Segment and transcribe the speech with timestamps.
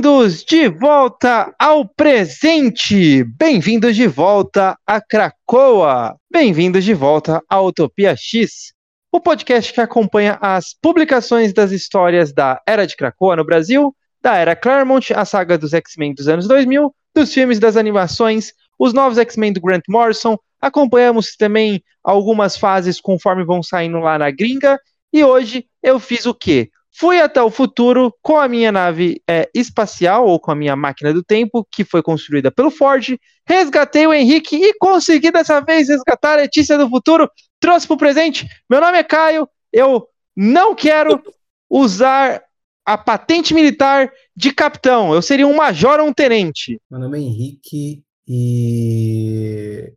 [0.00, 3.22] Bem-vindos de volta ao presente!
[3.22, 6.16] Bem-vindos de volta a Cracoa!
[6.32, 8.72] Bem-vindos de volta à Utopia X,
[9.12, 14.36] o podcast que acompanha as publicações das histórias da Era de Cracoa no Brasil, da
[14.36, 19.18] Era Claremont, a saga dos X-Men dos anos 2000, dos filmes das animações, os novos
[19.18, 24.80] X-Men do Grant Morrison, acompanhamos também algumas fases conforme vão saindo lá na gringa,
[25.12, 26.70] e hoje eu fiz o quê?
[26.92, 31.12] Fui até o futuro com a minha nave é, espacial, ou com a minha máquina
[31.12, 36.32] do tempo, que foi construída pelo Ford, resgatei o Henrique e consegui dessa vez resgatar
[36.32, 37.30] a Letícia do futuro,
[37.60, 38.46] trouxe para o presente.
[38.68, 41.22] Meu nome é Caio, eu não quero
[41.68, 42.42] usar
[42.84, 46.80] a patente militar de capitão, eu seria um major ou um tenente.
[46.90, 49.92] Meu nome é Henrique e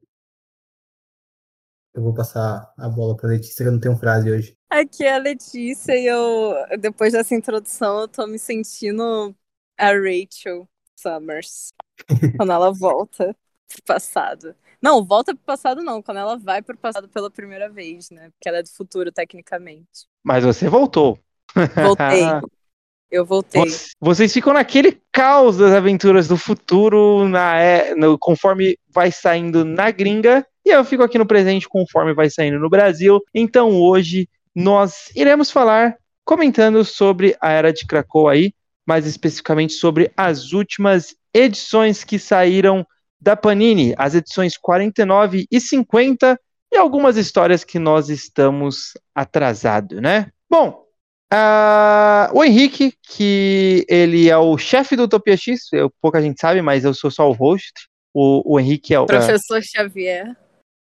[1.94, 4.58] eu vou passar a bola para Letícia, que eu não tenho frase hoje.
[4.70, 9.36] Aqui é a Letícia e eu, depois dessa introdução, eu tô me sentindo
[9.78, 11.74] a Rachel Summers.
[12.38, 13.36] quando ela volta
[13.68, 14.56] pro passado.
[14.82, 18.30] Não, volta pro passado não, quando ela vai pro passado pela primeira vez, né?
[18.32, 20.08] Porque ela é do futuro, tecnicamente.
[20.24, 21.18] Mas você voltou.
[21.76, 22.24] Voltei.
[23.14, 23.62] Eu voltei.
[24.02, 29.92] Vocês ficam naquele caos das aventuras do futuro, na, é, no, conforme vai saindo na
[29.92, 33.22] gringa, e eu fico aqui no presente conforme vai saindo no Brasil.
[33.32, 38.52] Então hoje nós iremos falar comentando sobre a Era de Krakow aí,
[38.84, 42.84] mais especificamente sobre as últimas edições que saíram
[43.22, 46.40] da Panini, as edições 49 e 50
[46.74, 50.32] e algumas histórias que nós estamos atrasado, né?
[50.50, 50.83] Bom,
[51.34, 56.62] uh, o Henrique, que ele é o chefe do Utopia X, eu, pouca gente sabe,
[56.62, 57.72] mas eu sou só o host.
[58.14, 59.06] O, o Henrique é o.
[59.06, 60.38] Professor uh, Xavier.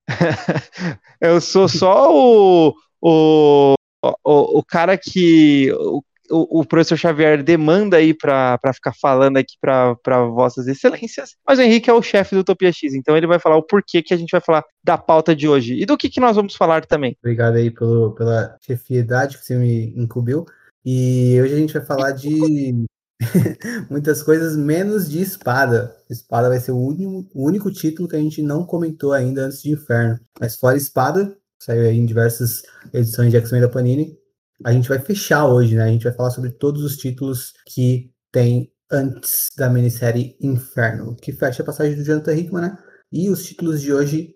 [1.19, 8.13] eu sou só o, o, o, o cara que o, o, professor Xavier demanda aí
[8.13, 9.95] para ficar falando aqui para
[10.27, 13.57] vossas excelências, mas o Henrique é o chefe do Utopia X, então ele vai falar
[13.57, 16.19] o porquê que a gente vai falar da pauta de hoje e do que, que
[16.19, 17.15] nós vamos falar também.
[17.19, 20.45] Obrigado aí pelo, pela chefiedade que você me incumbiu.
[20.85, 22.85] E hoje a gente vai falar de
[23.89, 25.95] muitas coisas menos de espada.
[26.09, 29.61] Espada vai ser o único, o único título que a gente não comentou ainda antes
[29.61, 30.19] de Inferno.
[30.39, 32.63] Mas fora espada, saiu aí em diversas
[32.93, 34.17] edições de X-Men da Panini.
[34.63, 35.83] A gente vai fechar hoje, né?
[35.83, 41.31] A gente vai falar sobre todos os títulos que tem antes da minissérie Inferno, que
[41.31, 42.77] fecha a passagem do Jonathan Hickman, né?
[43.11, 44.35] E os títulos de hoje,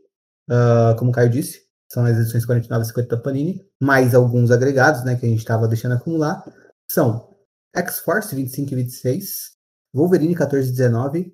[0.49, 4.51] uh, como o Caio disse, são as edições 49 e 50 da Panini, mais alguns
[4.51, 6.43] agregados, né, que a gente estava deixando acumular,
[6.89, 7.35] são
[7.75, 9.51] X-Force 25 e 26,
[9.93, 11.33] Wolverine 14 e 19,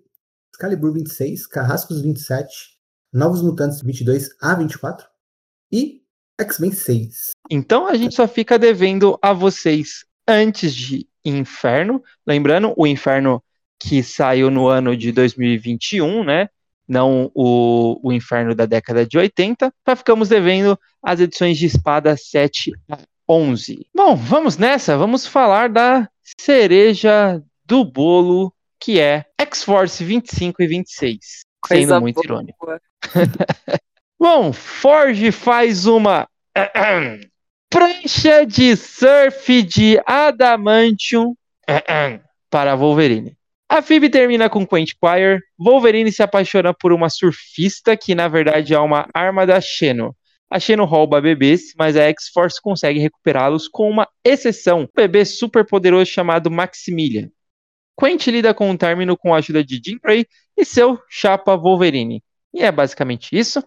[0.53, 2.77] Excalibur 26, Carrascos 27,
[3.11, 5.07] Novos Mutantes 22 a 24,
[5.71, 6.02] e
[6.39, 7.31] X-Men 6.
[7.49, 12.03] Então a gente só fica devendo a vocês antes de Inferno.
[12.25, 13.43] Lembrando, o Inferno
[13.79, 16.49] que saiu no ano de 2021, né?
[16.87, 19.73] Não o, o Inferno da década de 80.
[19.87, 23.87] Só ficamos devendo as edições de Espada 7 a 11.
[23.95, 24.97] Bom, vamos nessa.
[24.97, 31.19] Vamos falar da cereja do bolo que é X-Force 25 e 26.
[31.61, 32.25] Coisa sendo muito boa.
[32.25, 32.67] irônico.
[34.23, 36.29] Bom, Forge faz uma
[37.69, 41.35] prancha de surf de adamantium
[42.49, 43.35] para Wolverine.
[43.67, 45.41] A Phoebe termina com Quentin Quire.
[45.59, 50.15] Wolverine se apaixona por uma surfista que na verdade é uma arma da Xeno.
[50.49, 55.65] A Xeno rouba bebês, mas a X-Force consegue recuperá-los com uma exceção, um bebê super
[55.65, 57.29] poderoso chamado Maximilian.
[57.99, 62.23] Quentin lida com o término com a ajuda de Jean Grey e seu chapa Wolverine.
[62.53, 63.61] E é basicamente isso.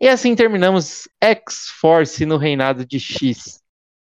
[0.00, 3.60] E assim terminamos X-Force no reinado de X,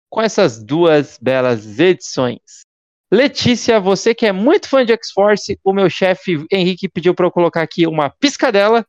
[0.10, 2.66] com essas duas belas edições.
[3.12, 7.32] Letícia, você que é muito fã de X-Force, o meu chefe Henrique pediu para eu
[7.32, 8.86] colocar aqui uma piscadela.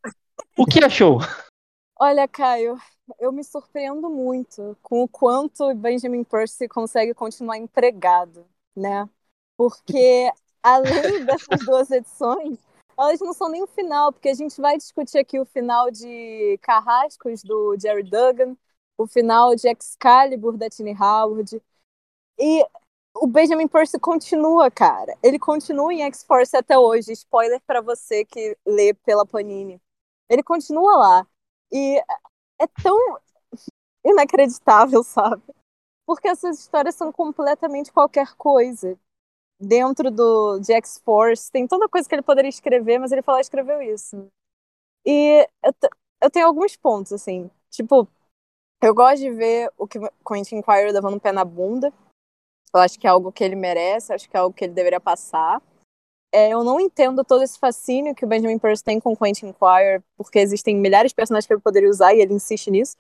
[0.56, 1.19] O que achou?
[1.99, 2.76] Olha, Caio,
[3.20, 8.44] eu me surpreendo muito com o quanto Benjamin Percy consegue continuar empregado,
[8.75, 9.09] né?
[9.56, 10.31] Porque
[10.62, 12.59] além dessas duas edições,
[12.98, 16.58] elas não são nem o final, porque a gente vai discutir aqui o final de
[16.62, 18.56] Carrascos, do Jerry Duggan,
[18.98, 21.62] o final de Excalibur, da Tini Howard.
[22.38, 22.64] E
[23.14, 25.16] o Benjamin Percy continua, cara.
[25.22, 27.12] Ele continua em X-Force até hoje.
[27.12, 29.81] Spoiler para você que lê pela Panini.
[30.28, 31.26] Ele continua lá.
[31.72, 31.99] E
[32.60, 32.96] é tão
[34.04, 35.42] inacreditável, sabe?
[36.06, 38.99] Porque essas histórias são completamente qualquer coisa
[39.58, 43.81] dentro do de X-Force, tem toda coisa que ele poderia escrever, mas ele falou, escreveu
[43.82, 44.29] isso.
[45.05, 45.73] E eu,
[46.23, 48.08] eu tenho alguns pontos, assim, tipo,
[48.82, 51.93] eu gosto de ver o que Quentin Quire levando um pé na bunda,
[52.75, 55.00] Eu acho que é algo que ele merece, acho que é algo que ele deveria
[55.00, 55.62] passar.
[56.32, 60.02] É, eu não entendo todo esse fascínio que o Benjamin Percy tem com Quentin Quire,
[60.17, 62.97] porque existem milhares de personagens que ele poderia usar e ele insiste nisso.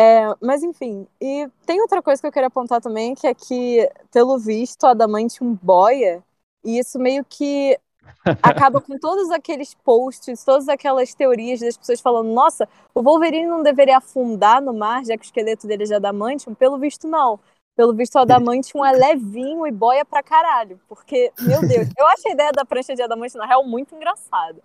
[0.00, 3.90] É, mas enfim, e tem outra coisa que eu queria apontar também, que é que,
[4.12, 6.22] pelo visto, Adamantium boia,
[6.64, 7.76] e isso meio que
[8.40, 13.60] acaba com todos aqueles posts, todas aquelas teorias das pessoas falando, nossa, o Wolverine não
[13.60, 16.54] deveria afundar no mar, já que o esqueleto dele é de Adamantium?
[16.54, 17.40] Pelo visto, não.
[17.74, 20.80] Pelo visto, o Adamantium é levinho e boia pra caralho.
[20.88, 24.62] Porque, meu Deus, eu acho a ideia da prancha de Adamantium, na real, muito engraçada.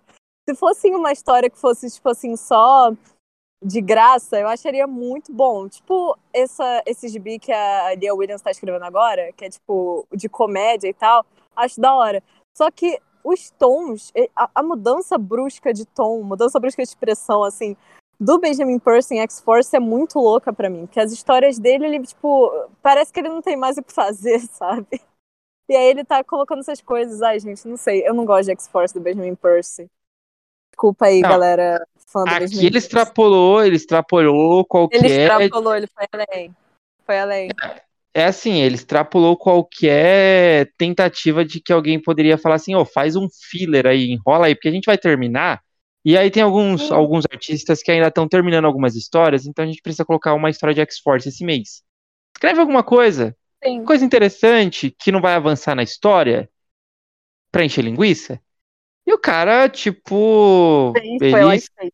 [0.48, 2.92] Se fosse uma história que fosse, tipo assim, só
[3.64, 5.66] de graça, eu acharia muito bom.
[5.68, 10.28] Tipo, essa, esse gibi que a Lia Williams tá escrevendo agora, que é, tipo, de
[10.28, 11.24] comédia e tal,
[11.56, 12.22] acho da hora.
[12.54, 17.74] Só que os tons, a, a mudança brusca de tom, mudança brusca de expressão, assim,
[18.20, 22.06] do Benjamin Percy em X-Force é muito louca para mim, porque as histórias dele, ele,
[22.06, 22.50] tipo,
[22.82, 25.00] parece que ele não tem mais o que fazer, sabe?
[25.68, 28.52] E aí ele tá colocando essas coisas, ai, gente, não sei, eu não gosto de
[28.52, 29.90] X-Force do Benjamin Percy.
[30.84, 34.98] Desculpa aí, não, galera, fã do Aqui ele extrapolou, ele extrapolou qualquer...
[34.98, 36.56] Ele extrapolou, ele foi além.
[37.06, 37.48] Foi além.
[37.62, 37.84] É
[38.16, 43.16] é assim, ele extrapolou qualquer tentativa de que alguém poderia falar assim, ô, oh, faz
[43.16, 45.60] um filler aí, enrola aí, porque a gente vai terminar.
[46.04, 49.82] E aí tem alguns, alguns artistas que ainda estão terminando algumas histórias, então a gente
[49.82, 51.82] precisa colocar uma história de X-Force esse mês.
[52.36, 53.84] Escreve alguma coisa, Sim.
[53.84, 56.48] coisa interessante, que não vai avançar na história,
[57.50, 58.40] pra encher linguiça.
[59.06, 60.92] E o cara, tipo.
[60.96, 61.92] Sim, ele,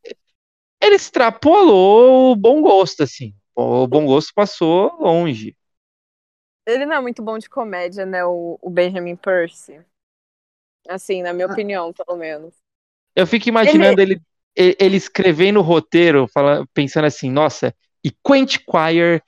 [0.80, 3.34] ele extrapolou o bom gosto, assim.
[3.54, 5.56] O bom gosto passou longe.
[6.66, 8.24] Ele não é muito bom de comédia, né?
[8.24, 9.80] O, o Benjamin Percy.
[10.88, 11.52] Assim, na minha ah.
[11.52, 12.54] opinião, pelo menos.
[13.14, 14.20] Eu fico imaginando ele,
[14.54, 17.74] ele, ele escrevendo o roteiro, fala, pensando assim, nossa,
[18.04, 19.22] e Quentin Quire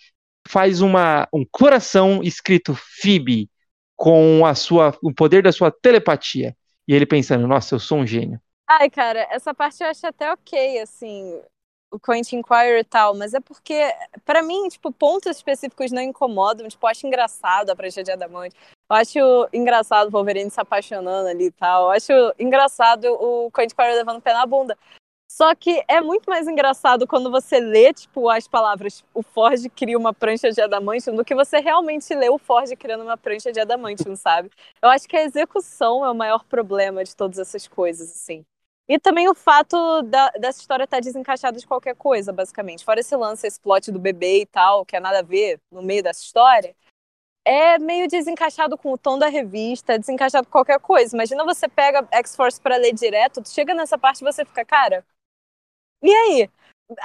[0.49, 3.51] faz uma, um coração escrito Phoebe
[3.97, 6.57] com a sua, o poder da sua telepatia.
[6.87, 8.41] E ele pensando, nossa, eu sou um gênio.
[8.69, 11.41] Ai, cara, essa parte eu acho até ok, assim
[11.93, 13.75] o Quentin Quire e tal, mas é porque,
[14.25, 16.67] para mim, tipo, pontos específicos não incomodam.
[16.67, 18.57] Tipo, eu acho engraçado a prancha de adamante.
[18.91, 19.19] Eu acho
[19.53, 21.85] engraçado o Wolverine se apaixonando ali e tal.
[21.85, 24.77] Eu acho engraçado o Quentin Quire levando o pé na bunda.
[25.35, 29.97] Só que é muito mais engraçado quando você lê, tipo, as palavras o Ford cria
[29.97, 33.59] uma prancha de adamantium do que você realmente lê o Ford criando uma prancha de
[33.59, 34.51] adamantium, sabe?
[34.83, 38.45] Eu acho que a execução é o maior problema de todas essas coisas, assim.
[38.87, 42.85] E também o fato da, dessa história estar tá desencaixada de qualquer coisa, basicamente.
[42.85, 45.83] Fora esse lance, esse plot do bebê e tal, que é nada a ver no
[45.83, 46.77] meio dessa história,
[47.45, 51.17] é meio desencaixado com o tom da revista, desencaixado com qualquer coisa.
[51.17, 55.05] Imagina você pega X-Force para ler direto, tu chega nessa parte e você fica, cara,
[56.03, 56.51] e aí?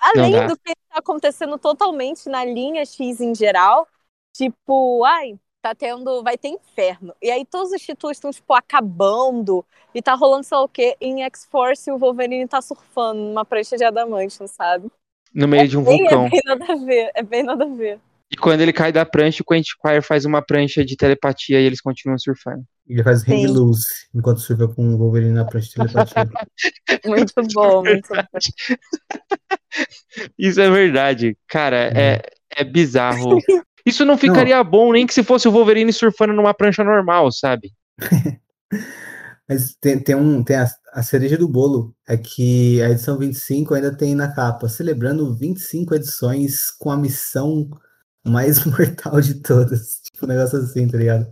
[0.02, 3.88] Além do que está acontecendo totalmente na linha X em geral,
[4.34, 7.14] tipo, ai, tá tendo, vai ter inferno.
[7.22, 10.96] E aí todos os títulos estão, tipo, acabando, e tá rolando sei lá o quê.
[11.00, 14.92] Em X-Force o Wolverine tá surfando numa prancha de adamante, sabe?
[15.34, 16.26] No meio é de um bem, vulcão.
[16.26, 18.00] É bem nada a ver, é bem nada a ver.
[18.32, 21.64] E quando ele cai da prancha, o Quentin Quire faz uma prancha de telepatia e
[21.64, 22.64] eles continuam surfando.
[22.88, 26.26] Ele faz hang loose enquanto surfa com o Wolverine na prancha de telepatia.
[27.06, 28.24] muito bom, muito bom.
[30.40, 31.38] Isso é verdade.
[31.48, 32.22] Cara, é,
[32.56, 33.40] é bizarro
[33.86, 34.66] isso não ficaria não.
[34.66, 37.72] bom nem que se fosse o Wolverine surfando numa prancha normal, sabe?
[39.48, 43.74] Mas tem, tem, um, tem a, a, cereja do bolo, é que a edição 25
[43.74, 47.70] ainda tem na capa, celebrando 25 edições com a missão
[48.28, 50.02] mais mortal de todas.
[50.04, 51.28] Tipo, um negócio assim, tá ligado?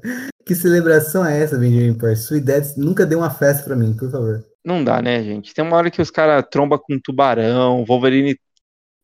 [0.45, 2.23] Que celebração é essa, Benjamin Percy?
[2.23, 4.45] Sua ideia nunca deu uma festa pra mim, por favor.
[4.63, 5.53] Não dá, né, gente?
[5.53, 8.37] Tem uma hora que os caras tromba com um tubarão, Wolverine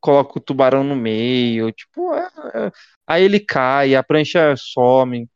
[0.02, 2.72] coloca o tubarão no meio, tipo, é, é,
[3.06, 5.30] aí ele cai, a prancha some.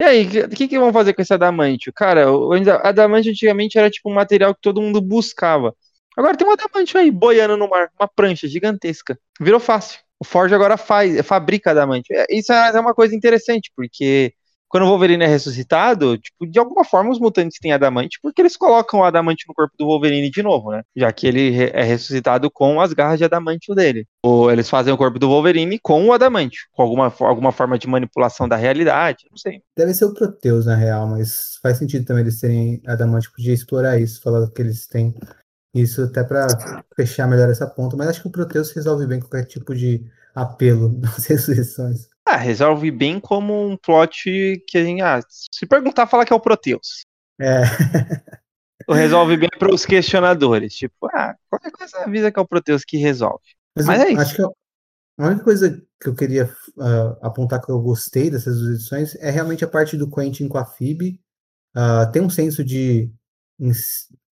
[0.00, 1.92] E aí, o que, que vão fazer com esse adamantio?
[1.92, 2.52] Cara, o
[2.82, 5.74] adamantio antigamente era tipo um material que todo mundo buscava.
[6.16, 9.18] Agora tem um adamantio aí, boiando no mar, uma prancha gigantesca.
[9.40, 10.00] Virou fácil.
[10.20, 12.14] O Forge agora faz, fabrica adamantio.
[12.14, 14.34] É, isso é uma coisa interessante, porque
[14.70, 18.56] quando o Wolverine é ressuscitado, tipo, de alguma forma os mutantes têm adamante, porque eles
[18.56, 20.82] colocam o adamante no corpo do Wolverine de novo, né?
[20.94, 24.06] Já que ele é ressuscitado com as garras de adamante dele.
[24.22, 27.88] Ou eles fazem o corpo do Wolverine com o adamante, com alguma, alguma forma de
[27.88, 29.60] manipulação da realidade, não sei.
[29.76, 33.98] Deve ser o Proteus, na real, mas faz sentido também eles terem adamante, podia explorar
[33.98, 35.12] isso, falar que eles têm
[35.74, 36.46] isso até para
[36.96, 40.92] fechar melhor essa ponta, mas acho que o Proteus resolve bem qualquer tipo de apelo
[41.00, 42.08] nas ressurreições.
[42.26, 45.02] Ah, resolve bem como um plot que a gente.
[45.02, 47.04] Ah, se perguntar, fala que é o Proteus.
[47.40, 47.62] É.
[48.88, 50.74] resolve bem para os questionadores.
[50.74, 53.44] Tipo, ah, qualquer coisa avisa que é o Proteus que resolve.
[53.76, 54.20] Mas, Mas é isso.
[54.20, 56.46] Acho que, A única coisa que eu queria
[56.76, 60.64] uh, apontar que eu gostei dessas edições é realmente a parte do Quentin com a
[60.64, 61.20] Phoebe.
[61.76, 63.12] Uh, tem um senso de,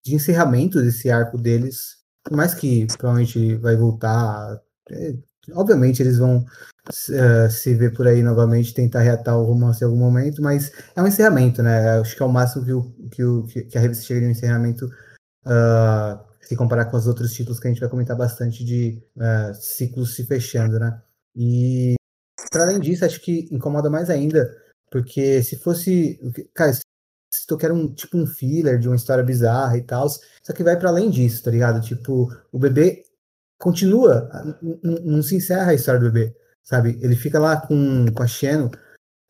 [0.07, 4.59] de encerramento desse arco deles, por mais que provavelmente vai voltar.
[4.89, 5.13] É,
[5.53, 9.99] obviamente eles vão uh, se ver por aí novamente, tentar reatar o romance em algum
[9.99, 11.99] momento, mas é um encerramento, né?
[11.99, 14.31] Acho que é o máximo que, o, que, o, que a revista chega em um
[14.31, 14.85] encerramento.
[15.45, 19.53] Uh, se comparar com os outros títulos que a gente vai comentar bastante de uh,
[19.53, 21.01] ciclos se fechando, né?
[21.35, 21.95] E
[22.49, 24.49] para além disso, acho que incomoda mais ainda,
[24.89, 26.17] porque se fosse,
[26.53, 26.71] cara,
[27.31, 30.63] se tu quer um tipo um filler de uma história bizarra e tal, só que
[30.63, 31.81] vai para além disso, tá ligado?
[31.81, 33.03] Tipo, o bebê
[33.59, 34.29] continua,
[34.81, 36.97] não se encerra a história do bebê, sabe?
[37.01, 38.71] Ele fica lá com, com a Xeno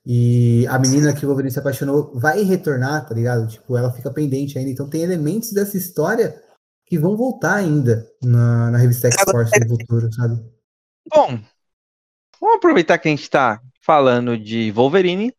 [0.05, 3.47] e a menina que o Wolverine se apaixonou vai retornar, tá ligado?
[3.47, 4.71] Tipo, ela fica pendente ainda.
[4.71, 6.41] Então tem elementos dessa história
[6.85, 10.41] que vão voltar ainda na, na revista X-Force no futuro, sabe?
[11.13, 11.39] Bom,
[12.39, 15.33] vamos aproveitar que a gente está falando de Wolverine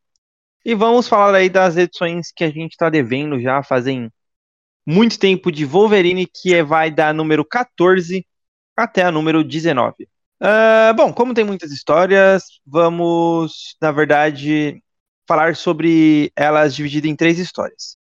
[0.68, 4.12] e vamos falar aí das edições que a gente está devendo já fazem
[4.86, 8.26] muito tempo de Wolverine, que é, vai da número 14
[8.76, 10.04] até a número 19.
[10.04, 10.06] Uh,
[10.42, 14.82] ah, bom, como tem muitas histórias, vamos, na verdade,
[15.26, 17.96] falar sobre elas divididas em três histórias.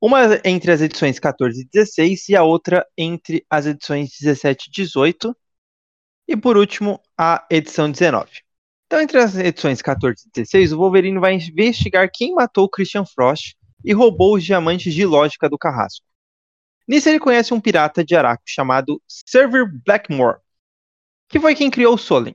[0.00, 4.72] Uma entre as edições 14 e 16 e a outra entre as edições 17 e
[4.72, 5.36] 18.
[6.26, 8.47] E por último, a edição 19.
[8.88, 13.54] Então, entre as edições 14 e 16, o Wolverine vai investigar quem matou Christian Frost
[13.84, 16.06] e roubou os diamantes de lógica do carrasco.
[16.88, 20.38] Nisso, ele conhece um pirata de Araco chamado Server Blackmore,
[21.28, 22.34] que foi quem criou o Solen.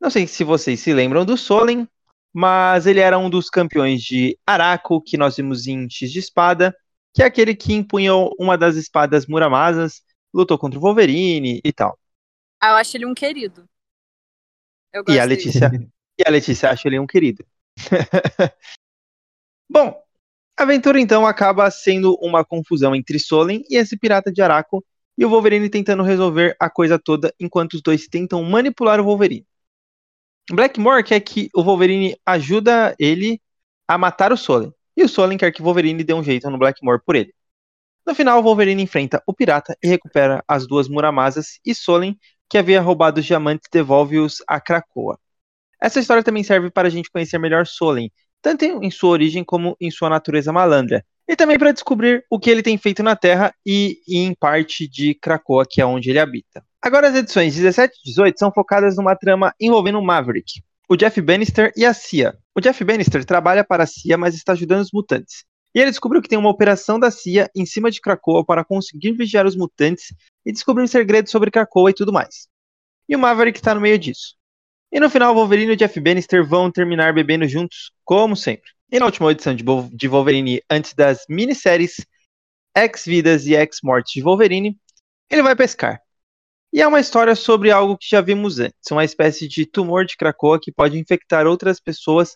[0.00, 1.88] Não sei se vocês se lembram do Solen,
[2.32, 6.76] mas ele era um dos campeões de Araco, que nós vimos em X de Espada,
[7.12, 10.00] que é aquele que empunhou uma das espadas Muramasas,
[10.32, 11.98] lutou contra o Wolverine e tal.
[12.60, 13.68] Ah, eu acho ele um querido.
[15.08, 15.70] E a Letícia,
[16.18, 17.44] e a Letícia acha ele um querido.
[19.68, 20.00] Bom,
[20.58, 24.84] a aventura então acaba sendo uma confusão entre Solen e esse pirata de Araco,
[25.18, 29.46] e o Wolverine tentando resolver a coisa toda enquanto os dois tentam manipular o Wolverine.
[30.50, 33.40] Blackmore quer que o Wolverine ajuda ele
[33.88, 34.72] a matar o Solen.
[34.96, 37.34] E o Solen quer que o Wolverine dê um jeito no Blackmore por ele.
[38.06, 42.16] No final, o Wolverine enfrenta o pirata e recupera as duas Muramasas e Solen,
[42.48, 45.18] que havia roubado os diamantes, devolve-os a Krakoa.
[45.80, 48.10] Essa história também serve para a gente conhecer melhor Solen,
[48.40, 52.48] tanto em sua origem como em sua natureza malandra, e também para descobrir o que
[52.48, 56.20] ele tem feito na Terra e, e em parte de Krakoa, que é onde ele
[56.20, 56.64] habita.
[56.80, 61.72] Agora, as edições 17 e 18 são focadas numa trama envolvendo Maverick, o Jeff Bannister
[61.76, 62.36] e a CIA.
[62.54, 65.44] O Jeff Bannister trabalha para a CIA, mas está ajudando os mutantes.
[65.76, 69.12] E ele descobriu que tem uma operação da CIA em cima de Krakoa para conseguir
[69.12, 70.06] vigiar os mutantes
[70.42, 72.48] e descobrir segredos sobre Krakoa e tudo mais.
[73.06, 74.36] E o Maverick está no meio disso.
[74.90, 78.70] E no final, Wolverine e Jeff Bannister vão terminar bebendo juntos, como sempre.
[78.90, 81.96] E na última edição de Wolverine, antes das minisséries
[82.74, 84.78] X-Vidas e X-Mortes de Wolverine,
[85.28, 86.00] ele vai pescar.
[86.72, 90.16] E é uma história sobre algo que já vimos antes, uma espécie de tumor de
[90.16, 92.34] Krakoa que pode infectar outras pessoas,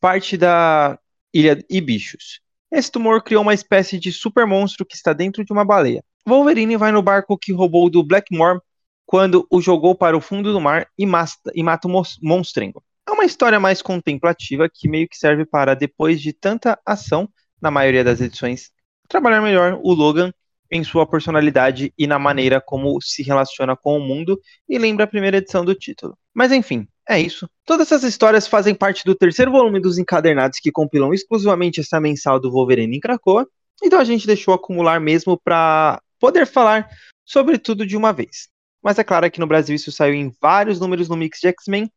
[0.00, 0.98] parte da
[1.32, 2.40] ilha e bichos.
[2.70, 6.04] Esse tumor criou uma espécie de super monstro que está dentro de uma baleia.
[6.26, 8.60] Wolverine vai no barco que roubou do Blackmore
[9.04, 12.82] quando o jogou para o fundo do mar e, mata, e mata o monstrengo.
[13.08, 17.28] É uma história mais contemplativa que meio que serve para, depois de tanta ação,
[17.60, 18.70] na maioria das edições,
[19.08, 20.32] trabalhar melhor o Logan
[20.70, 25.08] em sua personalidade e na maneira como se relaciona com o mundo e lembra a
[25.08, 26.16] primeira edição do título.
[26.32, 27.48] Mas enfim, é isso.
[27.64, 32.38] Todas essas histórias fazem parte do terceiro volume dos encadernados que compilam exclusivamente essa mensal
[32.38, 33.46] do Wolverine em Krakoa,
[33.82, 36.88] então a gente deixou acumular mesmo para poder falar
[37.24, 38.48] sobre tudo de uma vez.
[38.82, 41.90] Mas é claro que no Brasil isso saiu em vários números no Mix de X-Men,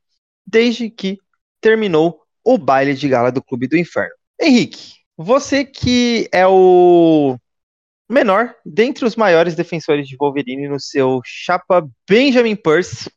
[0.46, 1.17] desde que
[1.62, 4.13] terminou o baile de gala do Clube do Inferno.
[4.41, 7.38] Henrique, você que é o
[8.10, 13.10] menor dentre os maiores defensores de Wolverine no seu chapa Benjamin Purse.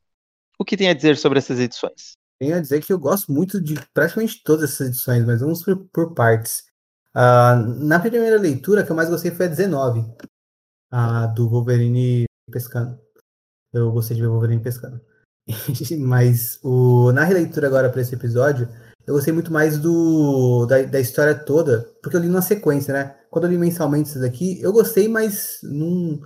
[0.58, 2.16] O que tem a dizer sobre essas edições?
[2.38, 5.76] Tenho a dizer que eu gosto muito de praticamente todas essas edições, mas vamos por,
[5.92, 6.64] por partes.
[7.14, 10.04] Uh, na primeira leitura, que eu mais gostei foi a 19,
[10.90, 12.98] a do Wolverine pescando.
[13.72, 15.00] Eu gostei de ver o Wolverine pescando.
[16.00, 18.68] mas o, na releitura agora para esse episódio,
[19.06, 23.16] eu gostei muito mais do da, da, história toda, porque eu li numa sequência, né?
[23.30, 26.20] Quando eu li mensalmente isso daqui, eu gostei, mas não.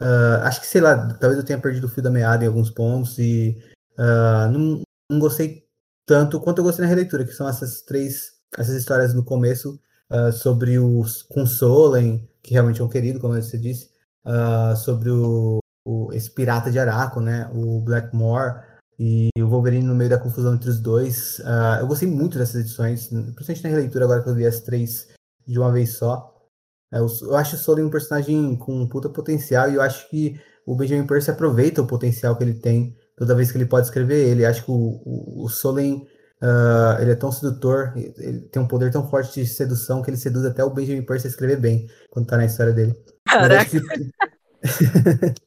[0.00, 2.70] Uh, acho que, sei lá, talvez eu tenha perdido o fio da meada em alguns
[2.70, 3.56] pontos e
[3.98, 5.64] uh, não, não gostei
[6.06, 10.32] tanto quanto eu gostei na releitura, que são essas três essas histórias no começo uh,
[10.32, 13.90] sobre os Consolen, que realmente é um querido, como você disse,
[14.84, 17.50] sobre o, o, esse pirata de Araco, né?
[17.52, 18.62] O Blackmore,
[18.98, 21.38] e o Wolverine no meio da confusão entre os dois.
[21.40, 25.08] Uh, eu gostei muito dessas edições, principalmente na releitura agora que eu vi as três
[25.46, 26.32] de uma vez só.
[26.92, 30.40] É, eu acho o Solen um personagem com um puta potencial e eu acho que
[30.66, 34.28] o Benjamin Percy aproveita o potencial que ele tem toda vez que ele pode escrever
[34.28, 34.44] ele.
[34.44, 36.06] Acho que o, o, o Solen
[36.42, 40.16] uh, ele é tão sedutor, ele tem um poder tão forte de sedução que ele
[40.16, 42.94] seduz até o Benjamin Percy a escrever bem quando tá na história dele.
[43.26, 43.70] Caraca!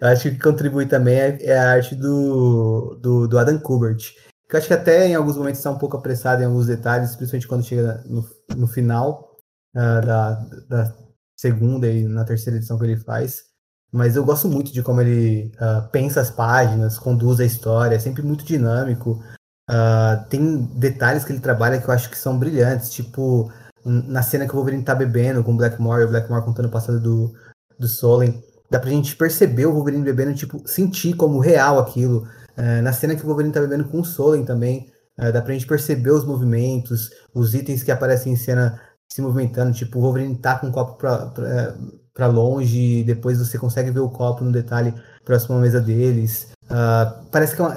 [0.00, 4.12] Eu acho que contribui também é, é a arte do, do, do, Adam Kubert.
[4.48, 7.14] Que eu acho que até em alguns momentos está um pouco apressado em alguns detalhes,
[7.14, 9.36] principalmente quando chega no, no final
[9.74, 10.32] uh, da,
[10.68, 10.96] da
[11.36, 13.53] segunda e na terceira edição que ele faz.
[13.94, 17.98] Mas eu gosto muito de como ele uh, pensa as páginas, conduz a história, é
[17.98, 19.22] sempre muito dinâmico.
[19.70, 23.50] Uh, tem detalhes que ele trabalha que eu acho que são brilhantes, tipo
[23.84, 26.98] na cena que o Wolverine tá bebendo com o Blackmore, o Blackmore contando o passado
[26.98, 27.34] do,
[27.78, 32.26] do Solen dá pra gente perceber o Wolverine bebendo, tipo, sentir como real aquilo.
[32.56, 35.52] É, na cena que o Wolverine tá bebendo com o Solen também, é, dá pra
[35.52, 40.36] gente perceber os movimentos, os itens que aparecem em cena se movimentando, tipo, o Wolverine
[40.36, 41.76] tá com o copo pra, pra,
[42.14, 44.94] pra longe, e depois você consegue ver o copo no detalhe
[45.24, 46.48] próximo à mesa deles.
[46.64, 47.76] Uh, parece que é uma,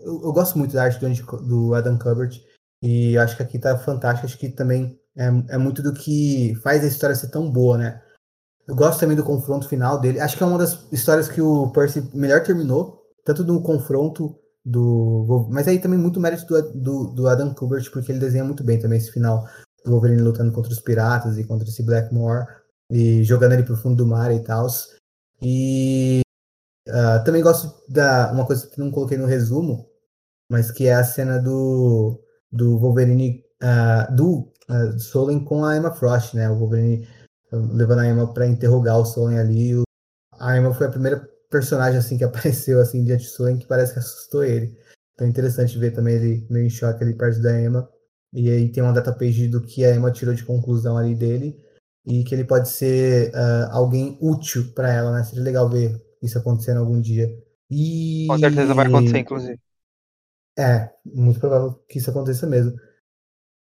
[0.00, 2.40] eu, eu, gosto muito da arte do, do Adam Kubert,
[2.82, 6.82] e acho que aqui tá fantástico, acho que também é, é muito do que faz
[6.82, 8.00] a história ser tão boa, né?
[8.66, 10.20] Eu gosto também do confronto final dele.
[10.20, 15.48] Acho que é uma das histórias que o Percy melhor terminou, tanto no confronto do.
[15.50, 18.78] Mas aí também muito mérito do, do, do Adam Kubert, porque ele desenha muito bem
[18.78, 19.44] também esse final
[19.84, 22.46] do Wolverine lutando contra os piratas e contra esse Blackmore
[22.90, 24.66] e jogando ele pro fundo do mar e tal.
[25.42, 26.20] E
[26.88, 29.88] uh, também gosto da uma coisa que não coloquei no resumo,
[30.50, 32.20] mas que é a cena do,
[32.50, 36.48] do Wolverine uh, do uh, Solen com a Emma Frost, né?
[36.50, 37.06] O Wolverine
[37.52, 39.82] levando a Emma para interrogar o Solen ali.
[40.38, 43.92] A Emma foi a primeira personagem assim que apareceu assim diante do Solen que parece
[43.92, 44.76] que assustou ele.
[45.14, 47.88] Então é interessante ver também ele meio em choque ali perto da Emma.
[48.32, 51.58] E aí tem uma data page do que a Emma tirou de conclusão ali dele
[52.08, 55.22] e que ele pode ser uh, alguém útil para ela, né?
[55.22, 57.28] Seria legal ver isso acontecendo algum dia.
[57.70, 58.26] E...
[58.26, 59.60] Com certeza vai acontecer, inclusive.
[60.58, 62.72] É, muito provável que isso aconteça mesmo.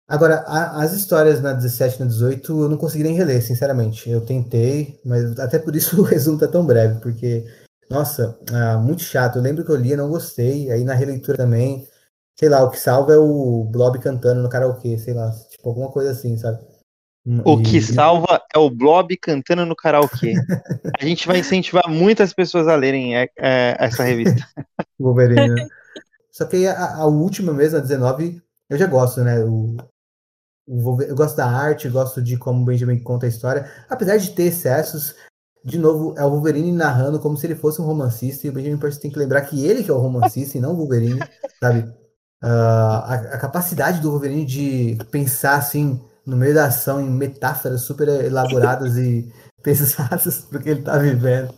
[0.07, 4.09] Agora, a, as histórias na 17 e na 18 eu não consegui nem reler, sinceramente.
[4.09, 7.45] Eu tentei, mas até por isso o resumo tá tão breve, porque,
[7.89, 9.35] nossa, ah, muito chato.
[9.35, 10.71] Eu lembro que eu li, não gostei.
[10.71, 11.85] Aí na releitura também,
[12.39, 15.91] sei lá, o que salva é o Blob cantando no karaokê, sei lá, tipo alguma
[15.91, 16.76] coisa assim, sabe?
[17.43, 20.33] O que salva é o Blob cantando no karaokê.
[20.97, 24.47] a gente vai incentivar muitas pessoas a lerem é, é, essa revista.
[24.97, 25.49] Wolverine.
[25.49, 25.67] Né?
[26.31, 29.43] Só que a, a última mesmo, a 19, eu já gosto, né?
[29.43, 29.75] O,
[30.67, 33.69] eu gosto da arte, gosto de como o Benjamin conta a história.
[33.89, 35.15] Apesar de ter excessos,
[35.63, 38.77] de novo, é o Wolverine narrando como se ele fosse um romancista, e o Benjamin
[38.77, 41.19] Percy tem que lembrar que ele que é o romancista e não o Wolverine,
[41.59, 41.79] sabe?
[42.43, 47.81] Uh, a, a, capacidade do Wolverine de pensar assim, no meio da ação, em metáforas
[47.81, 49.31] super elaboradas e
[49.63, 51.53] pesadas do que ele tá vivendo.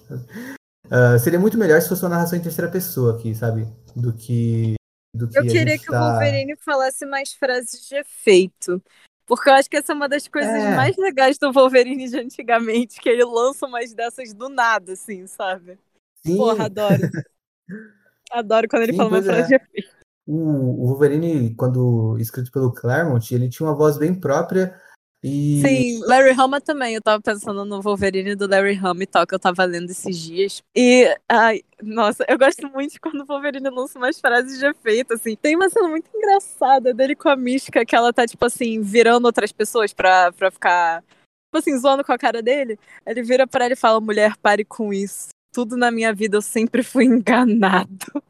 [0.86, 3.68] Uh, seria muito melhor se fosse uma narração em terceira pessoa aqui, sabe?
[3.96, 4.76] Do que
[5.14, 6.00] do que Eu queria que tá...
[6.00, 8.82] o Wolverine falasse mais frases de efeito.
[9.26, 10.76] Porque eu acho que essa é uma das coisas é.
[10.76, 15.80] mais legais do Wolverine de antigamente, que ele lança umas dessas do nada, assim, sabe?
[16.26, 16.38] Sim.
[16.38, 17.02] Porra, adoro.
[18.32, 19.58] adoro quando ele Sim, fala uma frase é.
[19.58, 19.99] de efeito.
[20.32, 24.80] O, Wolverine, quando escrito pelo Claremont, ele tinha uma voz bem própria
[25.24, 25.62] e...
[25.62, 26.96] Sim, Larry Hama também.
[26.96, 30.18] Eu tava pensando no Wolverine do Larry Hama e tal, que eu tava lendo esses
[30.18, 30.64] dias.
[30.76, 35.36] E, ai, nossa, eu gosto muito quando o Wolverine lança umas frases de efeito, assim.
[35.36, 39.26] Tem uma cena muito engraçada dele com a Mística, que ela tá, tipo assim, virando
[39.26, 42.80] outras pessoas pra, pra ficar, tipo assim, zoando com a cara dele.
[43.06, 45.30] Ele vira pra ela e fala: mulher, pare com isso.
[45.52, 48.24] Tudo na minha vida eu sempre fui enganado.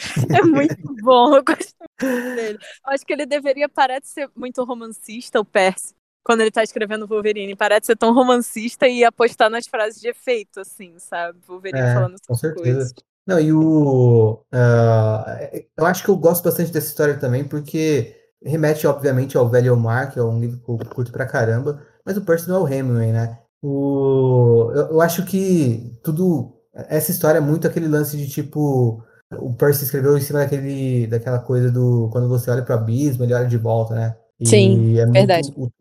[0.30, 2.58] É muito bom, eu gosto muito dele.
[2.86, 6.62] Eu acho que ele deveria parar de ser muito romancista, o Percy, quando ele tá
[6.62, 7.54] escrevendo Wolverine.
[7.54, 11.38] Parar de ser tão romancista e apostar nas frases de efeito, assim, sabe?
[11.46, 12.62] Wolverine é, falando com certeza.
[12.62, 12.94] coisas.
[13.26, 14.42] Não, e o.
[14.52, 19.74] Uh, eu acho que eu gosto bastante dessa história também, porque remete, obviamente, ao Velho
[19.74, 22.58] Omar, que é um livro que eu curto pra caramba, mas o Percy não é
[22.60, 23.38] o Hemingway, né?
[23.62, 26.56] O, eu, eu acho que tudo.
[26.72, 29.04] Essa história é muito aquele lance de tipo.
[29.38, 32.08] O Percy escreveu em cima daquele, daquela coisa do.
[32.10, 34.16] Quando você olha pro abismo, ele olha de volta, né?
[34.40, 35.52] E Sim, é verdade.
[35.56, 35.72] Muito,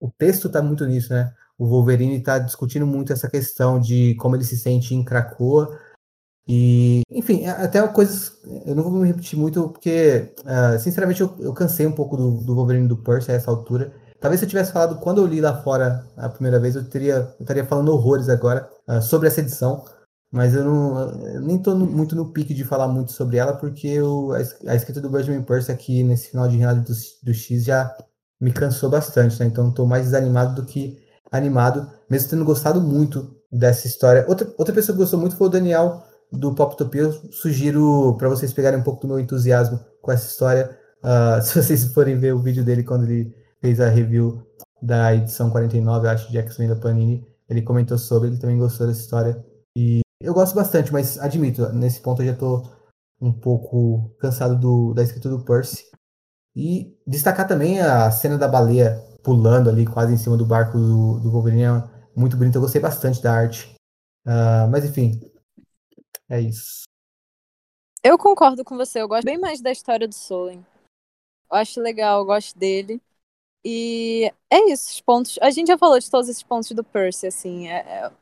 [0.00, 1.32] o texto está muito nisso, né?
[1.58, 5.78] O Wolverine está discutindo muito essa questão de como ele se sente em Krakoa.
[6.46, 8.32] E, enfim, é, até coisas.
[8.64, 12.30] Eu não vou me repetir muito, porque, uh, sinceramente, eu, eu, cansei um pouco do,
[12.42, 13.92] do Wolverine do Percy a essa altura.
[14.20, 17.34] Talvez se eu tivesse falado quando eu li lá fora a primeira vez, eu, teria,
[17.38, 19.84] eu estaria falando horrores agora uh, sobre essa edição.
[20.30, 23.86] Mas eu, não, eu nem no, muito no pique de falar muito sobre ela, porque
[23.88, 24.32] eu,
[24.66, 27.96] a, escrita do Benjamin Percy aqui nesse final de reinado do, do X já
[28.40, 29.46] me cansou bastante, né?
[29.46, 30.98] Então estou mais desanimado do que
[31.32, 34.24] animado, mesmo tendo gostado muito dessa história.
[34.28, 37.02] Outra, outra pessoa que gostou muito foi o Daniel do Poptopia.
[37.02, 40.78] Eu sugiro para vocês pegarem um pouco do meu entusiasmo com essa história.
[41.02, 44.42] Uh, se vocês forem ver o vídeo dele quando ele fez a review
[44.80, 48.86] da edição 49, eu acho, de X-Men da Panini, ele comentou sobre, ele também gostou
[48.86, 49.44] dessa história.
[49.76, 52.62] E eu gosto bastante, mas admito, nesse ponto eu já estou
[53.20, 55.84] um pouco cansado do, da escrita do Percy.
[56.54, 61.20] E destacar também a cena da baleia pulando ali quase em cima do barco do,
[61.20, 61.70] do Wolverine é
[62.16, 62.56] muito bonito.
[62.56, 63.74] Eu gostei bastante da arte.
[64.26, 65.20] Uh, mas enfim,
[66.28, 66.82] é isso.
[68.02, 69.00] Eu concordo com você.
[69.00, 70.64] Eu gosto bem mais da história do Solen.
[71.50, 73.00] Eu acho legal, eu gosto dele.
[73.64, 75.38] E é isso, os pontos.
[75.40, 77.68] A gente já falou de todos esses pontos do Percy, assim.
[77.68, 78.12] É, é...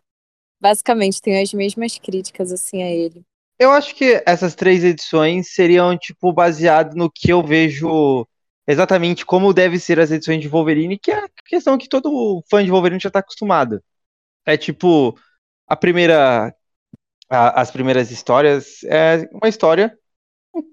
[0.61, 3.23] Basicamente, tem as mesmas críticas, assim, a ele.
[3.59, 8.27] Eu acho que essas três edições seriam, tipo, baseado no que eu vejo
[8.67, 12.65] exatamente como deve ser as edições de Wolverine, que é a questão que todo fã
[12.65, 13.83] de Wolverine já tá acostumado.
[14.45, 15.19] É tipo,
[15.67, 16.55] a primeira.
[17.29, 19.97] A, as primeiras histórias é uma história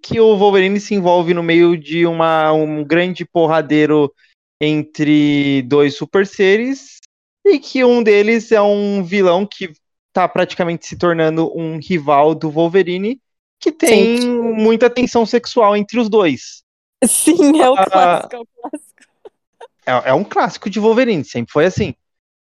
[0.02, 4.14] que o Wolverine se envolve no meio de uma, um grande porradeiro
[4.62, 7.00] entre dois super seres
[7.46, 9.72] e que um deles é um vilão que
[10.12, 13.20] tá praticamente se tornando um rival do Wolverine,
[13.60, 14.42] que tem Sim.
[14.54, 16.64] muita tensão sexual entre os dois.
[17.06, 18.94] Sim, é o ah, clássico, é o clássico.
[19.86, 21.94] É, é, um clássico de Wolverine, sempre foi assim.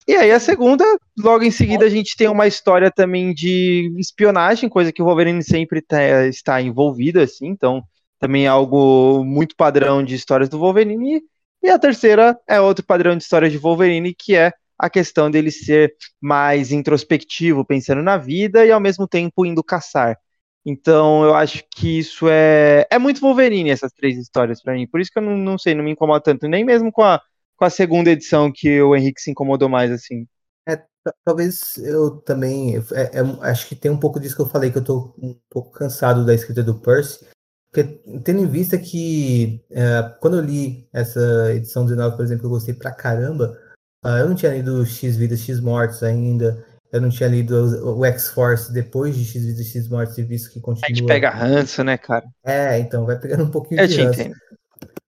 [0.07, 0.85] E aí a segunda,
[1.19, 5.43] logo em seguida a gente tem uma história também de espionagem, coisa que o Wolverine
[5.43, 7.83] sempre tá, está envolvido, assim, então
[8.17, 11.21] também é algo muito padrão de histórias do Wolverine.
[11.61, 15.51] E a terceira é outro padrão de história de Wolverine, que é a questão dele
[15.51, 20.17] ser mais introspectivo, pensando na vida e ao mesmo tempo indo caçar.
[20.65, 24.85] Então eu acho que isso é é muito Wolverine essas três histórias para mim.
[24.85, 27.21] Por isso que eu não, não sei, não me incomoda tanto, nem mesmo com a,
[27.55, 30.27] com a segunda edição que o Henrique se incomodou mais assim.
[30.67, 30.83] É,
[31.23, 34.77] talvez eu também é, é, acho que tem um pouco disso que eu falei que
[34.77, 37.25] eu tô um pouco cansado da escrita do Percy,
[37.71, 42.49] porque tendo em vista que é, quando eu li essa edição 19, por exemplo, eu
[42.49, 43.57] gostei pra caramba,
[44.05, 46.65] Uh, eu não tinha lido X Vidas, X Mortos ainda.
[46.91, 47.53] Eu não tinha lido
[47.97, 50.85] o X-Force depois de X Vidas, X Mortos e visto que continua.
[50.85, 52.25] A gente pega ranço, né, cara?
[52.45, 54.21] É, então, vai pegando um pouquinho eu de ranço.
[54.21, 54.35] Entendo.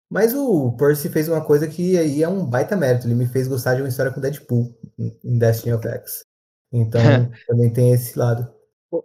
[0.10, 3.06] Mas o Percy fez uma coisa que aí é um baita mérito.
[3.06, 6.23] Ele me fez gostar de uma história com Deadpool em Destiny of X.
[6.71, 7.02] Então,
[7.47, 8.47] também tem esse lado.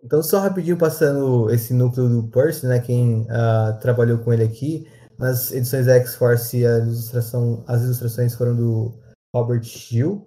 [0.05, 2.79] Então, só rapidinho passando esse núcleo do Percy, né?
[2.79, 4.87] Quem uh, trabalhou com ele aqui.
[5.18, 9.01] Nas edições X-Force, a ilustração, as ilustrações foram do
[9.35, 10.25] Robert Hill.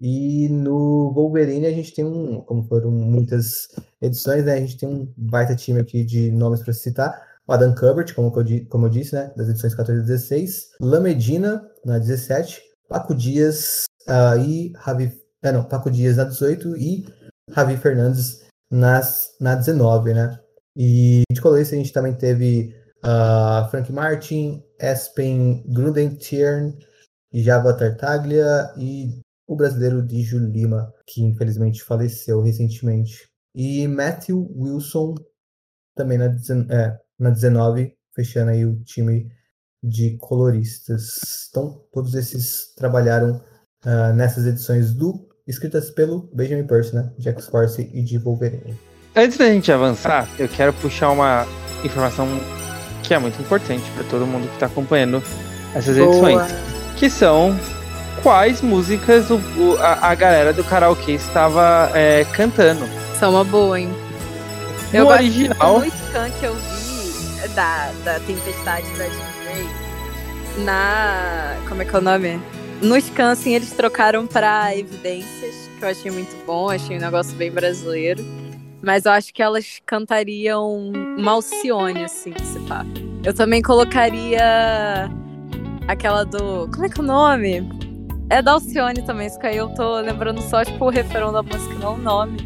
[0.00, 3.68] E no Wolverine a gente tem um, como foram muitas
[4.02, 4.54] edições, né?
[4.54, 7.22] A gente tem um baita time aqui de nomes para citar.
[7.46, 9.32] O Adam Kubert, como eu, como eu disse, né?
[9.36, 10.70] Das edições 14 e 16.
[10.80, 12.60] Lamedina, na 17.
[12.88, 15.12] Paco Dias uh, e Javi.
[15.42, 17.06] É, não, Paco Dias na 18 e
[17.54, 20.38] Javi Fernandes nas, na 19, né?
[20.76, 26.76] E de colorista a gente também teve uh, Frank Martin, Espen Grudentiern,
[27.42, 33.28] Java Tartaglia e o brasileiro Dijo Lima, que infelizmente faleceu recentemente.
[33.54, 35.14] E Matthew Wilson,
[35.96, 39.30] também na, é, na 19, fechando aí o time
[39.82, 41.48] de coloristas.
[41.50, 43.42] Então, todos esses trabalharam
[43.84, 47.12] uh, nessas edições do escritas pelo Benjamin Percy, né?
[47.18, 48.78] De X-Force e de Wolverine.
[49.14, 51.46] Antes da gente avançar, eu quero puxar uma
[51.84, 52.26] informação
[53.02, 55.22] que é muito importante para todo mundo que está acompanhando
[55.74, 56.32] essas Boa.
[56.32, 57.58] edições que são
[58.22, 62.88] quais músicas o, o a, a, galera do karaokê estava é, cantando.
[63.18, 63.88] São uma boa, hein?
[64.92, 65.80] No eu original.
[65.80, 69.34] No scan que eu vi da, da Tempestade da Jim
[70.58, 71.56] na.
[71.68, 72.40] Como é que é o nome?
[72.82, 77.34] No scan, assim, eles trocaram para Evidências, que eu achei muito bom, achei um negócio
[77.36, 78.24] bem brasileiro.
[78.82, 82.84] Mas eu acho que elas cantariam Malcione, assim, se pá.
[83.24, 85.10] Eu também colocaria
[85.88, 86.68] Aquela do.
[86.72, 87.68] Como é que é o nome?
[88.30, 91.42] É da Alcione também, isso que aí eu tô lembrando só, tipo, o refrão da
[91.42, 92.38] música, não o nome.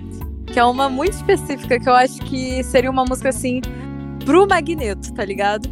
[0.46, 3.60] Que é uma muito específica, que eu acho que seria uma música assim
[4.24, 5.68] pro Magneto, tá ligado?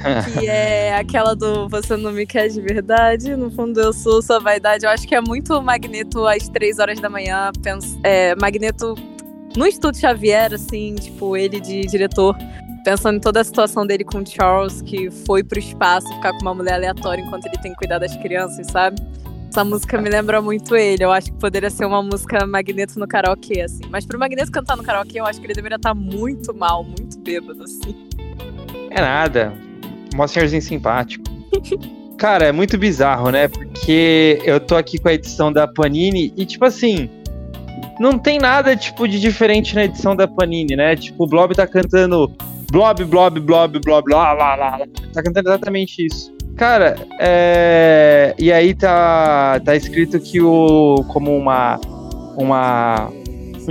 [0.38, 4.38] que é aquela do Você Não Me Quer de Verdade, no fundo eu sou sua
[4.38, 4.84] vaidade.
[4.84, 7.50] Eu acho que é muito Magneto às três horas da manhã.
[7.62, 8.94] Penso, é, Magneto
[9.56, 12.36] no Estúdio Xavier, assim, tipo, ele de diretor
[12.84, 16.42] pensando em toda a situação dele com o Charles, que foi pro espaço ficar com
[16.42, 19.00] uma mulher aleatória enquanto ele tem que cuidar das crianças, sabe?
[19.48, 21.02] Essa música me lembra muito ele.
[21.02, 23.82] Eu acho que poderia ser uma música Magneto no karaokê, assim.
[23.90, 27.18] Mas pro Magneto cantar no karaokê, eu acho que ele deveria estar muito mal, muito
[27.18, 28.08] bêbado, assim.
[28.90, 29.52] É nada.
[30.14, 31.24] Mó senhorzinho simpático.
[32.16, 33.48] Cara, é muito bizarro, né?
[33.48, 37.10] Porque eu tô aqui com a edição da Panini e, tipo assim,
[37.98, 40.94] não tem nada, tipo, de diferente na edição da Panini, né?
[40.94, 42.30] Tipo, o Blob tá cantando
[42.70, 44.86] Blob, Blob, Blob, Blob, blá, blá, blá, blá.
[45.12, 46.32] Tá cantando exatamente isso.
[46.56, 48.34] Cara, é...
[48.38, 51.04] E aí tá, tá escrito que o...
[51.08, 51.80] Como uma...
[52.36, 53.10] Uma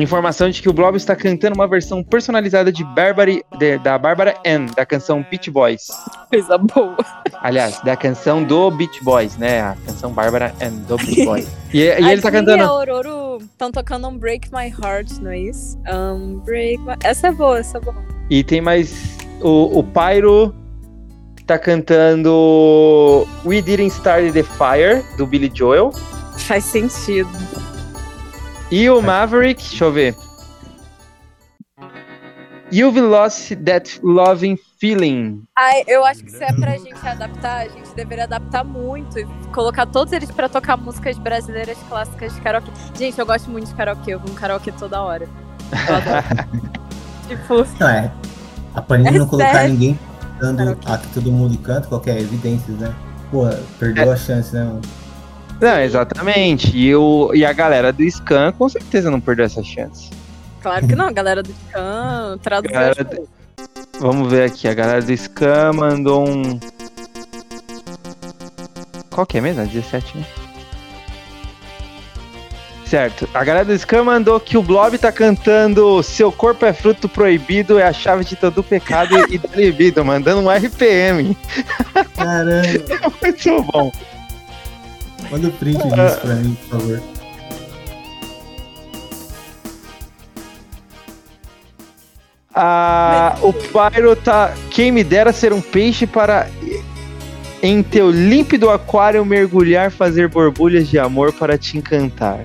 [0.04, 4.36] informação de que o Blob está cantando uma versão personalizada de Barbary, de, da Bárbara
[4.46, 5.88] Ann, da canção Beach Boys.
[6.30, 6.98] Coisa boa.
[7.42, 9.62] Aliás, da canção do Beach Boys, né?
[9.62, 11.48] A canção Bárbara Ann do Beach Boys.
[11.72, 12.58] E, e ele tá cantando.
[12.58, 15.78] E a Aurora estão tocando um Break My Heart, não é isso?
[15.88, 16.96] Um Break My...
[17.04, 17.96] Essa é boa, essa é boa.
[18.28, 20.52] E tem mais o, o Pyro
[21.46, 25.92] tá cantando We Didn't Start the Fire, do Billy Joel.
[26.38, 27.30] Faz sentido.
[28.72, 30.16] E o Maverick, deixa eu ver.
[32.72, 35.42] You've lost that loving feeling.
[35.58, 39.26] Ai, eu acho que se é pra gente adaptar, a gente deveria adaptar muito e
[39.52, 42.72] colocar todos eles pra tocar músicas brasileiras clássicas de karaokê.
[42.96, 45.28] Gente, eu gosto muito de karaokê, eu vou no karaokê toda hora.
[47.28, 47.66] tipo.
[47.80, 48.12] Não, é.
[48.76, 49.74] A Panini é não colocar sério?
[49.74, 50.00] ninguém
[50.40, 52.94] cantando a que todo mundo canta, qualquer evidência, né?
[53.32, 54.14] Pô, perdeu é.
[54.14, 54.82] a chance, né, mano?
[55.60, 56.76] Não, exatamente.
[56.76, 60.10] E, o, e a galera do Scan com certeza não perdeu essa chance.
[60.62, 62.74] Claro que não, a galera do Scan traduziu.
[62.74, 63.30] Galera do...
[64.00, 66.60] Vamos ver aqui, a galera do Scan mandou um.
[69.10, 69.66] Qual que é mesmo?
[69.66, 70.26] 17, né?
[72.90, 73.30] Certo.
[73.36, 77.78] A galera do Scam mandou que o Blob tá cantando Seu corpo é fruto proibido,
[77.78, 81.38] é a chave de todo pecado e da libido, mandando um RPM.
[82.16, 82.64] Caramba.
[82.90, 83.92] É muito bom.
[85.32, 87.02] Manda o print disso pra mim, por favor.
[92.54, 94.54] Ah, o Pyro tá.
[94.72, 96.50] Quem me dera ser um peixe para
[97.62, 102.44] em teu límpido aquário mergulhar, fazer borbulhas de amor para te encantar.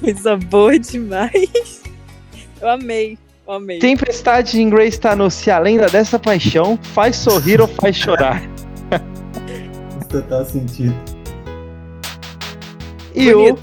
[0.00, 1.82] Coisa boa demais.
[2.60, 3.78] Eu amei, eu amei.
[3.78, 8.42] Tempestade em Grey está no Se a Lenda dessa Paixão faz sorrir ou faz chorar.
[9.90, 10.94] Faz total sentido.
[13.18, 13.60] E Bonito.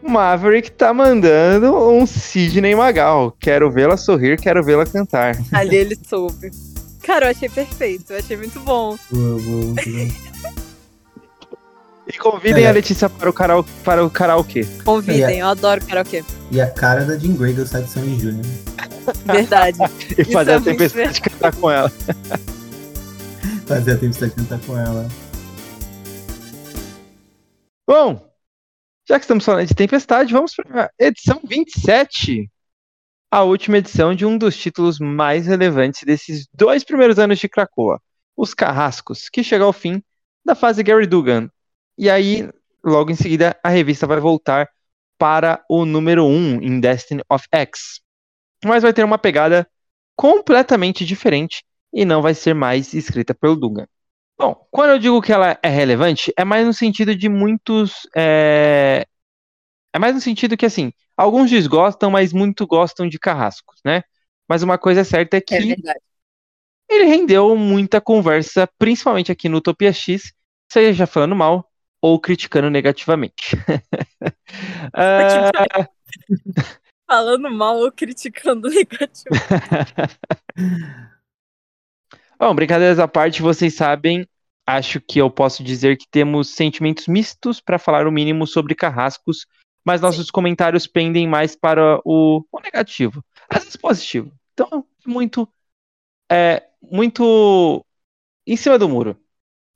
[0.00, 3.34] o Maverick tá mandando um Sidney Magal.
[3.40, 5.36] Quero vê-la sorrir, quero vê-la cantar.
[5.50, 6.52] Ali ele soube.
[7.02, 8.96] Cara, eu achei perfeito, eu achei muito bom.
[9.10, 9.74] Boa, boa,
[12.06, 12.68] E convidem é.
[12.68, 14.64] a Letícia para o, karaoke, para o karaokê.
[14.84, 16.22] Convidem, eu adoro karaokê.
[16.52, 18.40] E a cara da Jean Grey do Side Sandy Jr.
[19.26, 19.78] Verdade.
[20.16, 21.92] e fazer é a tempestade cantar com ela.
[23.66, 25.08] fazer a tempestade cantar com ela.
[27.86, 28.33] Bom,
[29.06, 32.50] já que estamos falando de Tempestade, vamos para a edição 27.
[33.30, 38.00] A última edição de um dos títulos mais relevantes desses dois primeiros anos de Krakoa.
[38.36, 40.02] Os Carrascos, que chega ao fim
[40.44, 41.50] da fase Gary Dugan.
[41.98, 42.48] E aí,
[42.82, 44.68] logo em seguida, a revista vai voltar
[45.18, 48.00] para o número 1 em Destiny of X.
[48.64, 49.68] Mas vai ter uma pegada
[50.16, 51.62] completamente diferente
[51.92, 53.86] e não vai ser mais escrita pelo Dugan.
[54.38, 58.08] Bom, quando eu digo que ela é relevante, é mais no sentido de muitos.
[58.16, 59.06] É,
[59.92, 64.02] é mais no sentido que, assim, alguns desgostam, mas muito gostam de carrascos, né?
[64.48, 65.54] Mas uma coisa certa é que.
[65.54, 65.76] É
[66.88, 70.32] ele rendeu muita conversa, principalmente aqui no Utopia X,
[70.70, 71.70] seja falando mal
[72.00, 73.56] ou criticando negativamente.
[74.94, 75.88] uh...
[77.08, 79.24] falando mal ou criticando negativamente.
[82.38, 84.26] Bom, brincadeiras à parte, vocês sabem,
[84.66, 89.46] acho que eu posso dizer que temos sentimentos mistos para falar o mínimo sobre carrascos,
[89.84, 90.32] mas nossos Sim.
[90.32, 94.32] comentários pendem mais para o, o, negativo, às vezes positivo.
[94.52, 95.48] Então, muito,
[96.30, 97.84] é, muito
[98.46, 99.16] em cima do muro.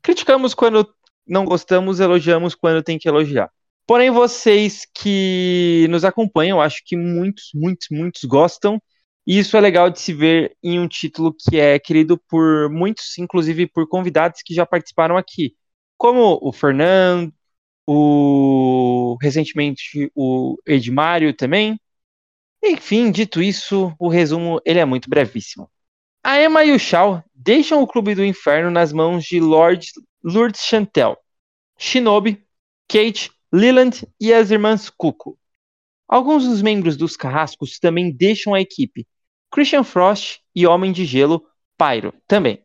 [0.02, 0.92] Criticamos quando
[1.26, 3.50] não gostamos, elogiamos quando tem que elogiar.
[3.86, 8.82] Porém, vocês que nos acompanham, acho que muitos, muitos, muitos gostam
[9.28, 13.18] e isso é legal de se ver em um título que é querido por muitos,
[13.18, 15.54] inclusive por convidados que já participaram aqui,
[15.98, 17.30] como o Fernando,
[17.86, 21.78] o recentemente o Edmário também.
[22.64, 25.70] Enfim, dito isso, o resumo ele é muito brevíssimo.
[26.24, 29.92] A Emma e o Shao deixam o Clube do Inferno nas mãos de Lord
[30.24, 31.18] Lourdes Chantel,
[31.78, 32.42] Shinobi,
[32.88, 35.38] Kate, Leland e as irmãs Cuco.
[36.08, 39.06] Alguns dos membros dos Carrascos também deixam a equipe,
[39.50, 42.62] Christian Frost e Homem de Gelo, Pyro, também.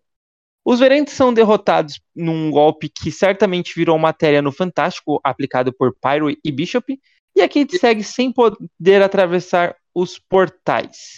[0.66, 6.30] Os Verentes são derrotados num golpe que certamente virou matéria no Fantástico, aplicado por Pyro
[6.30, 7.00] e Bishop,
[7.36, 11.18] e a Kate segue sem poder atravessar os portais.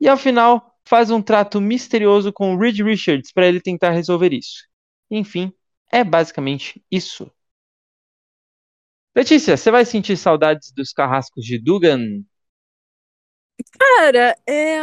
[0.00, 4.66] E ao final, faz um trato misterioso com Reed Richards para ele tentar resolver isso.
[5.10, 5.52] Enfim,
[5.90, 7.30] é basicamente isso.
[9.14, 12.22] Letícia, você vai sentir saudades dos carrascos de Dugan?
[13.78, 14.78] Cara, é...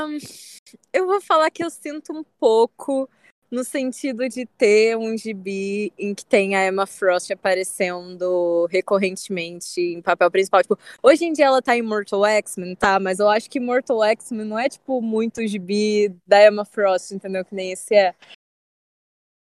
[0.94, 3.10] eu vou falar que eu sinto um pouco
[3.52, 10.02] no sentido de ter um gibi em que tem a Emma Frost aparecendo recorrentemente em
[10.02, 10.62] papel principal.
[10.62, 13.00] Tipo, hoje em dia ela tá em Mortal X-Men, tá?
[13.00, 17.46] Mas eu acho que Mortal X-Men não é, tipo, muito gibi da Emma Frost, entendeu?
[17.46, 18.14] Que nem esse é.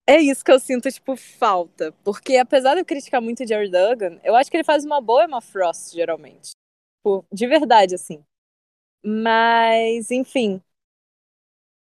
[0.08, 1.92] É isso que eu sinto, tipo, falta.
[2.04, 5.02] Porque apesar de eu criticar muito o Jared Duggan, eu acho que ele faz uma
[5.02, 6.52] boa Emma Frost, geralmente.
[6.98, 8.24] Tipo, de verdade, assim.
[9.06, 10.62] Mas, enfim.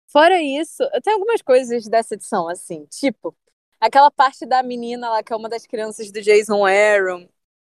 [0.07, 3.35] Fora isso, tem algumas coisas dessa edição, assim, tipo,
[3.79, 7.27] aquela parte da menina lá, que é uma das crianças do Jason Aaron,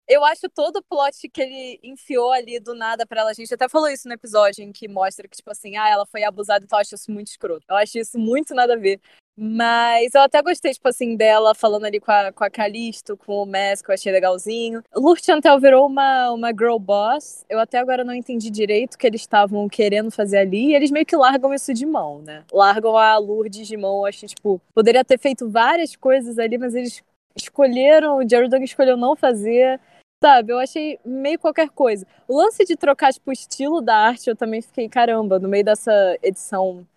[0.08, 3.32] eu acho todo o plot que ele enfiou ali do nada pra ela.
[3.32, 6.06] A gente até falou isso no episódio em que mostra que, tipo assim, ah, ela
[6.06, 6.80] foi abusada e tal.
[6.80, 7.66] Eu acho isso muito escroto.
[7.70, 9.02] Eu acho isso muito nada a ver.
[9.40, 13.44] Mas eu até gostei, tipo assim, dela falando ali com a, com a Calisto, com
[13.44, 14.82] o Mask, eu achei legalzinho.
[14.96, 17.46] Lurchantel virou uma, uma girl boss.
[17.48, 20.70] Eu até agora não entendi direito o que eles estavam querendo fazer ali.
[20.70, 22.46] E eles meio que largam isso de mão, né?
[22.52, 24.00] Largam a Lourdes de mão.
[24.00, 27.04] Eu acho, tipo, poderia ter feito várias coisas ali, mas eles
[27.36, 29.80] escolheram, o Jared Duggan escolheu não fazer.
[30.24, 32.08] Sabe, eu achei meio qualquer coisa.
[32.28, 35.64] O lance de trocar, tipo, o estilo da arte, eu também fiquei, caramba, no meio
[35.64, 36.88] dessa edição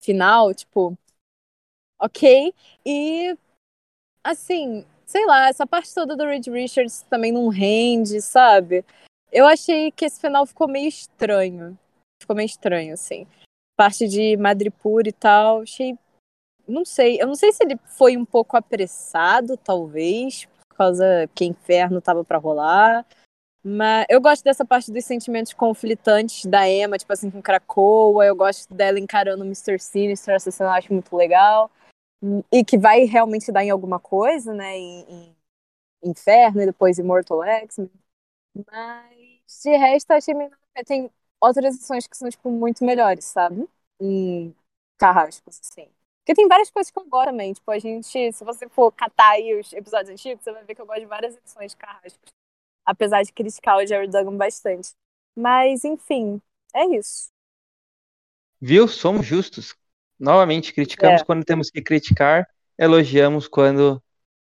[0.00, 0.98] final, tipo,
[2.00, 2.52] ok.
[2.84, 3.36] E,
[4.24, 8.84] assim, sei lá, essa parte toda do Reed Richards também não rende, sabe?
[9.30, 11.78] Eu achei que esse final ficou meio estranho.
[12.20, 13.26] Ficou meio estranho, assim.
[13.76, 15.96] Parte de Madripoor e tal, achei.
[16.66, 20.48] Não sei, eu não sei se ele foi um pouco apressado, talvez,
[20.82, 23.06] causa que inferno tava para rolar.
[23.64, 28.26] Mas eu gosto dessa parte dos sentimentos conflitantes da Emma, tipo assim, com Krakoa.
[28.26, 29.78] Eu gosto dela encarando o Mr.
[29.78, 31.70] Sinister, essa cena eu acho muito legal.
[32.50, 34.76] E que vai realmente dar em alguma coisa, né?
[34.76, 35.36] Em, em
[36.04, 37.78] Inferno e depois Immortal X.
[38.66, 40.50] Mas de resto, achei meio...
[40.86, 43.68] Tem outras edições que são, tipo, muito melhores, sabe?
[44.00, 44.54] Em
[44.98, 45.88] carrascos, assim.
[46.22, 47.52] Porque tem várias coisas que eu gosto também.
[47.52, 50.80] Tipo, a gente, se você for catar aí os episódios antigos, você vai ver que
[50.80, 52.32] eu gosto de várias edições de Carrascos.
[52.86, 54.90] Apesar de criticar o Jerry Duggan bastante.
[55.36, 56.40] Mas, enfim,
[56.74, 57.30] é isso.
[58.60, 58.86] Viu?
[58.86, 59.74] Somos justos.
[60.18, 61.24] Novamente, criticamos é.
[61.24, 64.00] quando temos que criticar, elogiamos quando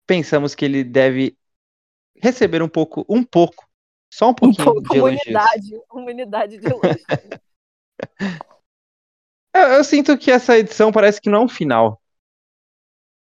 [0.05, 1.37] pensamos que ele deve
[2.15, 3.67] receber um pouco, um pouco,
[4.09, 5.21] só um pouquinho um pouco, de elogios.
[5.25, 7.03] Humanidade, humanidade de elogios.
[9.57, 11.99] Eu, eu, sinto que essa edição parece que não é um final.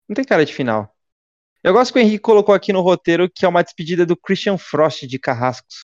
[0.06, 0.94] Não tem cara de final.
[1.64, 4.58] Eu gosto que o Henrique colocou aqui no roteiro que é uma despedida do Christian
[4.58, 5.84] Frost de Carrascos.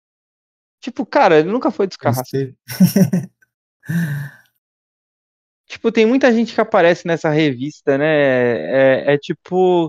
[0.81, 2.53] Tipo, cara, ele nunca foi dos Carrascos.
[5.69, 9.05] tipo, tem muita gente que aparece nessa revista, né?
[9.05, 9.89] É, é, tipo.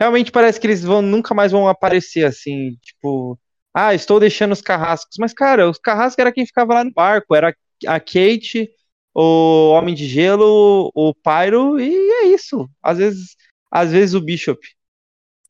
[0.00, 2.76] Realmente parece que eles vão nunca mais vão aparecer assim.
[2.82, 3.38] Tipo,
[3.74, 5.16] ah, estou deixando os carrascos.
[5.18, 7.34] Mas, cara, os carrascos era quem ficava lá no barco.
[7.34, 7.54] Era
[7.86, 8.70] a Kate,
[9.18, 12.68] o Homem de Gelo, o Pyro, e é isso.
[12.82, 13.36] Às vezes,
[13.70, 14.60] às vezes o Bishop.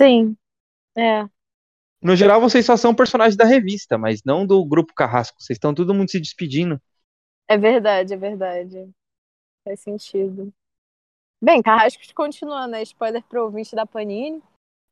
[0.01, 0.37] Sim,
[0.97, 1.29] é.
[2.01, 5.43] No geral, vocês só são personagens da revista, mas não do grupo Carrasco.
[5.43, 6.81] Vocês estão todo mundo se despedindo.
[7.49, 8.89] É verdade, é verdade.
[9.65, 10.53] Faz sentido.
[11.43, 12.83] Bem, Carrascos continua, né?
[12.83, 14.41] Spoiler pro ouvinte da Panini.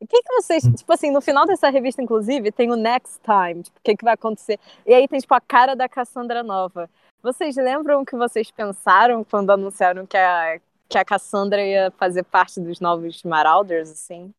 [0.01, 3.63] O que, que vocês, tipo assim, no final dessa revista, inclusive, tem o Next Time,
[3.63, 4.59] tipo, o que, que vai acontecer?
[4.85, 6.91] E aí tem, tipo, a cara da Cassandra nova.
[7.25, 12.23] Vocês lembram o que vocês pensaram quando anunciaram que a, que a Cassandra ia fazer
[12.23, 14.31] parte dos novos Marauders, assim?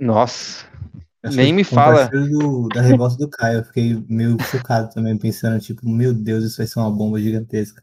[0.00, 0.66] Nossa,
[1.22, 2.08] Acho nem me fala.
[2.08, 6.56] Do, da revolta do Caio, eu fiquei meio chocado também, pensando, tipo, meu Deus, isso
[6.56, 7.80] vai ser uma bomba gigantesca.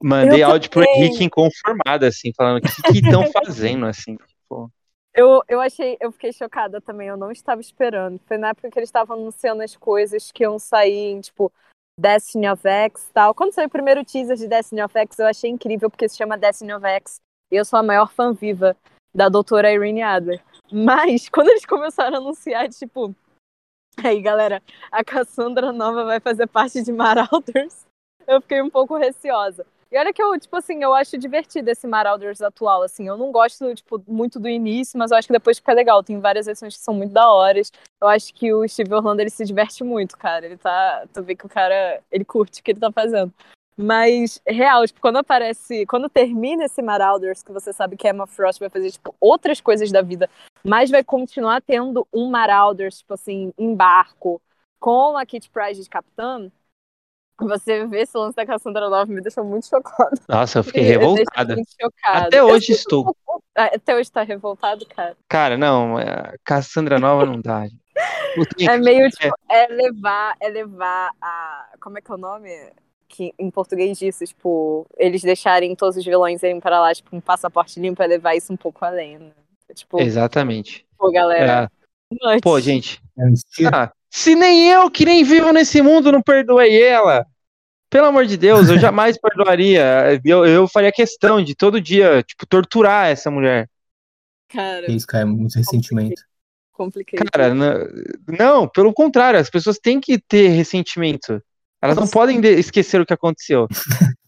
[0.00, 4.70] Mandei áudio pro Henrique inconformado, assim, falando o que estão fazendo, assim, tipo...
[5.12, 8.20] Eu, eu achei, eu fiquei chocada também, eu não estava esperando.
[8.26, 11.52] Foi na época que eles estavam anunciando as coisas que iam sair, tipo,
[11.98, 13.34] Destiny of X tal.
[13.34, 16.38] Quando saiu o primeiro teaser de Destiny of X, eu achei incrível, porque se chama
[16.38, 17.20] Destiny of X.
[17.50, 18.76] E eu sou a maior fã viva
[19.14, 20.42] da doutora Irene Adler.
[20.72, 23.14] Mas, quando eles começaram a anunciar, tipo...
[24.02, 27.84] Aí, galera, a Cassandra Nova vai fazer parte de Marauders.
[28.26, 29.66] Eu fiquei um pouco receosa.
[29.92, 33.06] E olha que eu, tipo assim, eu acho divertido esse Marauders atual, assim.
[33.06, 36.02] Eu não gosto, tipo, muito do início, mas eu acho que depois fica legal.
[36.02, 37.70] Tem várias edições que são muito da horas.
[38.00, 40.46] Eu acho que o Steve Orlando, ele se diverte muito, cara.
[40.46, 41.06] Ele tá...
[41.12, 43.30] Tu vê que o cara, ele curte o que ele tá fazendo.
[43.76, 48.26] Mas, real, tipo, quando aparece, quando termina esse Marauders, que você sabe que a Emma
[48.26, 50.28] Frost vai fazer, tipo, outras coisas da vida,
[50.64, 54.40] mas vai continuar tendo um Marauders, tipo assim, em barco,
[54.80, 56.50] com a Kit Pride de capitã,
[57.48, 60.12] você vê esse lance da Cassandra Nova me deixou muito chocada.
[60.28, 61.54] Nossa, eu fiquei revoltada.
[61.54, 62.26] Muito chocada.
[62.26, 63.16] Até hoje eu estou.
[63.54, 65.16] Até hoje tá revoltado, cara.
[65.28, 65.96] Cara, não,
[66.42, 67.66] Cassandra Nova não dá.
[68.60, 71.68] É meio tipo, é levar, é levar a.
[71.78, 72.48] Como é que é o nome?
[73.06, 77.20] Que em português disso, tipo, eles deixarem todos os vilões irem para lá, tipo, um
[77.20, 79.32] passaporte limpo é levar isso um pouco além, né?
[79.74, 80.86] Tipo, Exatamente.
[80.96, 81.70] Pô, galera.
[82.30, 82.40] É.
[82.40, 83.02] Pô, gente.
[83.72, 87.26] Ah, se nem eu, que nem vivo nesse mundo, não perdoei ela.
[87.92, 90.18] Pelo amor de Deus, eu jamais perdoaria.
[90.24, 93.68] Eu, eu faria questão de todo dia, tipo, torturar essa mulher.
[94.48, 94.90] Cara.
[94.90, 96.22] Isso, cara, é muito ressentimento.
[96.72, 97.22] Complicado.
[97.30, 101.42] Cara, não, pelo contrário, as pessoas têm que ter ressentimento.
[101.82, 103.68] Elas não podem esquecer o que aconteceu.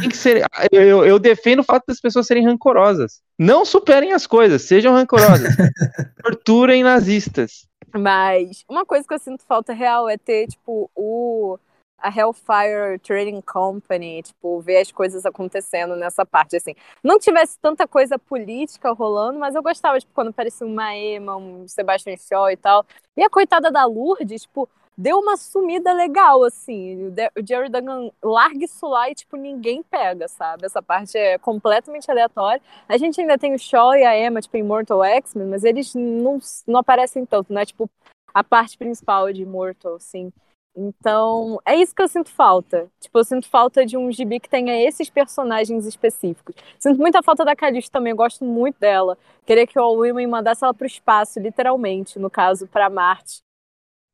[0.00, 0.44] Tem que ser.
[0.70, 3.20] Eu, eu, defendo o fato das pessoas serem rancorosas.
[3.36, 5.56] Não superem as coisas, sejam rancorosas.
[6.22, 7.66] Torturem nazistas.
[7.92, 11.58] Mas uma coisa que eu sinto falta real é ter, tipo, o
[12.06, 16.74] a Hellfire Trading Company, tipo, ver as coisas acontecendo nessa parte, assim.
[17.02, 21.66] Não tivesse tanta coisa política rolando, mas eu gostava, tipo, quando aparecia uma Emma, um
[21.66, 22.86] Sebastian Shaw e tal.
[23.16, 27.08] E a coitada da Lourdes, tipo, deu uma sumida legal, assim.
[27.08, 30.64] O Jerry Duggan larga isso lá e, tipo, ninguém pega, sabe?
[30.64, 32.62] Essa parte é completamente aleatória.
[32.88, 35.92] A gente ainda tem o Shaw e a Emma, tipo, em Mortal X-Men, mas eles
[35.92, 36.38] não,
[36.68, 37.64] não aparecem tanto, né?
[37.64, 37.90] Tipo,
[38.32, 40.32] a parte principal de Mortal, assim.
[40.76, 42.90] Então, é isso que eu sinto falta.
[43.00, 46.54] Tipo, eu sinto falta de um gibi que tenha esses personagens específicos.
[46.78, 49.16] Sinto muita falta da Calista também, eu gosto muito dela.
[49.46, 53.42] Queria que o All Women mandasse ela pro espaço, literalmente, no caso, para Marte.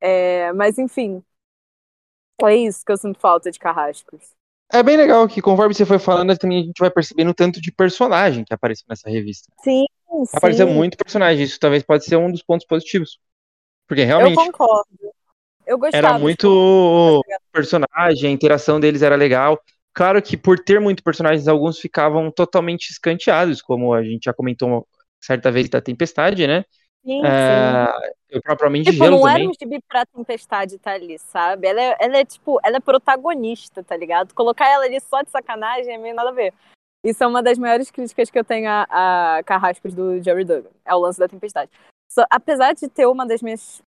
[0.01, 1.23] É, mas, enfim.
[2.45, 4.31] É isso que eu sinto falta de Carrascos.
[4.73, 7.73] É bem legal que, conforme você foi falando, também a gente vai percebendo tanto de
[7.73, 9.53] personagem que apareceu nessa revista.
[9.63, 9.85] Sim,
[10.33, 13.19] Apareceu muito personagem, isso talvez pode ser um dos pontos positivos.
[13.87, 14.37] Porque realmente.
[14.37, 15.13] Eu concordo.
[15.67, 16.07] Eu gostava.
[16.07, 19.61] Era muito personagem, a interação deles era legal.
[19.95, 24.87] Claro que por ter muito personagens, alguns ficavam totalmente escanteados, como a gente já comentou
[25.21, 26.65] certa vez da Tempestade, né?
[27.05, 27.93] Sim, é,
[28.33, 28.41] sim.
[28.41, 29.35] propriamente tipo, não também.
[29.35, 31.67] era um gibi pra Tempestade estar tá ali, sabe?
[31.67, 34.33] Ela é, ela é, tipo, ela é protagonista, tá ligado?
[34.35, 36.55] Colocar ela ali só de sacanagem é meio nada a ver.
[37.05, 40.71] Isso é uma das maiores críticas que eu tenho a, a Carrascos do Jerry Duggan.
[40.85, 41.71] É o lance da Tempestade.
[42.09, 43.83] So, apesar de ter uma das minhas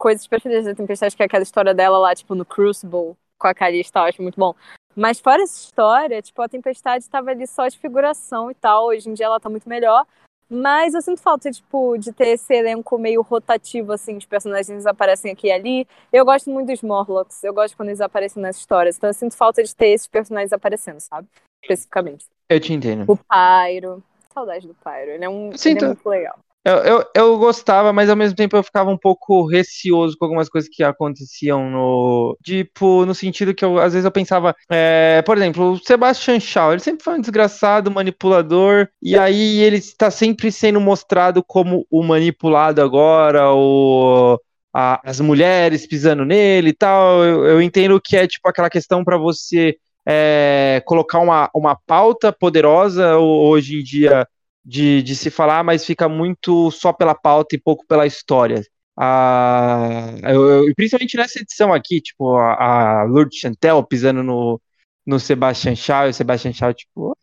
[0.00, 3.54] coisas preferidas da Tempestade, que é aquela história dela lá, tipo, no Crucible, com a
[3.54, 4.54] Calista, eu acho muito bom.
[4.96, 8.86] Mas fora essa história, tipo, a Tempestade estava ali só de figuração e tal.
[8.86, 10.04] Hoje em dia ela tá muito melhor.
[10.48, 15.30] Mas eu sinto falta, tipo, de ter esse elenco meio rotativo, assim, os personagens aparecem
[15.30, 15.88] aqui e ali.
[16.12, 18.96] Eu gosto muito dos Morlocks, eu gosto quando eles aparecem nas histórias.
[18.96, 21.28] Então eu sinto falta de ter esses personagens aparecendo, sabe?
[21.62, 22.26] Especificamente.
[22.48, 23.04] Eu te entendo.
[23.06, 24.02] O Pyro.
[24.34, 25.10] Saudade do Pyro.
[25.10, 26.38] Ele é, um, ele é muito legal.
[26.62, 30.48] Eu, eu, eu, gostava, mas ao mesmo tempo eu ficava um pouco receoso com algumas
[30.48, 32.36] coisas que aconteciam no.
[32.44, 36.72] Tipo, no sentido que eu, às vezes eu pensava, é, por exemplo, o Sebastian Shaw,
[36.72, 42.02] ele sempre foi um desgraçado, manipulador, e aí ele está sempre sendo mostrado como o
[42.02, 44.38] manipulado agora, o.
[44.72, 47.24] A, as mulheres pisando nele e tal.
[47.24, 52.32] Eu, eu entendo que é tipo aquela questão para você é, colocar uma, uma pauta
[52.32, 54.26] poderosa hoje em dia
[54.64, 58.62] de, de se falar, mas fica muito só pela pauta e pouco pela história.
[58.98, 64.60] Ah, eu, eu, principalmente nessa edição aqui, tipo, a, a Lourdes Chantel pisando no,
[65.06, 67.16] no Sebastian Shaw, e o Sebastian Shaw, tipo,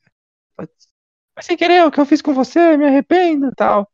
[1.36, 3.88] mas sem querer, o que eu fiz com você, me arrependo tal.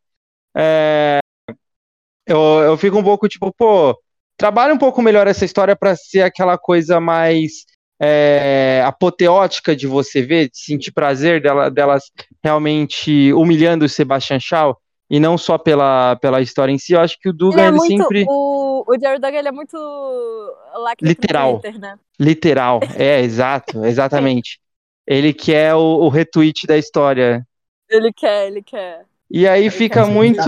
[0.55, 1.19] É,
[2.25, 3.97] eu, eu fico um pouco tipo, pô,
[4.37, 7.65] trabalha um pouco melhor essa história para ser aquela coisa mais
[8.01, 12.11] é, apoteótica de você ver, de sentir prazer dela, delas
[12.43, 14.77] realmente humilhando o Sebastian Shaw
[15.09, 16.93] e não só pela, pela história em si.
[16.93, 19.47] Eu acho que o Dugan ele, é ele muito, sempre o, o Jared Duggan ele
[19.47, 19.77] é muito
[21.01, 21.99] literal, Twitter, né?
[22.19, 24.59] literal, é exato, exatamente.
[25.05, 27.45] ele quer o, o, retweet da história.
[27.89, 29.05] Ele quer, ele quer.
[29.29, 30.41] E aí ele fica muito,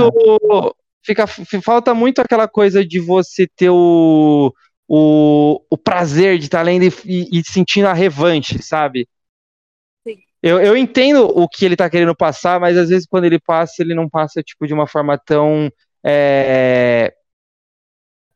[1.04, 4.54] fica falta muito aquela coisa de você ter o
[4.88, 9.07] o, o prazer de estar lendo e, e sentindo a revanche, sabe?
[10.07, 10.17] Sim.
[10.41, 13.81] Eu, eu entendo o que ele está querendo passar, mas às vezes quando ele passa,
[13.81, 15.71] ele não passa tipo de uma forma tão
[16.05, 17.13] é,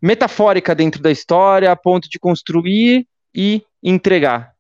[0.01, 4.55] metafórica dentro da história, a ponto de construir e entregar.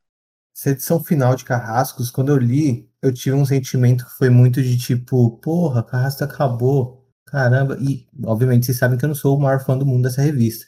[0.55, 4.61] Essa edição final de Carrascos, quando eu li, eu tive um sentimento que foi muito
[4.61, 7.77] de tipo, porra, Carrasco acabou, caramba.
[7.79, 10.67] E, obviamente, vocês sabem que eu não sou o maior fã do mundo dessa revista.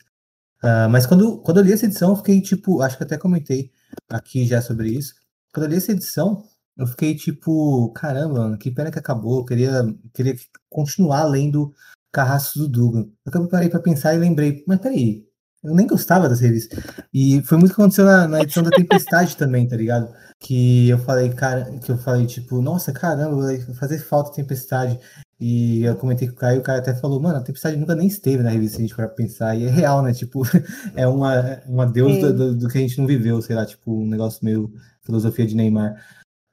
[0.64, 3.72] Uh, mas quando, quando eu li essa edição, eu fiquei tipo, acho que até comentei
[4.10, 5.16] aqui já sobre isso.
[5.54, 6.44] Quando eu li essa edição,
[6.78, 9.40] eu fiquei tipo, caramba, mano, que pena que acabou.
[9.40, 9.84] Eu queria,
[10.14, 10.36] queria
[10.70, 11.74] continuar lendo
[12.12, 13.10] Carrascos do Dugan.
[13.26, 15.26] Eu parei pra pensar e lembrei, mas peraí,
[15.64, 16.80] eu nem gostava das revistas.
[17.14, 20.14] E foi muito que aconteceu na, na edição da Tempestade também, tá ligado?
[20.40, 25.00] Que eu falei, cara, que eu falei, tipo, nossa, caramba, vai fazer falta Tempestade.
[25.42, 28.06] E eu comentei com o Caio, o Caio até falou, mano, a Tempestade nunca nem
[28.06, 29.56] esteve na revista, se a gente for pensar.
[29.56, 30.14] E é real, né?
[30.14, 30.44] Tipo,
[30.96, 34.06] é uma, uma deus do, do, que a gente não viveu, sei lá, tipo, um
[34.06, 34.72] negócio meio
[35.02, 35.96] filosofia de Neymar.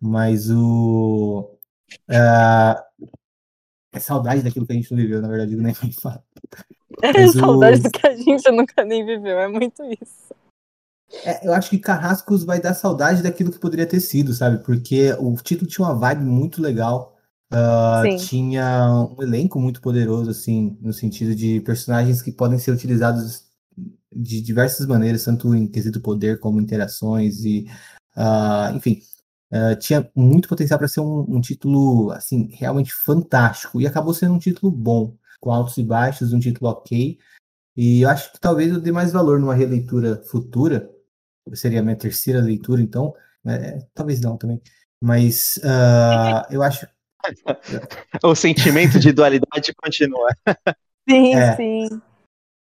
[0.00, 1.54] Mas o.
[2.08, 3.04] Uh,
[3.92, 6.24] é saudade daquilo que a gente não viveu, na verdade, o Neymar fala.
[7.02, 10.34] É saudade do que a gente nunca nem viveu, é muito isso.
[11.26, 14.64] É, eu acho que Carrascos vai dar saudade daquilo que poderia ter sido, sabe?
[14.64, 17.17] Porque o título tinha uma vibe muito legal.
[17.50, 23.46] Uh, tinha um elenco muito poderoso, assim, no sentido de personagens que podem ser utilizados
[24.12, 27.66] de diversas maneiras, tanto em quesito poder como interações e,
[28.16, 29.00] uh, enfim,
[29.52, 34.34] uh, tinha muito potencial para ser um, um, título, assim, realmente fantástico e acabou sendo
[34.34, 37.18] um título bom com altos e baixos, um título ok.
[37.76, 40.90] E eu acho que talvez eu dê mais valor numa releitura futura.
[41.54, 43.14] Seria a minha terceira leitura, então.
[43.46, 44.60] É, talvez não também.
[45.00, 46.88] Mas uh, eu acho.
[48.22, 50.28] o sentimento de dualidade continua.
[51.08, 51.56] Sim, é.
[51.56, 52.00] sim.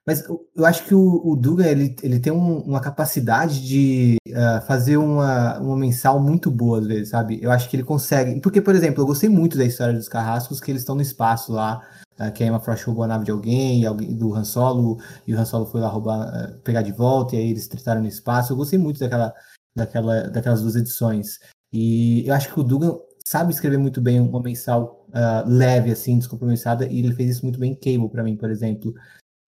[0.06, 4.66] Mas eu acho que o, o Dugan ele, ele tem um, uma capacidade de uh,
[4.66, 7.38] fazer uma, uma mensal muito boa às vezes, sabe?
[7.42, 8.40] Eu acho que ele consegue.
[8.40, 11.52] Porque, por exemplo, eu gostei muito da história dos carrascos, que eles estão no espaço
[11.52, 11.82] lá,
[12.18, 15.34] uh, que a Emma Frost roubou a nave de alguém, alguém do Han Solo, e
[15.34, 18.08] o Han Solo foi lá roubar, uh, pegar de volta, e aí eles trataram no
[18.08, 18.52] espaço.
[18.52, 19.34] Eu gostei muito daquela,
[19.76, 21.38] daquela, daquelas duas edições.
[21.72, 22.98] E eu acho que o Dugan
[23.30, 27.60] sabe escrever muito bem uma mensal uh, leve, assim, descompromissada, e ele fez isso muito
[27.60, 28.92] bem em Cable, para mim, por exemplo.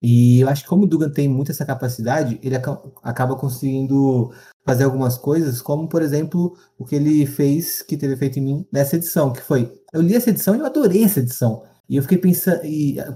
[0.03, 2.57] E eu acho que como o Dugan tem muito essa capacidade, ele
[3.03, 4.31] acaba conseguindo
[4.67, 8.67] fazer algumas coisas, como por exemplo o que ele fez, que teve feito em mim
[8.71, 11.63] nessa edição, que foi, eu li essa edição e eu adorei essa edição.
[11.89, 12.61] E eu fiquei pensando,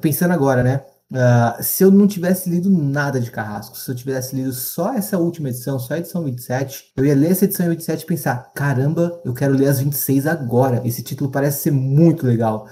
[0.00, 0.82] pensando agora, né?
[1.14, 5.16] Uh, se eu não tivesse lido nada de Carrasco, se eu tivesse lido só essa
[5.16, 9.20] última edição, só a edição 27, eu ia ler essa edição 27 e pensar: caramba,
[9.24, 10.82] eu quero ler as 26 agora.
[10.84, 12.66] Esse título parece ser muito legal.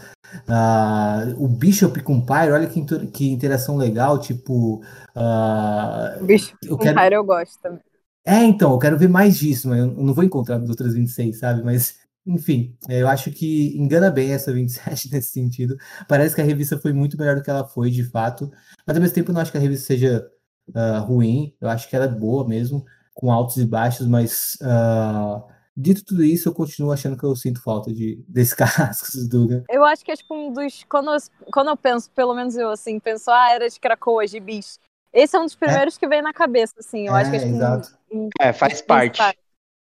[0.49, 2.83] Uh, o Bishop com Pyre, olha que,
[3.13, 4.83] que interação legal, tipo.
[5.15, 6.97] Uh, Bishop eu com quero...
[6.97, 7.81] Pyre eu gosto também.
[8.25, 11.39] É, então, eu quero ver mais disso, mas eu não vou encontrar nas outras 26,
[11.39, 11.63] sabe?
[11.63, 11.97] Mas,
[12.27, 15.77] enfim, eu acho que engana bem essa 27 nesse sentido.
[16.09, 18.51] Parece que a revista foi muito melhor do que ela foi, de fato.
[18.87, 20.27] Mas, ao mesmo tempo, eu não acho que a revista seja
[20.69, 21.55] uh, ruim.
[21.61, 24.57] Eu acho que ela é boa mesmo, com altos e baixos, mas.
[24.61, 29.29] Uh, Dito tudo isso, eu continuo achando que eu sinto falta de, desse carrasco do
[29.29, 29.65] Dugan.
[29.71, 30.85] Eu acho que é tipo um dos.
[30.85, 31.19] Quando eu,
[31.51, 34.79] quando eu penso, pelo menos eu assim, penso, ah, era de Cracoa, de bicho.
[35.13, 35.99] Esse é um dos primeiros é.
[35.99, 37.07] que vem na cabeça, assim.
[37.07, 37.99] Eu é, acho que é tipo exato.
[38.11, 39.21] Um, um, é, faz parte.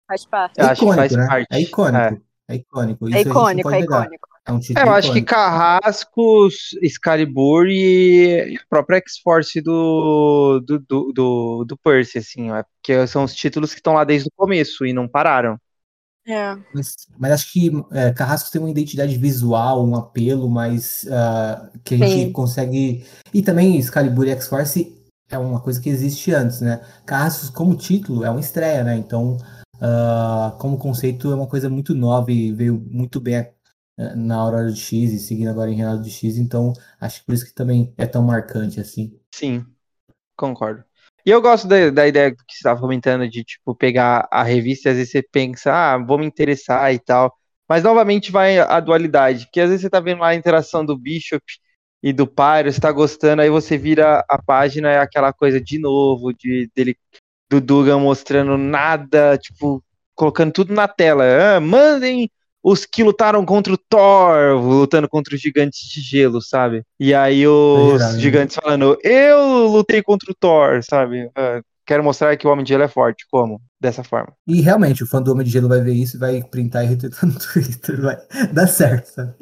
[0.07, 0.59] Faz parte.
[0.59, 1.27] É icônico, né?
[1.27, 1.47] Parte.
[1.51, 1.97] É icônico.
[1.97, 3.09] É, é icônico.
[3.09, 4.27] Isso é icônico, é icônico.
[4.45, 10.79] É um título é, eu acho que Carrascos, Excalibur e a própria X-Force do, do,
[10.79, 14.33] do, do, do Percy, assim, ó, porque são os títulos que estão lá desde o
[14.35, 15.57] começo e não pararam.
[16.27, 16.55] É.
[16.73, 21.95] Mas, mas acho que é, Carrasco tem uma identidade visual, um apelo mais uh, que
[21.95, 22.07] a Sim.
[22.07, 23.05] gente consegue.
[23.33, 24.93] E também Excalibur e X-Force
[25.29, 26.81] é uma coisa que existe antes, né?
[27.05, 28.95] Carrascos, como título, é uma estreia, né?
[28.95, 29.37] Então,
[29.83, 34.71] uh, como conceito, é uma coisa muito nova e veio muito bem uh, na Aurora
[34.71, 36.37] de X e seguindo agora em Renato de X.
[36.37, 39.19] Então, acho que por isso que também é tão marcante assim.
[39.33, 39.65] Sim,
[40.37, 40.83] concordo.
[41.25, 44.89] E eu gosto da, da ideia que você estava comentando de, tipo, pegar a revista
[44.89, 47.33] e às vezes você pensa, ah, vou me interessar e tal.
[47.67, 50.97] Mas novamente vai a dualidade, porque às vezes você tá vendo lá a interação do
[50.97, 51.41] Bishop
[52.03, 55.79] e do Pyro, você tá gostando, aí você vira a página, é aquela coisa de
[55.79, 56.97] novo, de dele,
[57.59, 59.83] do Dugan mostrando nada, tipo,
[60.15, 61.23] colocando tudo na tela.
[61.23, 62.29] Ah, mandem
[62.63, 66.83] os que lutaram contra o Thor, lutando contra os gigantes de gelo, sabe?
[66.99, 71.25] E aí os é gigantes falando, eu lutei contra o Thor, sabe?
[71.25, 73.25] Uh, quero mostrar que o Homem de Gelo é forte.
[73.29, 73.61] Como?
[73.81, 74.33] Dessa forma.
[74.47, 76.87] E realmente, o fã do Homem de Gelo vai ver isso e vai printar e
[76.87, 78.01] retweetar no Twitter.
[78.01, 78.17] Vai
[78.53, 79.33] dar certo, sabe?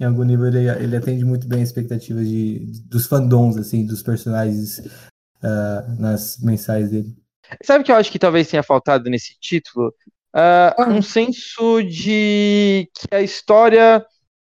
[0.00, 4.00] Em algum nível ele, ele atende muito bem as expectativas de, dos fandoms, assim, dos
[4.00, 7.16] personagens uh, nas mensais dele.
[7.62, 9.94] Sabe o que eu acho que talvez tenha faltado nesse título?
[10.34, 14.04] uh, um senso de que a história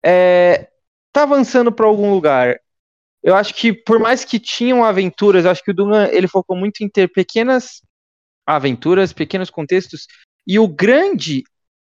[0.04, 0.68] é,
[1.12, 2.58] tá avançando para algum lugar.
[3.22, 6.82] Eu acho que por mais que tinham aventuras, acho que o Dugan ele focou muito
[6.82, 7.82] em ter pequenas
[8.46, 10.06] aventuras, pequenos contextos
[10.46, 11.42] e o grande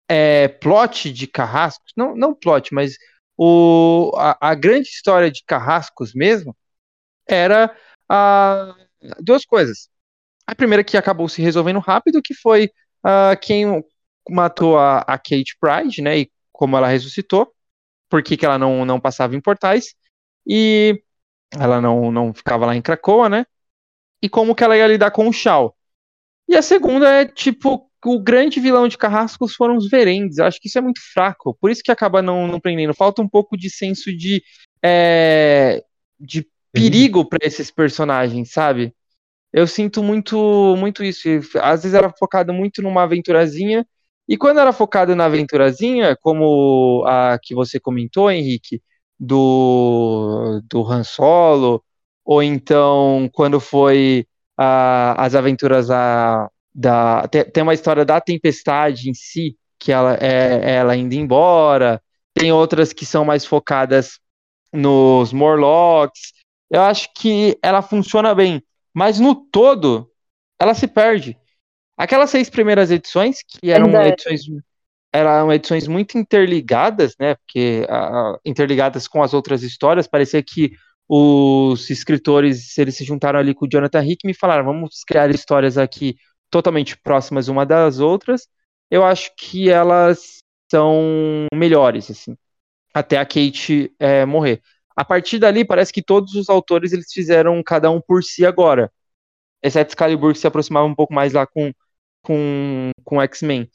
[0.07, 2.97] é, plot de Carrascos, não, não plot, mas
[3.35, 6.55] o, a, a grande história de Carrascos mesmo
[7.27, 7.75] era
[8.07, 8.75] a,
[9.19, 9.89] duas coisas.
[10.45, 12.65] A primeira que acabou se resolvendo rápido, que foi
[13.05, 13.83] uh, quem
[14.29, 16.19] matou a, a, Kate Pride, né?
[16.19, 17.53] E como ela ressuscitou,
[18.09, 19.95] por que, que ela não, não passava em portais,
[20.45, 21.01] e
[21.51, 23.45] ela não, não ficava lá em Krakoa, né?
[24.21, 25.75] E como que ela ia lidar com o Shao.
[26.47, 30.39] E a segunda é, tipo, o grande vilão de Carrascos foram os Verendes.
[30.39, 31.57] Acho que isso é muito fraco.
[31.59, 32.93] Por isso que acaba não, não prendendo.
[32.93, 34.43] Falta um pouco de senso de,
[34.81, 35.83] é,
[36.19, 38.93] de perigo para esses personagens, sabe?
[39.53, 41.27] Eu sinto muito, muito isso.
[41.61, 43.85] Às vezes era focado muito numa aventurazinha,
[44.27, 48.81] e quando era focado na aventurazinha, como a que você comentou, Henrique,
[49.19, 51.83] do, do Han Solo,
[52.25, 54.25] ou então quando foi
[54.57, 57.27] a, as aventuras a, da.
[57.27, 62.01] Tem, uma história da tempestade em si, que ela é ela indo embora,
[62.33, 64.19] tem outras que são mais focadas
[64.71, 66.33] nos Morlocks.
[66.69, 68.63] Eu acho que ela funciona bem.
[68.93, 70.09] Mas no todo,
[70.59, 71.37] ela se perde.
[71.97, 74.41] Aquelas seis primeiras edições, que eram edições,
[75.11, 77.35] eram edições muito interligadas, né?
[77.35, 80.73] Porque uh, interligadas com as outras histórias, parecia que
[81.07, 85.77] os escritores, eles se juntaram ali com o Jonathan Hickman e falaram: vamos criar histórias
[85.77, 86.17] aqui
[86.49, 88.47] totalmente próximas uma das outras.
[88.89, 90.39] Eu acho que elas
[90.71, 92.35] são melhores, assim,
[92.93, 94.61] até a Kate é, morrer.
[94.95, 98.91] A partir dali, parece que todos os autores eles fizeram cada um por si agora.
[99.61, 101.71] Exceto Excalibur, que se aproximava um pouco mais lá com,
[102.21, 103.69] com, com X-Men.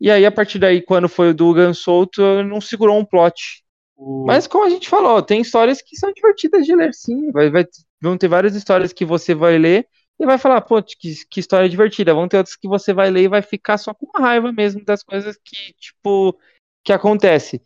[0.00, 3.62] E aí, a partir daí, quando foi o do Solto, não segurou um plot.
[4.26, 7.30] Mas, como a gente falou, tem histórias que são divertidas de ler, sim.
[7.30, 7.64] Vai, vai,
[8.00, 9.86] vão ter várias histórias que você vai ler
[10.18, 12.14] e vai falar, pô, que, que história divertida.
[12.14, 14.84] Vão ter outras que você vai ler e vai ficar só com uma raiva mesmo
[14.84, 16.36] das coisas que, tipo,
[16.84, 17.62] que acontece.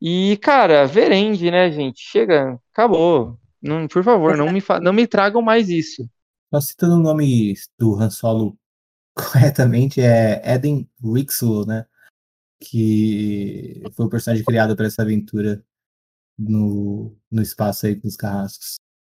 [0.00, 2.00] E, cara, Verende, né, gente?
[2.00, 3.38] Chega, acabou.
[3.62, 6.08] Não, por favor, não me, não me tragam mais isso.
[6.52, 8.56] Só citando o nome do Han Solo
[9.14, 11.86] corretamente, é Eden Rixel, né?
[12.60, 15.64] Que foi o personagem criado para essa aventura
[16.38, 18.76] no, no espaço aí com os carrascos.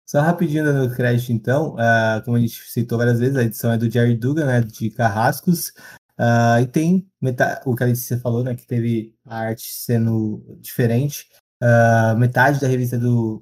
[0.10, 3.78] Só rapidinho dando crédito, então, uh, como a gente citou várias vezes, a edição é
[3.78, 5.72] do Jerry Dugan, né, de Carrascos,
[6.20, 8.54] Uh, e tem metade, o que a Letícia falou, né?
[8.54, 11.30] Que teve a arte sendo diferente.
[11.64, 13.42] Uh, metade da revista do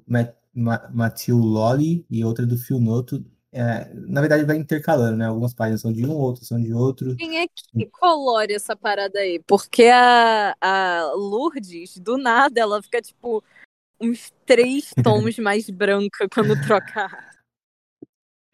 [0.54, 3.24] Matthew Lolly e outra do Phil Noto.
[3.50, 5.26] É, na verdade, vai intercalando, né?
[5.26, 7.16] Algumas páginas são de um, outras são de outro.
[7.16, 9.42] Quem é que colore essa parada aí?
[9.46, 13.42] Porque a, a Lourdes, do nada, ela fica tipo
[14.00, 17.08] uns três tons mais branca quando troca.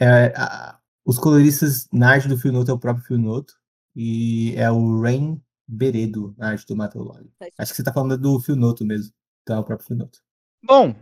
[0.01, 3.55] É, a, os coloristas na arte do Phil Noto é o próprio Phil Noto.
[3.95, 7.29] E é o Rain Beredo, na arte do Matolog.
[7.39, 9.13] Tá Acho que você está falando do Filnoto mesmo.
[9.43, 10.19] Então é o próprio Filnoto.
[10.63, 10.95] Bom,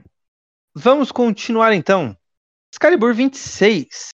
[0.75, 2.17] vamos continuar então.
[2.73, 4.09] Excalibur 26.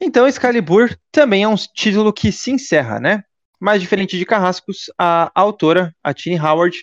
[0.00, 3.24] Então, Excalibur também é um título que se encerra, né?
[3.60, 6.76] Mas diferente de Carrascos, a autora, a Tini Howard,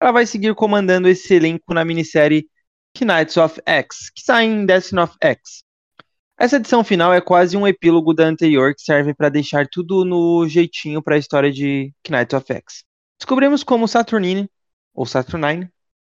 [0.00, 2.48] ela vai seguir comandando esse elenco na minissérie
[2.98, 5.62] Knights of X, que sai em Destiny of X.
[6.42, 10.44] Essa edição final é quase um epílogo da anterior que serve para deixar tudo no
[10.48, 12.82] jeitinho para a história de Knights of X.
[13.16, 14.50] Descobrimos como Saturnine,
[14.92, 15.70] ou Saturnine,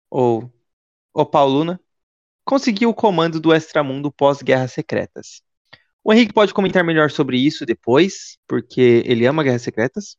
[0.09, 0.49] ou
[1.13, 1.81] o Pauluna,
[2.45, 5.43] conseguiu o comando do Extramundo pós-Guerras Secretas.
[6.05, 10.17] O Henrique pode comentar melhor sobre isso depois, porque ele ama Guerras Secretas.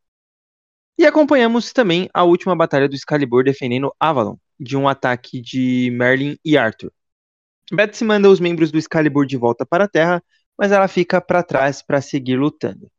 [0.98, 6.38] E acompanhamos também a última batalha do Excalibur defendendo Avalon de um ataque de Merlin
[6.44, 6.92] e Arthur.
[7.72, 10.24] Betsy manda os membros do Excalibur de volta para a Terra,
[10.58, 12.90] mas ela fica para trás para seguir lutando.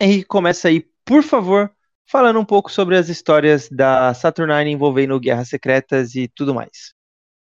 [0.00, 1.70] Henrique começa aí, por favor,
[2.06, 6.94] falando um pouco sobre as histórias da Saturnine envolvendo guerras secretas e tudo mais.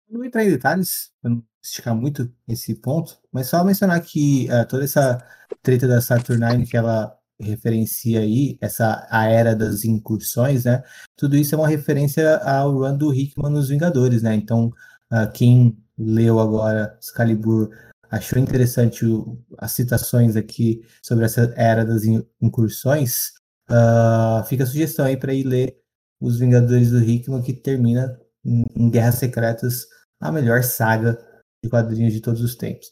[0.08, 4.48] Não vou entrar em detalhes, para não esticar muito esse ponto, mas só mencionar que
[4.50, 5.22] uh, toda essa
[5.62, 10.82] treta da Saturnine que ela referencia aí, essa a era das incursões, né?
[11.16, 14.34] Tudo isso é uma referência ao run do Hickman nos Vingadores, né?
[14.34, 14.72] Então,
[15.12, 17.70] uh, quem leu agora Excalibur
[18.10, 22.02] achou interessante o, as citações aqui sobre essa era das
[22.40, 23.32] incursões,
[23.70, 25.78] uh, fica a sugestão aí para ir ler
[26.20, 29.86] Os Vingadores do Hickman, que termina em, em, Guerras Secretas,
[30.20, 31.18] a melhor saga
[31.62, 32.90] de quadrinhos de todos os tempos.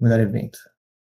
[0.00, 0.58] O melhor evento.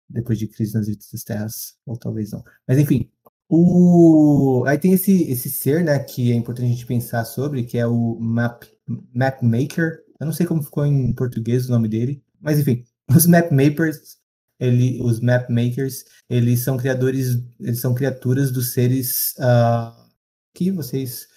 [0.10, 2.43] Depois de Crise nas das Terras, ou talvez não.
[2.68, 3.12] Mas enfim,
[3.47, 4.64] o...
[4.66, 7.86] aí tem esse, esse ser, né, que é importante a gente pensar sobre, que é
[7.86, 8.64] o Map,
[9.14, 12.84] Map Maker, eu não sei como ficou em português o nome dele, mas enfim,
[13.15, 14.17] os map makers,
[14.59, 20.09] ele, os map makers, eles são criadores, eles são criaturas dos seres uh,
[20.53, 21.28] que vocês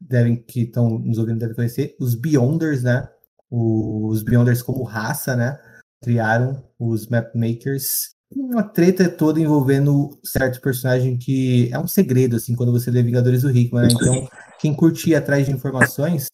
[0.00, 3.08] devem que estão nos ouvindo devem conhecer, os Beyonders, né?
[3.50, 5.58] Os Beyonders como raça, né?
[6.04, 12.72] criaram, os Mapmakers, uma treta toda envolvendo certo personagem que é um segredo, assim, quando
[12.72, 13.88] você lê Vingadores do Hickman, né?
[13.90, 14.28] Então,
[14.60, 16.28] quem curtir atrás de informações,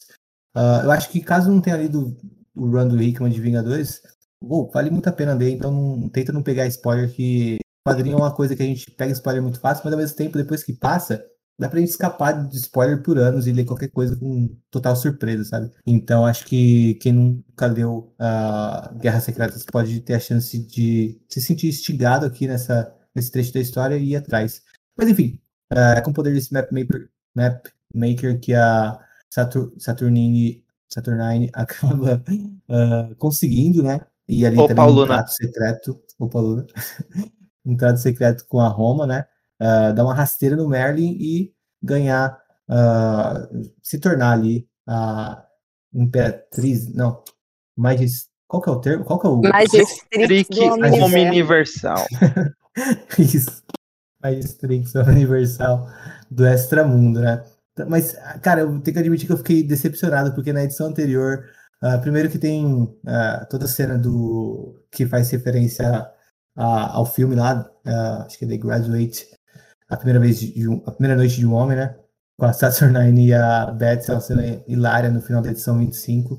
[0.56, 2.16] uh, eu acho que caso não tenha lido
[2.54, 4.02] o run do Hickman de Vingadores,
[4.42, 8.16] oh, vale muito a pena ler, então não, tenta não pegar spoiler, que quadrinho é
[8.16, 10.72] uma coisa que a gente pega spoiler muito fácil, mas ao mesmo tempo, depois que
[10.72, 11.24] passa,
[11.58, 15.44] dá pra gente escapar de spoiler por anos e ler qualquer coisa com total surpresa,
[15.44, 15.70] sabe?
[15.86, 21.40] Então acho que quem nunca leu uh, Guerras Secretas pode ter a chance de se
[21.40, 24.62] sentir instigado aqui nessa, nesse trecho da história e ir atrás.
[24.96, 25.38] Mas enfim,
[25.72, 28.98] uh, é com o poder desse map maker, map maker que a
[29.30, 32.22] Satur, Saturnine, Saturnine acaba
[32.68, 34.00] uh, conseguindo, né?
[34.28, 36.02] E ali Opa, também um trato secreto.
[36.18, 36.66] Opa, Luna.
[37.64, 39.24] um trato secreto com a Roma, né?
[39.60, 41.52] uh, dar uma rasteira no Merlin e
[41.82, 45.44] ganhar, uh, se tornar ali a
[45.92, 47.22] imperatriz, não,
[47.76, 49.04] magis, qual que é o termo?
[49.04, 49.40] Qual que é o...
[49.40, 52.06] Magistrix Universal.
[53.18, 53.62] Isso,
[54.22, 55.88] Magistrix Universal
[56.30, 57.44] do Extramundo, né?
[57.88, 61.44] Mas, cara, eu tenho que admitir que eu fiquei decepcionado, porque na edição anterior,
[61.82, 66.10] uh, primeiro que tem uh, toda a cena do que faz referência
[66.56, 67.70] ao filme lá,
[68.26, 69.26] acho que é The Graduate,
[69.88, 70.52] a primeira vez de
[70.84, 71.96] a primeira noite de um homem, né?
[72.38, 76.36] Com a Saturnine e a Beth, ela sendo hilária no final da edição 25.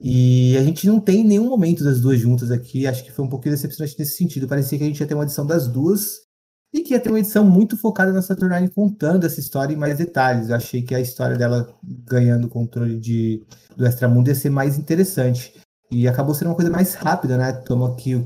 [0.00, 2.86] E a gente não tem nenhum momento das duas juntas aqui.
[2.86, 4.46] Acho que foi um pouquinho decepcionante nesse sentido.
[4.46, 6.25] Parecia que a gente ia ter uma edição das duas
[6.72, 9.98] e que ia ter uma edição muito focada na Saturnine contando essa história em mais
[9.98, 10.48] detalhes.
[10.48, 13.44] Eu achei que a história dela ganhando controle de,
[13.76, 15.54] do Extramundo ia ser mais interessante.
[15.90, 17.52] E acabou sendo uma coisa mais rápida, né?
[17.52, 18.24] Toma aqui,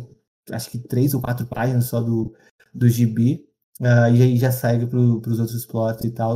[0.50, 2.34] acho que três ou quatro páginas só do,
[2.74, 3.44] do gibi.
[3.80, 6.34] Uh, e aí já segue para os outros plots e tal.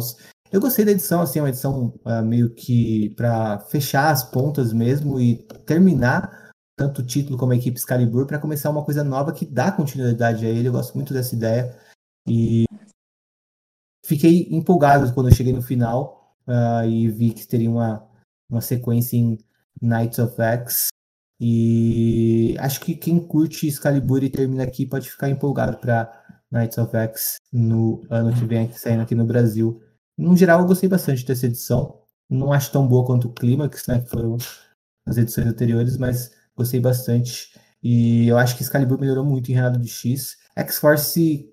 [0.52, 5.20] Eu gostei da edição, assim, uma edição uh, meio que para fechar as pontas mesmo
[5.20, 5.36] e
[5.66, 9.70] terminar tanto o título como a equipe Excalibur para começar uma coisa nova que dá
[9.72, 10.68] continuidade a ele.
[10.68, 11.76] Eu gosto muito dessa ideia
[12.26, 12.64] e
[14.04, 18.06] fiquei empolgado quando eu cheguei no final uh, e vi que teria uma,
[18.48, 19.38] uma sequência em
[19.80, 20.88] Knights of X.
[21.40, 26.10] E acho que quem curte Excalibur e termina aqui pode ficar empolgado para
[26.50, 29.82] Knights of X no ano que vem, saindo aqui no Brasil.
[30.16, 32.00] No geral, eu gostei bastante dessa edição.
[32.30, 34.36] Não acho tão boa quanto o Clímax, né, que foram
[35.06, 37.52] as edições anteriores, mas gostei bastante.
[37.82, 40.38] E eu acho que Excalibur melhorou muito em Reinado de X.
[40.56, 41.52] X-Force,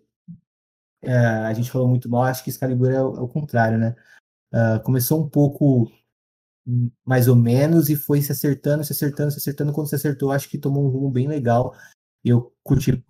[1.01, 3.95] é, a gente falou muito mal, acho que Excalibur é o, é o contrário, né?
[4.53, 5.91] Uh, começou um pouco
[7.05, 9.73] mais ou menos e foi se acertando, se acertando, se acertando.
[9.73, 11.73] Quando se acertou, acho que tomou um rumo bem legal
[12.23, 13.03] eu curti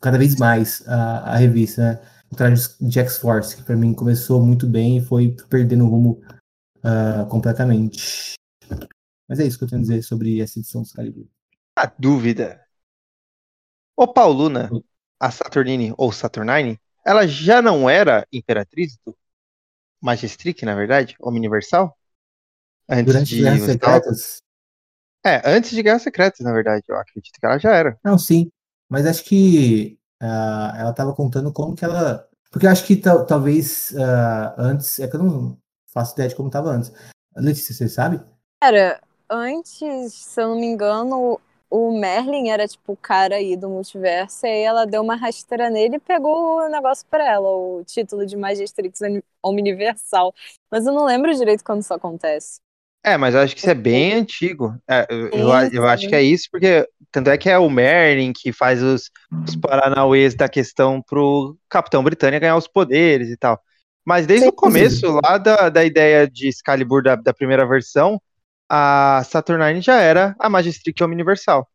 [0.00, 2.12] cada vez mais a, a revista, né?
[2.30, 6.20] O traje de X-Force, que para mim começou muito bem e foi perdendo o rumo
[6.78, 8.34] uh, completamente.
[9.28, 11.26] Mas é isso que eu tenho a dizer sobre essa edição do Excalibur.
[11.76, 12.60] A dúvida.
[13.96, 14.68] O Pauluna,
[15.20, 19.16] a Saturnine ou Saturnine, ela já não era imperatriz do
[20.02, 21.14] Magistric, na verdade?
[21.20, 21.96] Homem Universal?
[22.88, 24.42] Antes Durante de Guerras Secretas?
[25.24, 27.98] É, antes de Guerras Secretas, na verdade, eu acredito que ela já era.
[28.04, 28.50] Não, sim.
[28.88, 32.28] Mas acho que uh, ela estava contando como que ela.
[32.50, 34.98] Porque eu acho que talvez uh, antes.
[34.98, 36.92] É que eu não faço ideia de como estava antes.
[37.36, 38.20] Letícia, você sabe?
[38.62, 39.00] Era,
[39.30, 41.40] antes, se eu não me engano,
[41.70, 45.68] o Merlin era tipo o cara aí do multiverso, e aí ela deu uma rasteira
[45.68, 49.00] nele e pegou o negócio pra ela, o título de Magistrix
[49.44, 50.34] Universal.
[50.70, 52.60] Mas eu não lembro direito quando isso acontece.
[53.04, 54.76] É, mas eu acho que isso é bem antigo.
[54.88, 58.32] É, eu, eu, eu, acho que é isso, porque tanto é que é o Merlin
[58.32, 59.10] que faz os,
[59.46, 63.60] os paranauês da questão pro Capitão Britânia ganhar os poderes e tal.
[64.04, 64.50] Mas desde Sim.
[64.50, 68.20] o começo, lá da, da ideia de Excalibur da, da primeira versão,
[68.68, 71.68] a Saturnine já era a Magistrix Universal.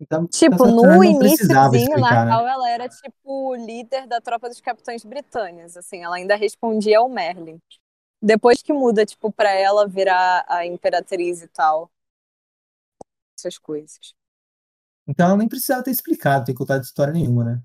[0.00, 2.30] Então, tipo, no iníciozinho, na né?
[2.32, 7.60] ela era tipo líder da tropa dos capitães britânicos, assim, ela ainda respondia ao Merlin.
[8.20, 11.90] Depois que muda, tipo, pra ela virar a imperatriz e tal.
[13.38, 14.14] Essas coisas.
[15.06, 17.62] Então ela nem precisava ter explicado, ter contado história nenhuma, né?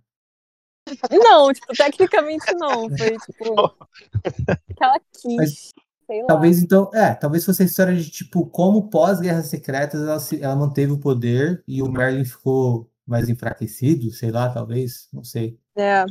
[1.11, 2.89] Não, tipo, tecnicamente não.
[2.89, 3.69] Foi tipo.
[4.75, 5.35] que ela quis.
[5.35, 5.73] Mas,
[6.09, 6.27] sei lá.
[6.27, 6.89] Talvez então.
[6.91, 10.99] É, talvez fosse a história de tipo, como pós-Guerras Secretas ela, se, ela manteve o
[10.99, 15.07] poder e o Merlin ficou mais enfraquecido, sei lá, talvez.
[15.13, 15.59] Não sei.
[15.77, 16.03] É.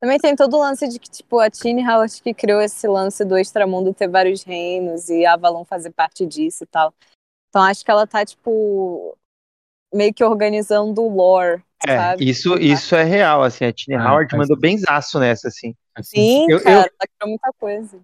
[0.00, 3.24] Também tem todo o lance de que, tipo, a Tini Howard que criou esse lance
[3.24, 6.92] do extramundo ter vários reinos e a Avalon fazer parte disso e tal.
[7.48, 9.16] Então acho que ela tá, tipo,
[9.94, 11.64] meio que organizando o lore.
[11.86, 12.28] É, sabe?
[12.28, 15.74] isso, isso é real, assim, a Tini ah, Howard mandou benzaço nessa, assim.
[16.02, 18.00] Sim, eu, cara, eu, ela criou muita coisa.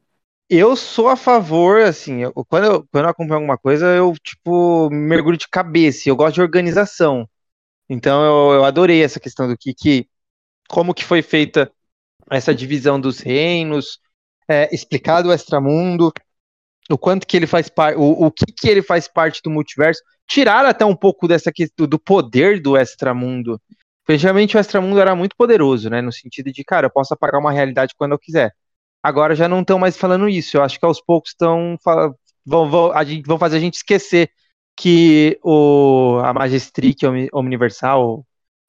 [0.55, 4.90] Eu sou a favor, assim, eu, quando, eu, quando eu acompanho alguma coisa, eu, tipo,
[4.90, 7.26] mergulho de cabeça, eu gosto de organização.
[7.88, 10.09] Então eu, eu adorei essa questão do que, que
[10.68, 11.72] como que foi feita
[12.30, 13.98] essa divisão dos reinos,
[14.48, 16.12] é, explicado o extramundo,
[16.90, 20.03] o quanto que ele faz parte, o, o que que ele faz parte do multiverso,
[20.28, 23.61] tirar até um pouco dessa questão do poder do extramundo.
[24.05, 26.03] Porque geralmente o extramundo era muito poderoso, né?
[26.03, 28.53] No sentido de, cara, eu posso apagar uma realidade quando eu quiser.
[29.03, 30.57] Agora já não estão mais falando isso.
[30.57, 31.76] Eu acho que aos poucos estão
[32.44, 34.30] vão, vão, a gente, vão fazer a gente esquecer
[34.76, 38.24] que o a Magistric Universal,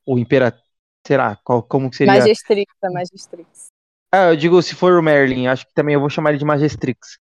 [0.06, 0.62] o Imperator,
[1.06, 1.38] será?
[1.44, 2.14] Qual, como que seria?
[2.14, 3.68] Magistrix, a Magistrix.
[4.12, 6.46] Ah, eu digo se for o Merlin, acho que também eu vou chamar ele de
[6.46, 7.18] Magistrix.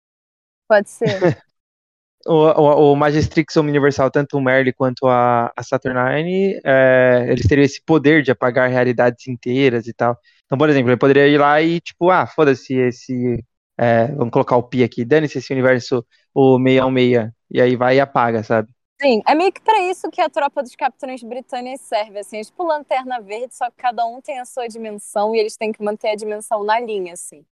[0.68, 1.08] Pode ser.
[2.28, 7.66] o, o, o Magistrix Universal, tanto o Merlin quanto a, a Saturnine, é, eles teriam
[7.66, 10.18] esse poder de apagar realidades inteiras e tal.
[10.48, 13.44] Então, por exemplo, ele poderia ir lá e, tipo, ah, foda-se esse.
[13.78, 18.00] É, vamos colocar o pi aqui, dane-se esse universo, o 616, e aí vai e
[18.00, 18.70] apaga, sabe?
[19.00, 22.44] Sim, é meio que para isso que a tropa dos capitães britânicos serve, assim, é
[22.44, 25.84] tipo lanterna verde, só que cada um tem a sua dimensão e eles têm que
[25.84, 27.46] manter a dimensão na linha, assim.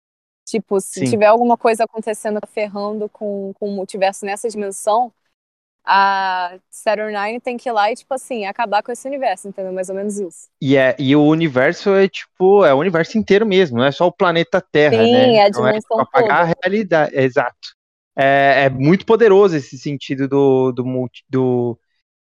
[0.44, 1.10] Tipo, se Sim.
[1.10, 5.12] tiver alguma coisa acontecendo ferrando com, com o multiverso nessa dimensão,
[5.84, 9.72] a Saturn Nine tem que ir lá e, tipo assim, acabar com esse universo, entendeu?
[9.72, 10.48] Mais ou menos isso.
[10.60, 14.06] E, é, e o universo é, tipo, é o universo inteiro mesmo, não é só
[14.06, 15.24] o planeta Terra, Sim, né?
[15.24, 16.52] Sim, é a dimensão é, apagar toda.
[16.52, 17.76] a realidade, exato.
[18.16, 21.78] É, é, muito poderoso esse sentido do, do, multi, do,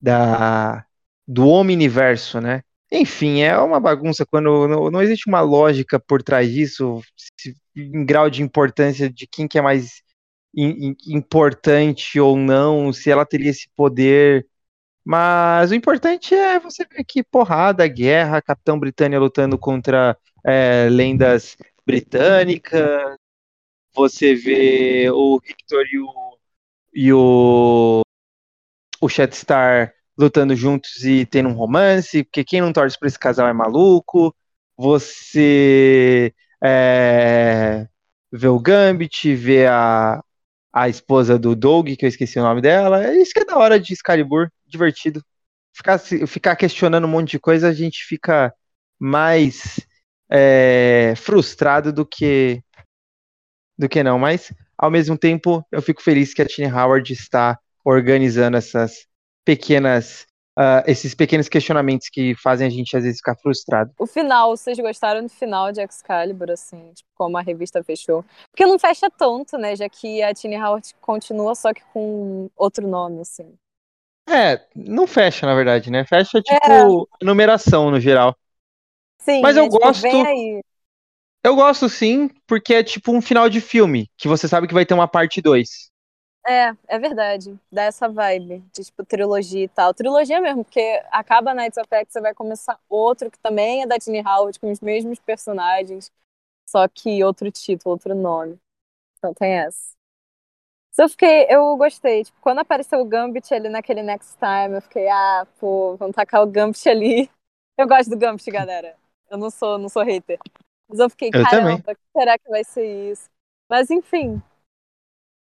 [0.01, 0.85] da,
[1.27, 2.61] do omniverso, né?
[2.91, 8.05] Enfim, é uma bagunça quando não, não existe uma lógica por trás disso, se, em
[8.05, 10.01] grau de importância de quem que é mais
[10.55, 14.47] importante ou não, se ela teria esse poder.
[15.03, 21.57] Mas o importante é você ver que porrada, guerra, Capitão Britânia lutando contra é, lendas
[21.85, 23.15] britânicas.
[23.93, 26.37] Você vê o Victor e o,
[26.93, 28.01] e o,
[29.01, 33.47] o Shatstar lutando juntos e tendo um romance, porque quem não torce para esse casal
[33.47, 34.35] é maluco.
[34.77, 36.33] Você
[36.63, 37.87] é,
[38.31, 40.23] vê o Gambit, vê a,
[40.75, 43.05] a esposa do Doug, que eu esqueci o nome dela.
[43.05, 45.23] É isso que é da hora de Excalibur, divertido.
[45.73, 48.53] Ficar, ficar questionando um monte de coisa, a gente fica
[48.99, 49.79] mais
[50.29, 52.61] é, frustrado do que
[53.77, 57.57] do que não, mas ao mesmo tempo eu fico feliz que a Tini Howard está
[57.83, 59.05] organizando essas
[59.45, 60.25] pequenas
[60.57, 63.91] uh, esses pequenos questionamentos que fazem a gente às vezes ficar frustrado.
[63.99, 68.23] O final, vocês gostaram do final de Excalibur, assim, tipo, como a revista fechou?
[68.51, 72.87] Porque não fecha tanto, né, já que a Tini Howard continua só que com outro
[72.87, 73.53] nome, assim.
[74.27, 76.03] É, não fecha, na verdade, né?
[76.03, 77.25] Fecha, tipo, é.
[77.25, 78.35] numeração no geral.
[79.19, 80.07] Sim, mas eu tipo, gosto.
[81.43, 84.83] Eu gosto sim, porque é tipo um final de filme, que você sabe que vai
[84.83, 85.91] ter uma parte 2.
[86.47, 87.59] É, é verdade.
[87.71, 89.93] Dá essa vibe de, tipo, trilogia e tal.
[89.93, 90.79] Trilogia mesmo, porque
[91.11, 94.71] acaba Nights of X, você vai começar outro que também é da Tini Howard, com
[94.71, 96.11] os mesmos personagens,
[96.69, 98.59] só que outro título, outro nome.
[99.19, 99.95] Então tem essa.
[100.97, 102.23] eu fiquei, eu gostei.
[102.23, 106.41] Tipo, quando apareceu o Gambit ali naquele Next Time, eu fiquei, ah, pô, vamos tacar
[106.43, 107.29] o Gambit ali.
[107.77, 108.95] Eu gosto do Gambit, galera.
[109.29, 110.39] Eu não sou, não sou hater.
[110.87, 111.83] Mas eu fiquei, eu caramba, também.
[112.15, 113.29] será que vai ser isso?
[113.69, 114.41] Mas enfim,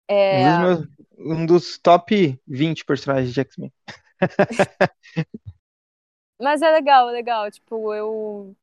[0.08, 0.42] é...
[0.42, 0.88] Um, dos meus,
[1.18, 3.72] um dos top 20 personagens de X-Men.
[6.40, 7.50] Mas é legal, é legal.
[7.50, 8.56] Tipo, eu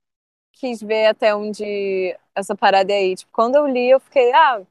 [0.54, 3.16] quis ver até onde essa parada é aí.
[3.16, 4.62] Tipo, quando eu li, eu fiquei, ah,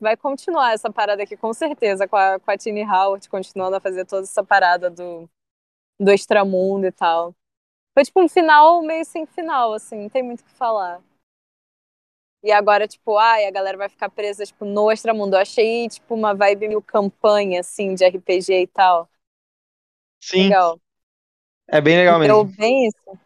[0.00, 3.80] vai continuar essa parada aqui, com certeza, com a, com a Tini Howard continuando a
[3.80, 5.28] fazer toda essa parada do,
[6.00, 7.34] do extramundo e tal.
[7.94, 11.02] Foi tipo um final meio sem final, assim, não tem muito o que falar.
[12.42, 15.36] E agora, tipo, ai, a galera vai ficar presa, tipo, no Extramundo.
[15.36, 19.08] Eu achei, tipo, uma vibe meio campanha, assim, de RPG e tal.
[20.20, 20.44] Sim.
[20.44, 20.80] Legal.
[21.68, 22.56] É bem legal Deu mesmo.
[22.58, 23.18] bem isso.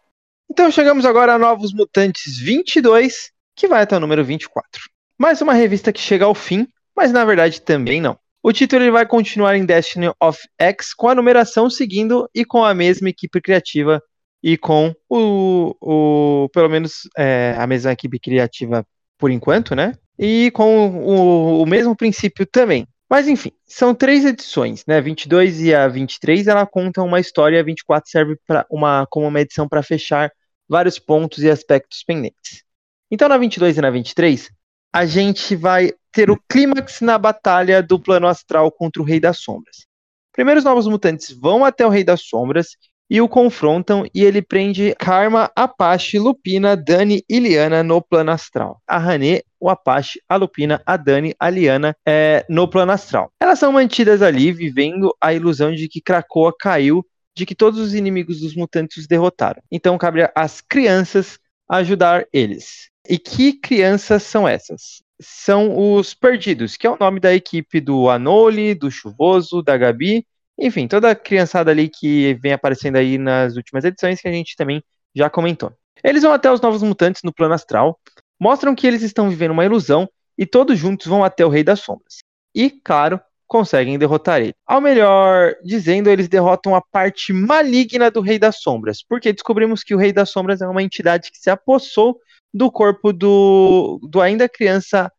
[0.51, 4.83] Então chegamos agora a Novos Mutantes 22, que vai até o número 24.
[5.19, 8.19] Mais uma revista que chega ao fim, mas na verdade também não.
[8.43, 12.63] O título ele vai continuar em Destiny of X com a numeração seguindo e com
[12.63, 14.03] a mesma equipe criativa
[14.43, 18.87] e com o, o pelo menos é, a mesma equipe criativa
[19.19, 19.95] por enquanto, né?
[20.19, 22.87] E com o, o mesmo princípio também.
[23.09, 25.01] Mas enfim, são três edições, né?
[25.01, 29.41] 22 e a 23, ela conta uma história, a 24 serve para uma como uma
[29.41, 30.33] edição para fechar
[30.69, 32.65] vários pontos e aspectos pendentes.
[33.11, 34.51] Então na 22 e na 23,
[34.93, 39.39] a gente vai ter o clímax na batalha do plano astral contra o Rei das
[39.39, 39.87] Sombras.
[40.33, 42.69] Primeiro os novos mutantes vão até o Rei das Sombras
[43.15, 48.83] e o confrontam e ele prende Karma, Apache, Lupina, Dani e Liana no plano astral.
[48.89, 53.31] A Hané, o Apache, a Lupina, a Dani, a Liana é, no plano astral.
[53.41, 57.07] Elas são mantidas ali vivendo a ilusão de que Krakoa caiu
[57.37, 59.63] de que todos os inimigos dos mutantes os derrotaram.
[59.71, 61.39] Então cabe às crianças
[61.69, 62.91] ajudar eles.
[63.09, 65.05] E que crianças são essas?
[65.21, 70.27] São os Perdidos, que é o nome da equipe do Anoli, do Chuvoso, da Gabi,
[70.59, 74.57] enfim, toda a criançada ali que vem aparecendo aí nas últimas edições que a gente
[74.57, 74.83] também
[75.15, 75.73] já comentou.
[76.03, 77.99] Eles vão até os Novos Mutantes no plano astral,
[78.39, 81.81] mostram que eles estão vivendo uma ilusão e todos juntos vão até o Rei das
[81.81, 82.19] Sombras.
[82.55, 84.55] E, claro, conseguem derrotar ele.
[84.67, 89.95] Ao melhor dizendo, eles derrotam a parte maligna do Rei das Sombras, porque descobrimos que
[89.95, 92.19] o Rei das Sombras é uma entidade que se apossou
[92.53, 95.11] do corpo do, do ainda criança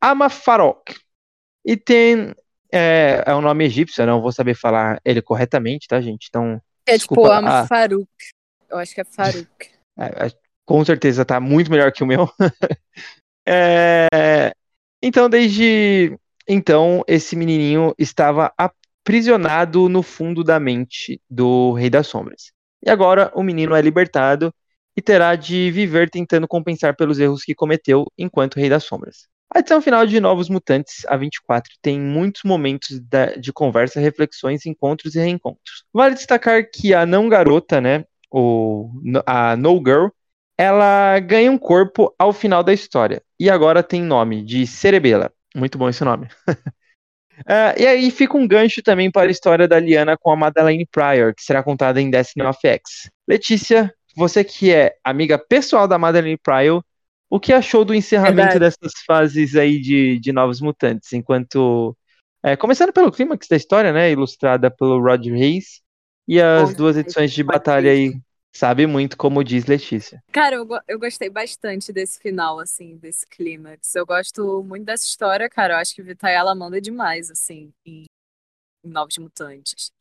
[0.00, 0.94] Amafarok.
[1.64, 2.34] E tem.
[2.72, 6.26] É, é um nome egípcio, eu não vou saber falar ele corretamente, tá, gente?
[6.28, 6.60] Então.
[6.86, 8.08] É desculpa, tipo Amafaruk.
[8.68, 9.48] Eu acho que é Faruk.
[9.98, 10.32] É, é,
[10.64, 12.26] com certeza tá muito melhor que o meu.
[13.46, 14.50] é,
[15.02, 16.16] então, desde
[16.48, 22.50] então, esse menininho estava aprisionado no fundo da mente do Rei das Sombras.
[22.84, 24.52] E agora o menino é libertado
[24.96, 29.28] e terá de viver tentando compensar pelos erros que cometeu enquanto Rei das Sombras.
[29.52, 33.00] A edição final de Novos Mutantes, a 24, tem muitos momentos
[33.40, 35.84] de conversa, reflexões, encontros e reencontros.
[35.92, 38.92] Vale destacar que a não garota, né, ou
[39.26, 40.06] a No Girl,
[40.56, 45.32] ela ganha um corpo ao final da história e agora tem nome de Cerebela.
[45.56, 46.28] Muito bom esse nome.
[46.46, 50.86] uh, e aí fica um gancho também para a história da Liana com a Madeleine
[50.86, 53.10] Pryor, que será contada em Destiny of X.
[53.26, 56.84] Letícia, você que é amiga pessoal da Madeleine Pryor,
[57.30, 58.58] o que achou do encerramento Verdade.
[58.58, 61.12] dessas fases aí de, de Novos Mutantes?
[61.12, 61.96] Enquanto.
[62.42, 64.10] É, começando pelo clímax da história, né?
[64.10, 65.80] Ilustrada pelo Roger Hayes.
[66.26, 68.14] E as Bom, duas edições de batalha aí
[68.52, 70.22] Sabe muito, como diz Letícia.
[70.32, 73.94] Cara, eu, eu gostei bastante desse final, assim, desse clímax.
[73.94, 75.74] Eu gosto muito dessa história, cara.
[75.74, 78.06] Eu acho que Vitaly ela manda demais, assim, em
[78.84, 79.92] Novos Mutantes.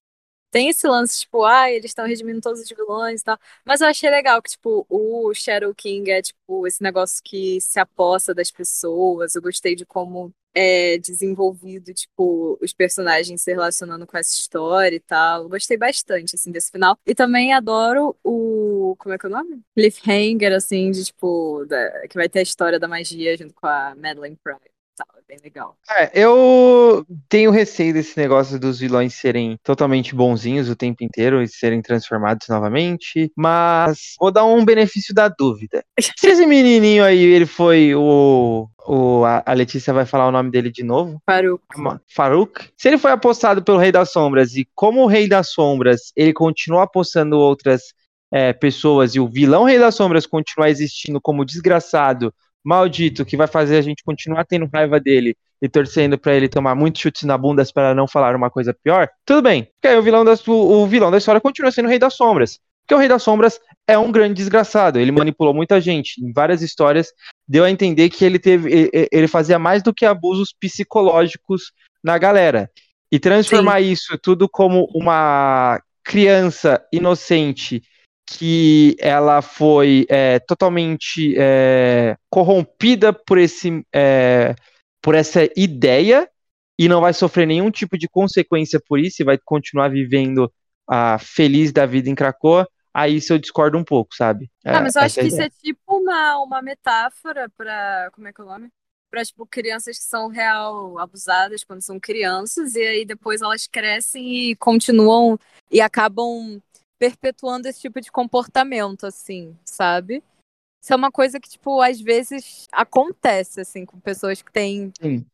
[0.51, 3.37] Tem esse lance, tipo, ah, eles estão redimindo todos os vilões e tal.
[3.65, 7.79] Mas eu achei legal que, tipo, o Shadow King é, tipo, esse negócio que se
[7.79, 9.35] aposta das pessoas.
[9.35, 14.99] Eu gostei de como é desenvolvido, tipo, os personagens se relacionando com essa história e
[14.99, 15.43] tal.
[15.43, 16.97] Eu gostei bastante, assim, desse final.
[17.05, 18.95] E também adoro o.
[18.97, 19.61] Como é que é o nome?
[19.75, 23.95] Cliffhanger, assim, de, tipo, da, que vai ter a história da magia junto com a
[23.95, 24.59] Madeline Pryor
[24.99, 25.07] tal.
[25.17, 25.77] É bem legal.
[25.89, 31.47] É, eu tenho receio desse negócio dos vilões serem totalmente bonzinhos o tempo inteiro e
[31.47, 35.83] serem transformados novamente, mas vou dar um benefício da dúvida.
[35.99, 40.71] Se esse menininho aí, ele foi o o, a Letícia vai falar o nome dele
[40.71, 41.21] de novo.
[41.23, 41.63] Faruk.
[42.07, 42.69] Faruk.
[42.75, 46.33] Se ele foi apostado pelo Rei das Sombras e como o Rei das Sombras ele
[46.33, 47.93] continua apostando outras
[48.31, 52.33] é, pessoas e o vilão Rei das Sombras continua existindo como desgraçado
[52.63, 56.75] maldito que vai fazer a gente continuar tendo raiva dele e torcendo para ele tomar
[56.75, 59.63] muitos chutes na bunda para não falar uma coisa pior, tudo bem.
[59.63, 62.15] Porque aí o vilão, da, o, o vilão da história continua sendo o Rei das
[62.15, 62.59] Sombras.
[62.89, 64.97] Porque o Rei das Sombras é um grande desgraçado.
[64.97, 66.23] Ele manipulou muita gente.
[66.23, 67.11] Em várias histórias,
[67.47, 68.89] deu a entender que ele teve.
[69.11, 71.71] Ele fazia mais do que abusos psicológicos
[72.03, 72.71] na galera.
[73.11, 73.91] E transformar Sim.
[73.91, 77.83] isso tudo como uma criança inocente
[78.31, 84.55] que ela foi é, totalmente é, corrompida por, esse, é,
[85.01, 86.29] por essa ideia
[86.77, 90.51] e não vai sofrer nenhum tipo de consequência por isso e vai continuar vivendo
[90.87, 94.49] a feliz da vida em Krakoa, aí isso eu discordo um pouco, sabe?
[94.63, 98.33] Ah, mas eu acho é que isso é tipo uma, uma metáfora para como é
[98.33, 98.69] que é o nome?
[99.09, 104.51] Para tipo crianças que são real abusadas quando são crianças e aí depois elas crescem
[104.51, 105.37] e continuam
[105.71, 106.61] e acabam
[106.99, 110.21] perpetuando esse tipo de comportamento, assim, sabe?
[110.81, 115.25] Isso é uma coisa que, tipo, às vezes acontece, assim, com pessoas que têm Sim.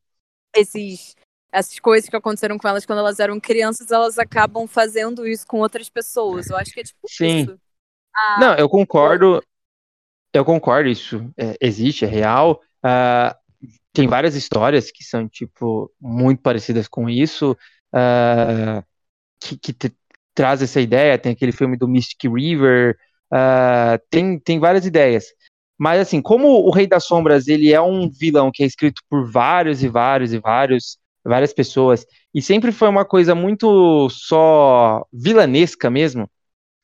[0.56, 1.16] esses
[1.52, 5.60] essas coisas que aconteceram com elas quando elas eram crianças, elas acabam fazendo isso com
[5.60, 6.50] outras pessoas.
[6.50, 7.44] Eu acho que é tipo Sim.
[7.44, 7.60] isso.
[8.14, 9.42] Ah, Não, eu concordo.
[10.34, 12.62] Eu concordo, isso é, existe, é real.
[12.84, 13.34] Uh,
[13.94, 17.58] tem várias histórias que são, tipo, muito parecidas com isso.
[17.94, 18.84] Uh,
[19.40, 19.72] que, que
[20.36, 22.98] traz essa ideia, tem aquele filme do Mystic River,
[23.34, 25.26] uh, tem, tem várias ideias.
[25.78, 29.30] Mas assim, como o Rei das Sombras, ele é um vilão que é escrito por
[29.30, 35.90] vários e vários e vários, várias pessoas, e sempre foi uma coisa muito só vilanesca
[35.90, 36.30] mesmo,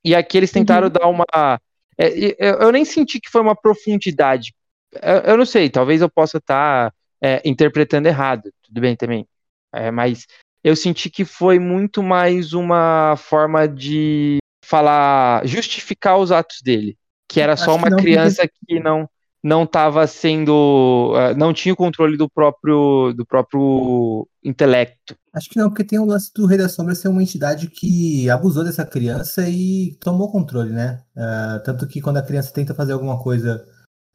[0.04, 0.94] e aqui eles tentaram uhum.
[0.94, 1.62] dar uma...
[1.98, 2.08] É,
[2.40, 4.54] eu, eu, nem senti que foi uma profundidade.
[4.94, 9.28] Eu, eu não sei, talvez eu possa estar tá, é, interpretando errado, tudo bem também.
[9.74, 10.26] É, mas
[10.64, 16.98] eu senti que foi muito mais uma forma de falar, justificar os atos dele.
[17.28, 19.08] Que era só uma criança que não
[19.44, 25.16] não estava sendo, uh, não tinha o controle do próprio, do próprio intelecto.
[25.34, 28.30] Acho que não, porque tem o lance do Rei das Sombras ser uma entidade que
[28.30, 31.02] abusou dessa criança e tomou controle, né?
[31.16, 33.66] Uh, tanto que quando a criança tenta fazer alguma coisa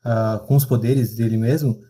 [0.05, 1.81] uh, com os poderes dele mesmo,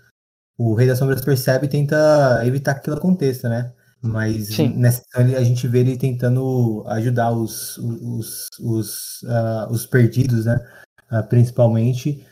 [0.57, 3.73] o Rei das Sombras percebe e tenta evitar que aquilo aconteça, né?
[4.07, 4.75] Mas Sim.
[4.77, 10.59] nessa a gente vê ele tentando ajudar os, os, os, uh, os perdidos, né?
[11.29, 12.25] principalmente.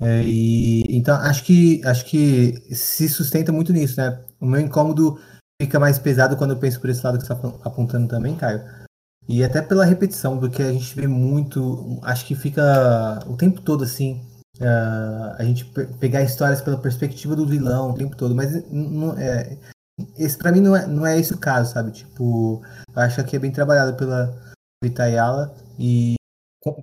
[0.00, 4.20] É, e então acho que acho que se sustenta muito nisso, né?
[4.40, 5.20] O meu incômodo
[5.60, 8.62] fica mais pesado quando eu penso por esse lado que você está apontando também, Caio.
[9.28, 13.60] E até pela repetição, do que a gente vê muito, acho que fica o tempo
[13.60, 14.20] todo assim,
[14.58, 15.64] uh, a gente
[16.00, 19.56] pegar histórias pela perspectiva do vilão o tempo todo, mas não, é,
[20.16, 21.92] esse para mim não é, não é esse o caso, sabe?
[21.92, 22.62] Tipo,
[22.94, 24.34] eu acho que é bem trabalhado pela
[24.82, 26.14] Vitayala e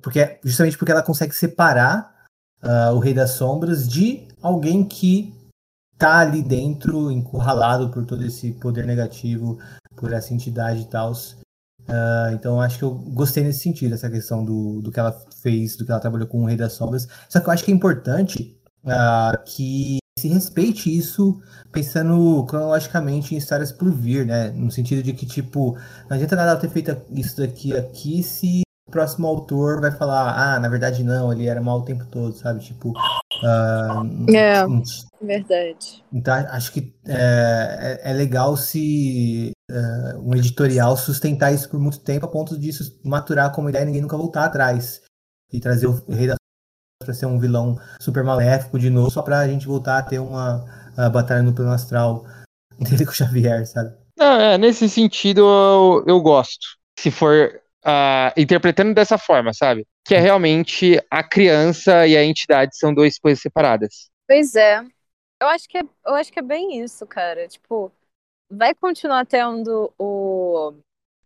[0.02, 2.26] porque justamente porque ela consegue separar
[2.64, 5.34] uh, o Rei das Sombras de alguém que
[5.98, 9.60] tá ali dentro, encurralado por todo esse poder negativo,
[9.96, 11.12] por essa entidade e tal.
[11.12, 15.12] Uh, então acho que eu gostei nesse sentido, essa questão do, do que ela
[15.42, 17.08] fez, do que ela trabalhou com o Rei das Sombras.
[17.28, 21.40] Só que eu acho que é importante uh, que se respeite isso
[21.72, 24.50] pensando cronologicamente em histórias por vir, né?
[24.50, 25.78] No sentido de que, tipo,
[26.10, 30.60] não adianta nada ter feito isso daqui aqui se o próximo autor vai falar, ah,
[30.60, 32.60] na verdade não, ele era mal o tempo todo, sabe?
[32.60, 32.90] Tipo.
[32.90, 34.82] Uh, é, um,
[35.22, 36.04] verdade.
[36.12, 42.00] Então acho que é, é, é legal se uh, um editorial sustentar isso por muito
[42.00, 45.02] tempo a ponto disso maturar como ideia e ninguém nunca voltar atrás.
[45.52, 46.39] E trazer o Rei da
[47.02, 50.66] para ser um vilão super maléfico de novo, só pra gente voltar a ter uma
[51.14, 52.26] batalha no plano astral
[52.78, 53.96] dele com o Xavier, sabe?
[54.20, 56.78] é, nesse sentido eu, eu gosto.
[57.00, 59.88] Se for uh, interpretando dessa forma, sabe?
[60.06, 64.10] Que é realmente a criança e a entidade são duas coisas separadas.
[64.28, 64.84] Pois é.
[65.42, 67.48] Eu acho que é, eu acho que é bem isso, cara.
[67.48, 67.90] Tipo,
[68.52, 70.74] vai continuar tendo o.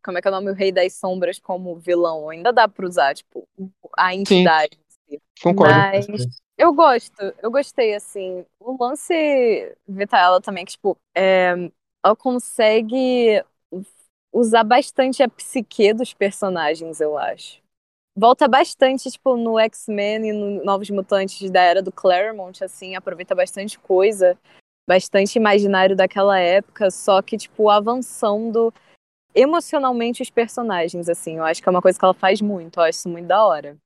[0.04, 0.52] Como é que é o nome?
[0.52, 2.30] O Rei das Sombras como vilão.
[2.30, 3.48] Ainda dá pra usar, tipo,
[3.98, 4.76] a entidade.
[4.76, 4.83] Sim.
[5.42, 5.74] Concordo.
[5.74, 8.46] Mas eu gosto, eu gostei, assim.
[8.60, 11.54] O lance Vitaela também, que, tipo, é,
[12.04, 13.44] ela consegue
[14.32, 17.62] usar bastante a psique dos personagens, eu acho.
[18.16, 23.34] Volta bastante, tipo, no X-Men e no Novos Mutantes da era do Claremont, assim, aproveita
[23.34, 24.38] bastante coisa,
[24.88, 28.72] bastante imaginário daquela época, só que, tipo, avançando
[29.34, 31.38] emocionalmente os personagens, assim.
[31.38, 33.44] Eu acho que é uma coisa que ela faz muito, eu acho isso muito da
[33.44, 33.78] hora,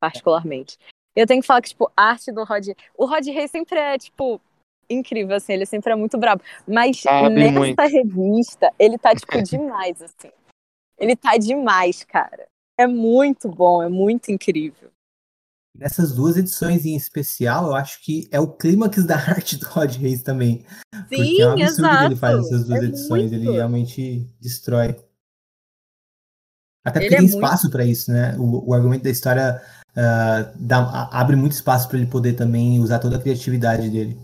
[0.00, 0.78] particularmente.
[1.14, 2.68] Eu tenho que falar que, tipo, a arte do Rod...
[2.96, 4.40] O Rod Rey sempre é, tipo,
[4.88, 6.42] incrível, assim, ele sempre é muito brabo.
[6.66, 7.80] Mas Sabe nessa muito.
[7.80, 10.30] revista, ele tá, tipo, demais, assim.
[10.98, 12.46] Ele tá demais, cara.
[12.78, 14.90] É muito bom, é muito incrível.
[15.76, 19.94] Nessas duas edições em especial, eu acho que é o clímax da arte do Rod
[19.96, 20.64] Reis também.
[21.08, 21.98] Sim, porque é um absurdo exato.
[21.98, 23.34] que ele faz essas duas é edições, muito.
[23.34, 24.96] ele realmente destrói.
[26.84, 27.72] Até porque ele tem é espaço muito...
[27.72, 28.36] para isso, né?
[28.38, 29.62] O, o, argumento da história
[29.96, 34.16] uh, dá, abre muito espaço para ele poder também usar toda a criatividade dele.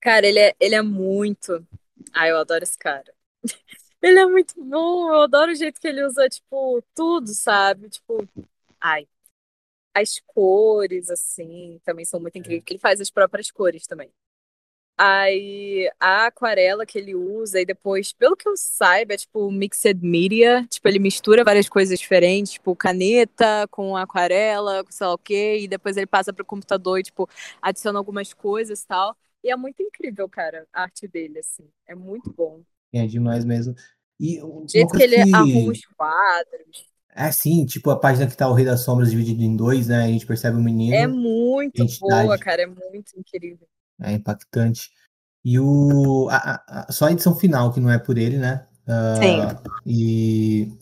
[0.00, 1.66] Cara, ele é, ele é muito.
[2.12, 3.12] Ai, eu adoro esse cara.
[4.00, 7.88] ele é muito bom, eu adoro o jeito que ele usa, tipo, tudo, sabe?
[7.88, 8.28] Tipo,
[8.80, 9.08] ai.
[9.94, 14.12] As cores, assim, também são muito incríveis, porque ele faz as próprias cores também.
[14.98, 20.00] Aí a aquarela que ele usa, e depois, pelo que eu saiba, é tipo mixed
[20.02, 20.66] media.
[20.70, 25.58] Tipo, ele mistura várias coisas diferentes, tipo caneta com aquarela, com sei lá o quê,
[25.60, 27.28] e depois ele passa para o computador e, tipo,
[27.60, 29.14] adiciona algumas coisas e tal.
[29.44, 31.68] E é muito incrível, cara, a arte dele, assim.
[31.86, 32.62] É muito bom.
[32.92, 33.74] É demais mesmo.
[34.18, 35.34] E o jeito que ele que...
[35.34, 36.86] arruma os quadros.
[37.14, 40.04] É sim, tipo a página que tá o Rei das Sombras dividido em dois, né?
[40.04, 40.94] A gente percebe o menino.
[40.94, 43.66] É muito boa, cara, é muito incrível.
[44.00, 44.90] É impactante.
[45.44, 46.28] E o.
[46.28, 48.66] A, a, só a edição final, que não é por ele, né?
[48.86, 49.70] Uh, Sim.
[49.86, 50.72] E.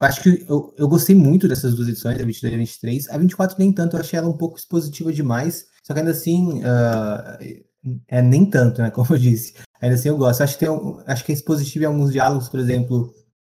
[0.00, 3.08] Acho que eu, eu gostei muito dessas duas edições, a 22 e a 23.
[3.10, 5.66] A 24 nem tanto, eu achei ela um pouco expositiva demais.
[5.82, 7.64] Só que ainda assim, uh,
[8.06, 8.90] é nem tanto, né?
[8.92, 9.54] Como eu disse.
[9.80, 10.42] Ainda assim eu gosto.
[10.42, 13.14] Acho que tem um, acho que é expositivo em alguns diálogos, por exemplo.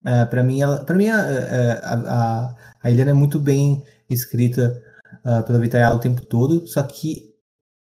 [0.04, 4.80] Uh, é, para mim, ela, para mim a, a, a, a é muito bem escrita
[5.24, 6.66] uh, pela Vitayala o tempo todo.
[6.66, 7.27] Só que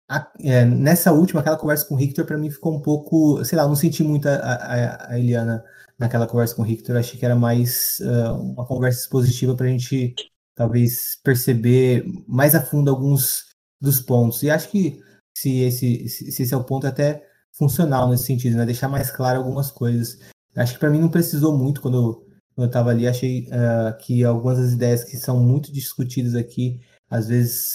[0.07, 3.57] a, é, nessa última, aquela conversa com o Victor, para mim ficou um pouco, sei
[3.57, 5.63] lá, eu não senti muito a, a, a, Eliana
[5.97, 6.95] naquela conversa com o Victor.
[6.95, 10.13] Achei que era mais uh, uma conversa expositiva para a gente
[10.55, 13.45] talvez perceber mais a fundo alguns
[13.81, 14.43] dos pontos.
[14.43, 14.99] E acho que
[15.35, 17.23] se esse, se esse é o ponto até
[17.57, 18.65] funcional nesse sentido, né?
[18.65, 20.19] Deixar mais claro algumas coisas.
[20.55, 22.13] Acho que para mim não precisou muito quando eu,
[22.53, 23.07] quando eu estava ali.
[23.07, 26.79] Achei uh, que algumas das ideias que são muito discutidas aqui,
[27.09, 27.73] às vezes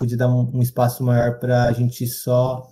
[0.00, 2.66] podia dar um, um espaço maior para a gente só,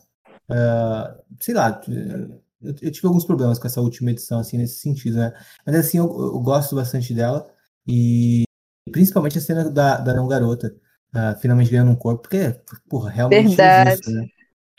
[0.51, 5.19] uh, sei lá, eu, eu, tive alguns problemas com essa última edição, assim, nesse sentido,
[5.19, 5.35] né?
[5.67, 7.47] Mas, assim, eu, eu gosto bastante dela
[7.87, 8.45] e
[8.91, 10.75] principalmente a cena da, da não garota
[11.15, 13.91] uh, finalmente ganhando um corpo, porque, porra, realmente Verdade.
[13.91, 14.27] Justo, né?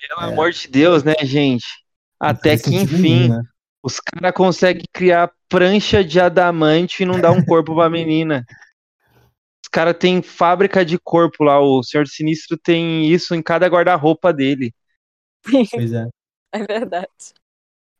[0.08, 0.34] Pelo é.
[0.34, 1.68] amor de Deus, né, gente?
[2.20, 3.42] Até que enfim, né?
[3.84, 8.44] os caras conseguem criar prancha de adamante e não dar um corpo pra menina.
[9.70, 14.34] Os caras têm fábrica de corpo lá, o Senhor Sinistro tem isso em cada guarda-roupa
[14.34, 14.74] dele.
[15.44, 16.08] Pois é.
[16.52, 17.08] É verdade.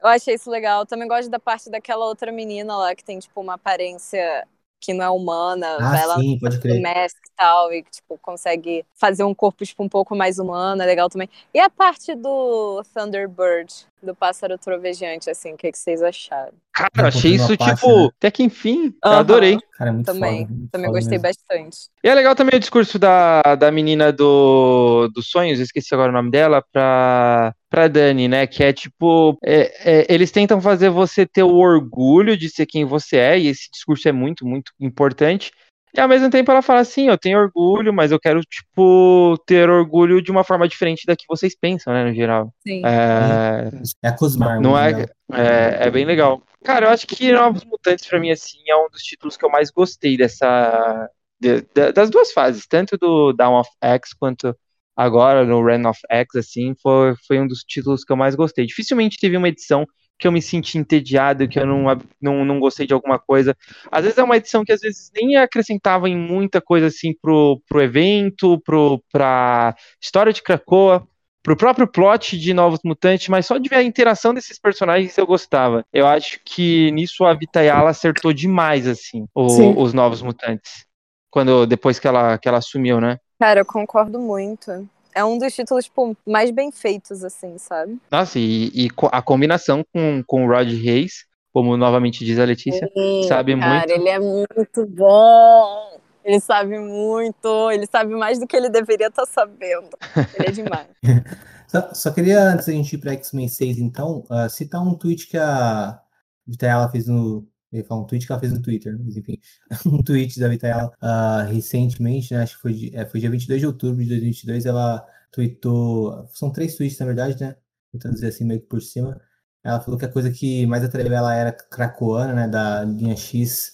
[0.02, 0.84] Eu achei isso legal.
[0.84, 4.44] Também gosto da parte daquela outra menina lá que tem, tipo, uma aparência
[4.80, 6.82] que não é humana, ah, lá sim, pode crer.
[6.82, 10.86] Mask e tal, e tipo, consegue fazer um corpo tipo, um pouco mais humano, é
[10.86, 11.30] legal também.
[11.54, 13.72] E a parte do Thunderbird,
[14.02, 16.54] do pássaro trovejante, assim, o que, que vocês acharam?
[16.80, 18.10] Cara, eu achei isso, parte, tipo, né?
[18.18, 19.58] até que enfim, eu adorei.
[19.78, 21.24] Cara, é muito também, foda, muito também foda gostei mesmo.
[21.24, 21.78] bastante.
[22.02, 26.16] E é legal também o discurso da, da menina do, dos sonhos, esqueci agora o
[26.16, 28.48] nome dela, pra, pra Dani, né?
[28.48, 32.86] Que é tipo, é, é, eles tentam fazer você ter o orgulho de ser quem
[32.86, 35.52] você é, e esse discurso é muito, muito importante.
[35.96, 39.70] E ao mesmo tempo ela fala assim, eu tenho orgulho, mas eu quero, tipo, ter
[39.70, 42.54] orgulho de uma forma diferente da que vocês pensam, né, no geral.
[42.66, 42.82] Sim.
[42.86, 43.70] É,
[44.04, 44.62] É a Cosmar.
[44.62, 45.06] não né?
[45.34, 45.42] é,
[45.84, 46.42] é, é bem legal.
[46.64, 49.50] Cara, eu acho que Novos Mutantes, pra mim, assim, é um dos títulos que eu
[49.50, 51.10] mais gostei dessa.
[51.42, 54.54] de- de- das duas fases, tanto do Down of X quanto
[54.96, 58.66] agora no Ren of X, assim, foi, foi um dos títulos que eu mais gostei.
[58.66, 59.86] Dificilmente teve uma edição
[60.20, 61.86] que eu me senti entediado, que eu não,
[62.22, 63.56] não, não gostei de alguma coisa.
[63.92, 67.62] Às vezes é uma edição que às vezes nem acrescentava em muita coisa assim pro,
[67.68, 71.08] pro evento, pro, pra história de Krakoa,
[71.42, 75.26] pro próprio plot de Novos Mutantes, mas só de ver a interação desses personagens eu
[75.26, 75.86] gostava.
[75.94, 80.86] Eu acho que nisso a Vitayala acertou demais, assim, o- os Novos Mutantes.
[81.32, 83.18] Quando, depois que ela, que ela assumiu, né?
[83.40, 84.88] Cara, eu concordo muito.
[85.14, 88.00] É um dos títulos, tipo, mais bem feitos, assim, sabe?
[88.12, 92.90] Nossa, e, e a combinação com, com o Rod Reis, como novamente diz a Letícia,
[92.96, 93.92] Sim, sabe cara, muito.
[93.92, 96.00] ele é muito bom.
[96.24, 97.72] Ele sabe muito.
[97.72, 99.90] Ele sabe mais do que ele deveria estar sabendo.
[100.38, 100.88] Ele é demais.
[101.70, 105.28] Só, só queria, antes da gente ir para X-Men 6, então, ah, citar um tweet
[105.28, 106.02] que a
[106.48, 107.48] Vitayala fez no.
[107.72, 109.38] Ia falar um tweet que ela fez no Twitter, mas enfim.
[109.86, 112.42] Um tweet da Vitayala ah, recentemente, né?
[112.44, 114.66] Acho que foi, é, foi dia 22 de outubro de 2022.
[114.66, 116.28] Ela tweetou.
[116.34, 117.56] São três tweets, na verdade, né?
[117.92, 119.20] Tentando dizer assim, meio que por cima.
[119.64, 122.48] Ela falou que a coisa que mais atraiu ela era cracoana, né?
[122.48, 123.72] Da linha X,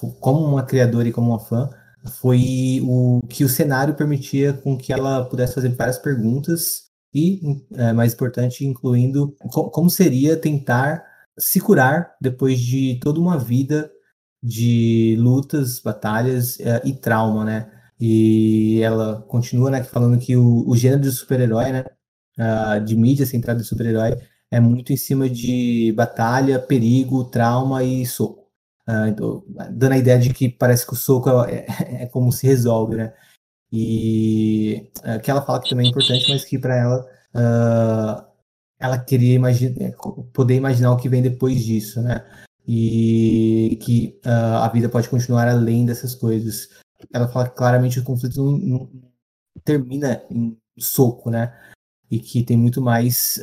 [0.00, 1.68] fo- como uma criadora e como uma fã
[2.20, 7.40] foi o que o cenário permitia com que ela pudesse fazer várias perguntas e,
[7.74, 11.04] é, mais importante, incluindo co- como seria tentar
[11.40, 13.90] se curar depois de toda uma vida
[14.42, 17.70] de lutas, batalhas é, e trauma, né?
[18.00, 21.84] E ela continua, né, falando que o, o gênero de super-herói, né,
[22.38, 24.16] ah, de mídia centrada em super-herói,
[24.50, 28.40] é muito em cima de batalha, perigo, trauma e soco.
[29.08, 31.64] Então, dando a ideia de que parece que o soco é,
[32.02, 33.12] é como se resolve, né?
[33.72, 38.29] E é, que ela fala que também é importante, mas que para ela ah,
[38.80, 39.92] ela queria imaginar,
[40.32, 42.24] poder imaginar o que vem depois disso, né?
[42.66, 46.68] E que ah, a vida pode continuar além dessas coisas.
[47.12, 48.90] Ela fala que claramente o conflito não, não
[49.64, 51.54] termina em soco, né?
[52.10, 53.38] E que tem muito mais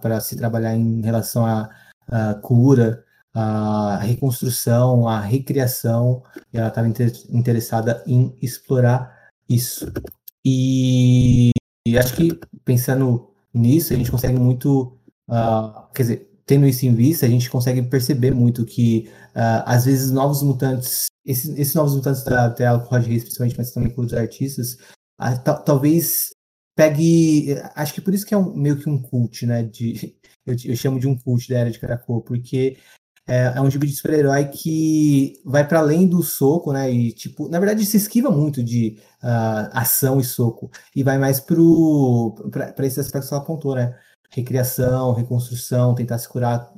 [0.00, 1.70] para se trabalhar em relação à,
[2.06, 3.04] à cura,
[3.34, 6.22] à reconstrução, à recriação.
[6.52, 9.90] E ela estava interessada em explorar isso.
[10.44, 11.50] E,
[11.86, 14.96] e acho que pensando nisso, a gente consegue muito,
[15.28, 19.84] ah, quer dizer, tendo isso em vista, a gente consegue perceber muito que ah, às
[19.86, 24.02] vezes novos mutantes, esses, esses novos mutantes da tela com Reis, principalmente, mas também com
[24.02, 24.76] outros artistas,
[25.44, 26.30] ta- talvez
[26.76, 30.16] pegue, acho que por isso que é um, meio que um cult, né, de,
[30.46, 32.76] eu, eu chamo de um cult da Era de Krakoa, porque
[33.26, 36.90] é, é um gibi de super-herói que vai para além do soco, né?
[36.90, 41.40] E tipo, na verdade se esquiva muito de ah, ação e soco e vai mais
[41.40, 43.96] para esse aspecto que ela apontou, né?
[44.30, 46.72] Recriação, reconstrução, tentar se curar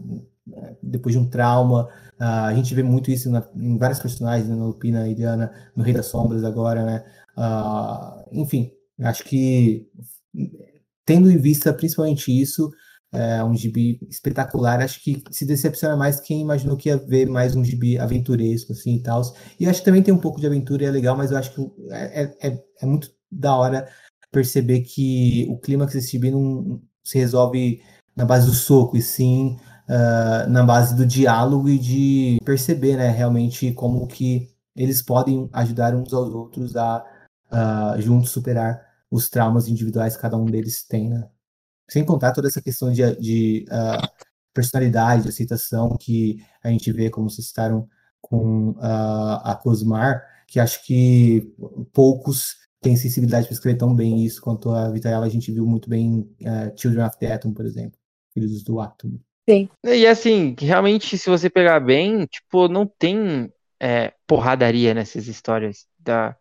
[0.53, 1.89] eh, depois de um trauma.
[2.19, 4.55] Ah, a gente vê muito isso na- em vários personagens, né?
[4.57, 7.05] na Lupina, na Iriana, no Rei das Sombras agora, né?
[7.37, 8.71] Ah, enfim,
[9.01, 9.89] acho que
[11.05, 12.71] tendo em vista principalmente isso,
[13.13, 14.81] é um gibi espetacular.
[14.81, 18.97] Acho que se decepciona mais quem imaginou que ia ver mais um gibi aventuresco, assim
[18.97, 19.23] e tal.
[19.59, 21.55] E acho que também tem um pouco de aventura e é legal, mas eu acho
[21.55, 21.61] que
[21.91, 23.89] é, é, é muito da hora
[24.31, 27.83] perceber que o clímax desse gibi não se resolve
[28.15, 29.57] na base do soco, e sim
[29.89, 35.95] ah, na base do diálogo e de perceber, né, realmente como que eles podem ajudar
[35.95, 37.05] uns aos outros a
[37.51, 41.27] ah, juntos superar os traumas individuais que cada um deles tem, né?
[41.89, 44.07] Sem contar toda essa questão de, de uh,
[44.53, 47.89] personalidade, aceitação que a gente vê, como vocês citaram,
[48.21, 51.53] com uh, a Cosmar, que acho que
[51.93, 55.89] poucos têm sensibilidade para escrever tão bem isso quanto a Vitaela a gente viu muito
[55.89, 57.99] bem em uh, Children of the Atom, por exemplo,
[58.33, 59.21] Filhos do Átomo.
[59.49, 59.69] Sim.
[59.83, 63.51] E assim, realmente, se você pegar bem, tipo, não tem
[63.81, 66.37] é, porradaria nessas histórias da,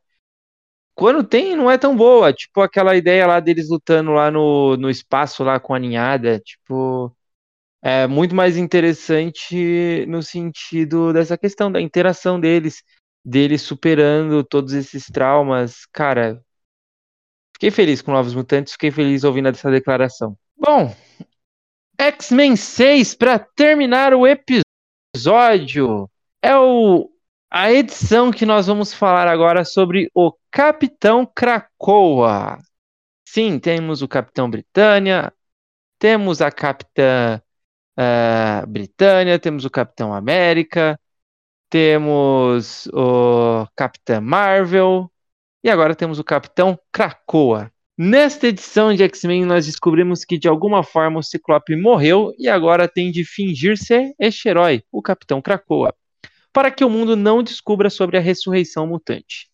[0.98, 2.34] quando tem, não é tão boa.
[2.34, 6.40] Tipo, aquela ideia lá deles lutando lá no, no espaço lá com a ninhada.
[6.40, 7.16] Tipo,
[7.84, 12.82] é muito mais interessante no sentido dessa questão da interação deles,
[13.24, 15.86] deles superando todos esses traumas.
[15.94, 16.44] Cara,
[17.54, 20.36] fiquei feliz com Novos Mutantes, fiquei feliz ouvindo essa declaração.
[20.58, 20.96] Bom,
[22.00, 26.10] X-Men 6, para terminar o episódio,
[26.42, 27.08] é o
[27.50, 32.60] a edição que nós vamos falar agora sobre o Capitão Krakoa.
[33.26, 35.34] Sim, temos o Capitão Britânia,
[36.00, 37.42] temos a Capitã
[37.98, 41.00] uh, Britânia, temos o Capitão América,
[41.70, 45.12] temos o Capitão Marvel
[45.64, 47.72] e agora temos o Capitão Krakoa.
[47.98, 52.88] Nesta edição de X-Men, nós descobrimos que de alguma forma o Ciclope morreu e agora
[52.88, 55.94] tem de fingir ser este herói, o Capitão Krakoa
[56.58, 59.48] para que o mundo não descubra sobre a ressurreição mutante.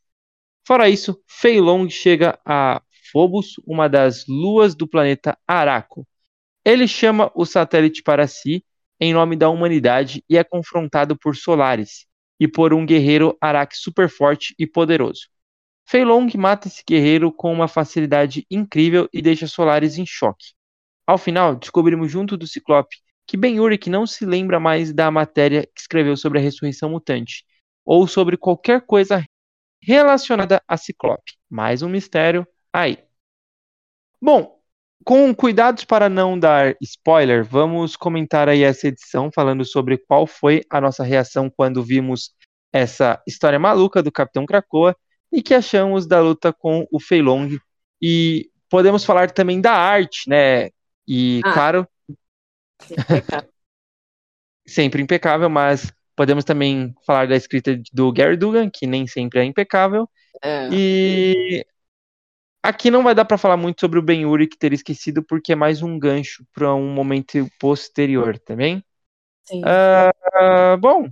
[0.65, 2.81] Fora isso, Fei Long chega a
[3.11, 6.07] Phobos, uma das luas do planeta Araco.
[6.63, 8.63] Ele chama o satélite para si
[9.01, 12.05] em nome da humanidade e é confrontado por Solaris
[12.39, 15.27] e por um guerreiro Arak super forte e poderoso.
[15.85, 20.53] Fei Long mata esse guerreiro com uma facilidade incrível e deixa Solaris em choque.
[21.05, 25.63] Ao final, descobrimos junto do Ciclope que Ben Urich não se lembra mais da matéria
[25.63, 27.45] que escreveu sobre a ressurreição mutante,
[27.85, 29.23] ou sobre qualquer coisa
[29.81, 31.33] relacionada a Ciclope.
[31.49, 32.97] Mais um mistério aí.
[34.21, 34.59] Bom,
[35.03, 40.61] com cuidados para não dar spoiler, vamos comentar aí essa edição falando sobre qual foi
[40.69, 42.31] a nossa reação quando vimos
[42.71, 44.95] essa história maluca do Capitão Krakoa
[45.31, 47.57] e que achamos da luta com o Feilong
[48.01, 50.69] e podemos falar também da arte, né?
[51.07, 51.53] E ah.
[51.53, 51.87] claro,
[54.65, 59.43] sempre impecável, mas podemos também falar da escrita do Gary Dugan, que nem sempre é
[59.43, 60.09] impecável.
[60.41, 60.69] É.
[60.71, 61.65] E
[62.61, 65.55] aqui não vai dar para falar muito sobre o Ben Urich ter esquecido, porque é
[65.55, 68.79] mais um gancho para um momento posterior, também.
[68.79, 68.85] Tá
[69.45, 69.61] Sim.
[69.61, 71.09] Uh, bom,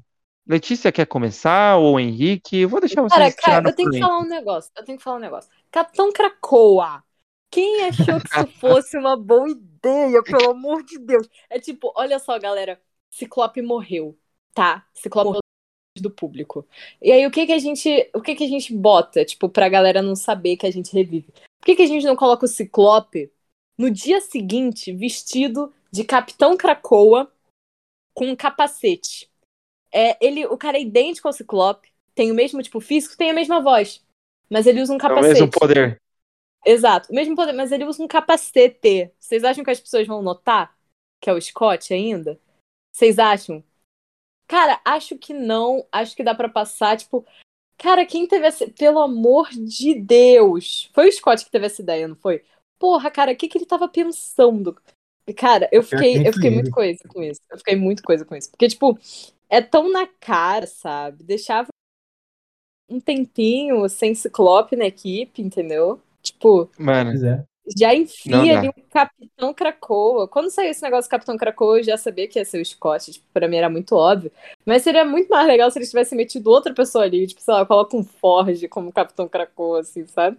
[0.47, 2.61] Letícia quer começar ou Henrique?
[2.61, 3.35] Eu vou deixar vocês.
[3.35, 4.71] Cara, cara, eu tenho que falar um negócio.
[4.75, 5.49] Eu tenho que falar um negócio.
[5.69, 7.03] Capitão Cracoa.
[7.51, 11.27] Quem achou que isso fosse uma boa ideia, pelo amor de Deus?
[11.49, 14.17] É tipo, olha só, galera, Ciclope morreu,
[14.53, 14.87] tá?
[14.93, 15.39] Ciclope
[15.99, 16.65] do público.
[17.01, 19.67] E aí o que que a gente, o que que a gente bota, tipo, pra
[19.67, 21.33] galera não saber que a gente revive?
[21.59, 23.29] Por que que a gente não coloca o Ciclope
[23.77, 27.29] no dia seguinte vestido de Capitão Krakoa
[28.13, 29.29] com um capacete?
[29.93, 33.33] É, ele, o cara é idêntico ao Ciclope, tem o mesmo tipo físico, tem a
[33.33, 34.01] mesma voz,
[34.49, 35.25] mas ele usa um capacete.
[35.25, 36.00] É o mesmo poder.
[36.65, 39.11] Exato, o mesmo poder, mas ele usa um capacete.
[39.19, 40.75] Vocês acham que as pessoas vão notar
[41.21, 42.39] que é o Scott ainda?
[42.91, 43.63] Vocês acham?
[44.47, 45.85] Cara, acho que não.
[45.91, 47.25] Acho que dá para passar, tipo.
[47.77, 48.67] Cara, quem teve essa.
[48.69, 50.89] Pelo amor de Deus!
[50.93, 52.43] Foi o Scott que teve essa ideia, não foi?
[52.77, 54.75] Porra, cara, o que, que ele tava pensando?
[55.37, 57.39] Cara, eu fiquei, eu fiquei muito coisa com isso.
[57.49, 58.49] Eu fiquei muito coisa com isso.
[58.49, 58.99] Porque, tipo,
[59.47, 61.23] é tão na cara, sabe?
[61.23, 61.67] Deixava
[62.89, 66.01] um tempinho sem ciclope na equipe, entendeu?
[66.21, 67.11] Tipo, Mano.
[67.25, 67.43] É.
[67.77, 70.27] já enfia ali um Capitão Krakoa.
[70.27, 73.11] Quando saiu esse negócio do Capitão Krakoa, eu já sabia que ia ser o Scott.
[73.11, 74.31] Tipo, pra mim era muito óbvio.
[74.65, 77.27] Mas seria muito mais legal se eles tivessem metido outra pessoa ali.
[77.27, 80.37] Tipo, sei lá, coloca um Forge como Capitão Krakoa, assim, sabe?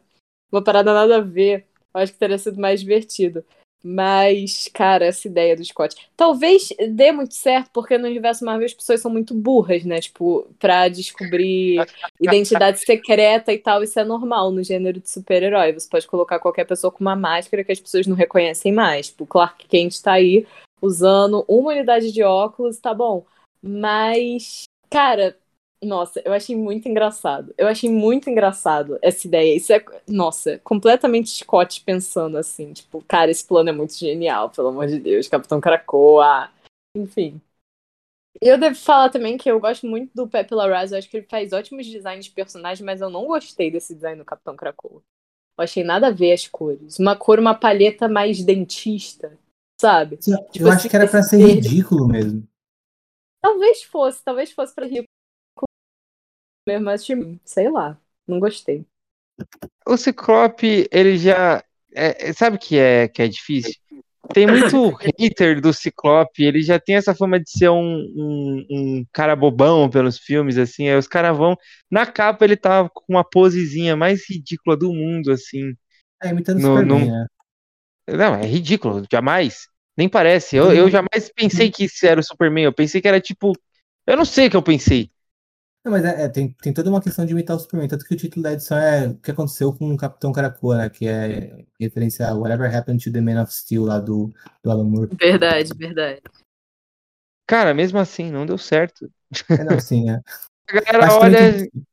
[0.50, 1.66] Uma parada nada a ver.
[1.94, 3.44] Eu acho que teria sido mais divertido.
[3.82, 5.96] Mas, cara, essa ideia do Scott.
[6.16, 10.00] Talvez dê muito certo, porque no universo Marvel as pessoas são muito burras, né?
[10.00, 11.84] Tipo, pra descobrir
[12.20, 15.72] identidade secreta e tal, isso é normal no gênero de super-herói.
[15.72, 19.08] Você pode colocar qualquer pessoa com uma máscara que as pessoas não reconhecem mais.
[19.08, 20.46] Tipo, Clark Kent tá aí
[20.80, 23.24] usando uma unidade de óculos, tá bom.
[23.60, 25.36] Mas, cara,
[25.82, 27.52] nossa, eu achei muito engraçado.
[27.58, 29.56] Eu achei muito engraçado essa ideia.
[29.56, 34.68] Isso é, nossa, completamente Scott pensando assim, tipo, cara, esse plano é muito genial, pelo
[34.68, 36.50] amor de Deus, Capitão Krakoa.
[36.96, 37.40] Enfim.
[38.40, 41.26] Eu devo falar também que eu gosto muito do Pepe Larraz, eu acho que ele
[41.26, 45.02] faz ótimos designs de personagens, mas eu não gostei desse design do Capitão Krakoa.
[45.58, 46.98] Eu achei nada a ver as cores.
[46.98, 49.38] Uma cor, uma palheta mais dentista,
[49.80, 50.18] sabe?
[50.26, 52.48] Eu tipo, acho assim, que era para ser ridículo mesmo.
[53.42, 54.86] Talvez fosse, talvez fosse para
[56.66, 57.06] mesmo, mas
[57.44, 58.86] sei lá, não gostei.
[59.86, 61.62] o Ciclope, ele já.
[61.94, 63.78] é- sabe que é, que é difícil?
[64.32, 67.76] Tem muito hater do Ciclope, ele já tem essa fama de ser um,
[68.16, 70.88] um, um cara bobão pelos filmes, assim.
[70.88, 71.56] Aí os caras vão.
[71.90, 75.74] Na capa ele tava com uma posezinha mais ridícula do mundo, assim.
[76.22, 77.26] É, imitando No- super no- né?
[78.08, 79.68] Não, é ridículo, jamais.
[79.96, 80.56] Nem parece.
[80.56, 82.64] Eu, eu jamais pensei que isso era o Superman.
[82.64, 83.52] Eu pensei que era tipo.
[84.06, 85.11] Eu não sei o que eu pensei.
[85.84, 88.14] Não, mas é, é, tem, tem toda uma questão de imitar o Superman, tanto que
[88.14, 90.88] o título da edição é o que aconteceu com o Capitão Krakoa, né?
[90.90, 94.32] Que é referência a Whatever Happened to the Man of Steel lá do,
[94.62, 95.10] do Alan Moore.
[95.18, 96.22] Verdade, verdade.
[97.48, 99.10] Cara, mesmo assim, não deu certo.
[99.50, 100.20] É, não, sim, é.
[100.70, 101.84] A galera também olha tem-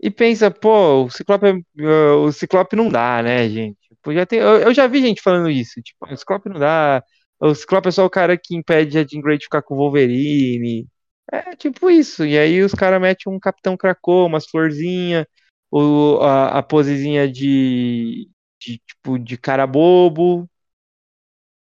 [0.00, 3.76] e pensa, pô, o Ciclope, o Ciclope não dá, né, gente?
[4.00, 7.02] Podia ter, eu, eu já vi gente falando isso, tipo, o Ciclope não dá,
[7.40, 9.78] o Ciclope é só o cara que impede a Jean Grey de ficar com o
[9.78, 10.86] Wolverine.
[11.32, 12.24] É tipo isso.
[12.24, 15.26] E aí os caras metem um Capitão Krakoa, umas florzinhas,
[15.70, 18.30] o, a, a posezinha de,
[18.60, 20.48] de, tipo, de cara bobo.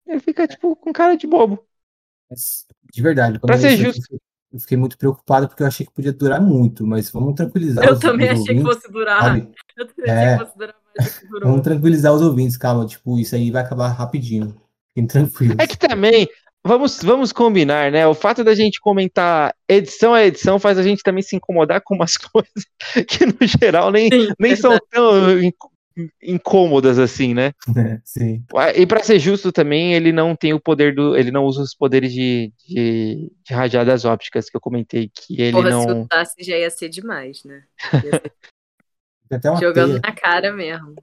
[0.06, 1.66] Ele fica, tipo, com cara de bobo.
[2.30, 4.08] Mas, de verdade, quando Pra eu ser justo.
[4.52, 7.94] eu fiquei muito preocupado porque eu achei que podia durar muito, mas vamos tranquilizar Eu
[7.94, 9.38] os, também os achei que ouvintes, fosse durar.
[9.38, 9.52] sabe?
[9.76, 10.12] Eu também É.
[10.12, 11.50] achei que fosse durar mais do que durou.
[11.50, 14.54] Vamos tranquilizar os ouvintes, calma, tipo, isso aí vai acabar rapidinho.
[14.88, 15.58] Fiquem tranquilos.
[15.58, 16.28] É que também,
[16.66, 18.06] vamos, vamos combinar, né?
[18.06, 21.94] O fato da gente comentar edição a edição faz a gente também se incomodar com
[21.94, 22.64] umas coisas
[23.08, 25.56] que, no geral, nem, Sim, nem são tão inc-
[26.22, 27.52] incômodas assim, né?
[27.76, 28.44] É, sim.
[28.76, 31.16] E pra ser justo também, ele não tem o poder do.
[31.16, 35.52] Ele não usa os poderes de, de, de rajadas ópticas que eu comentei, que ele
[35.52, 36.08] Porra, se não.
[36.12, 37.64] usasse já ia ser demais, né?
[38.02, 38.32] Ia ser
[39.28, 40.00] Tem até uma jogando teia.
[40.02, 40.94] na cara mesmo.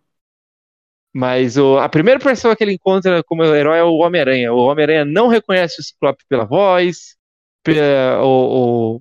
[1.14, 4.54] Mas o, a primeira pessoa que ele encontra como herói é o Homem-Aranha.
[4.54, 7.16] O Homem-Aranha não reconhece o Ciclope pela voz,
[7.64, 7.80] pe-
[8.22, 9.00] o,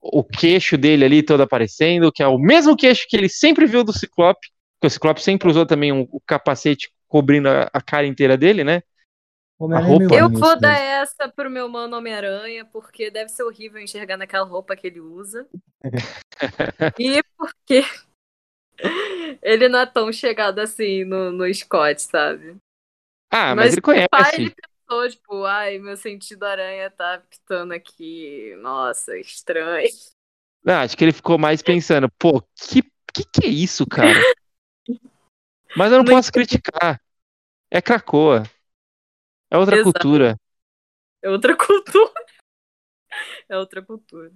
[0.00, 3.66] o, o queixo dele ali todo aparecendo, que é o mesmo queixo que ele sempre
[3.66, 7.80] viu do Ciclope, porque o Ciclope sempre usou também um, o capacete cobrindo a, a
[7.80, 8.82] cara inteira dele, né?
[9.58, 10.16] Homem-Aranha é roupa.
[10.16, 14.76] Eu vou dar essa pro meu mano Homem-Aranha, porque deve ser horrível enxergar naquela roupa
[14.76, 15.46] que ele usa.
[16.98, 17.84] e porque
[19.42, 22.56] ele não é tão chegado assim no, no Scott, sabe?
[23.30, 24.06] Ah, mas, ele conhece.
[24.06, 28.54] O pai ele pensou, tipo, ai, meu sentido aranha tá pitando aqui.
[28.60, 29.88] Nossa, estranho.
[30.64, 32.82] Não, acho que ele ficou mais pensando, pô, que,
[33.12, 34.08] que que é isso, cara?
[35.76, 37.00] Mas eu não Não posso criticar.
[37.70, 38.42] É Cracoa.
[39.50, 39.92] É outra Exato.
[39.92, 40.40] cultura.
[41.22, 42.12] É outra cultura.
[43.48, 44.32] É outra cultura.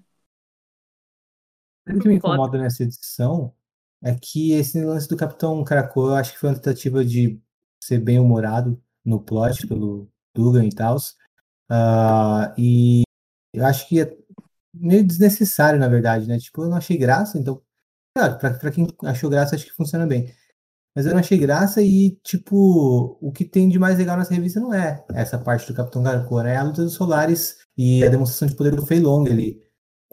[1.86, 3.54] O que me incomoda nessa edição
[4.02, 7.40] é que esse lance do Capitão Krakoa, eu acho que foi uma tentativa de
[7.82, 10.96] ser bem humorado no plot pelo Dugan e tal.
[12.58, 13.02] e
[13.52, 14.16] eu acho que é
[14.74, 16.38] meio desnecessário, na verdade, né?
[16.38, 17.62] Tipo, eu não achei graça, então,
[18.16, 20.32] claro, pra, pra quem achou graça, acho que funciona bem.
[20.94, 24.60] Mas eu não achei graça e, tipo, o que tem de mais legal nessa revista
[24.60, 26.54] não é essa parte do Capitão Krakoa, né?
[26.54, 29.62] É a luta dos Solares e a demonstração de poder do Fei Long ali.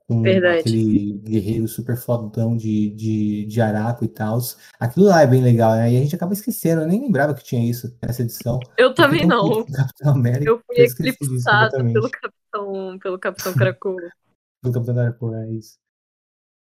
[0.09, 0.61] Com Verdade.
[0.61, 4.39] aquele guerreiro super fodão de, de, de Araco e tal.
[4.79, 5.93] Aquilo lá é bem legal, né?
[5.93, 6.81] E a gente acaba esquecendo.
[6.81, 8.59] Eu nem lembrava que tinha isso nessa edição.
[8.75, 9.63] Eu também não.
[9.65, 10.49] Capitão América.
[10.49, 11.93] Eu fui completamente.
[11.93, 14.01] pelo Capitão, pelo Capitão Krakoa.
[14.63, 15.77] do Capitão Krakoa, é isso.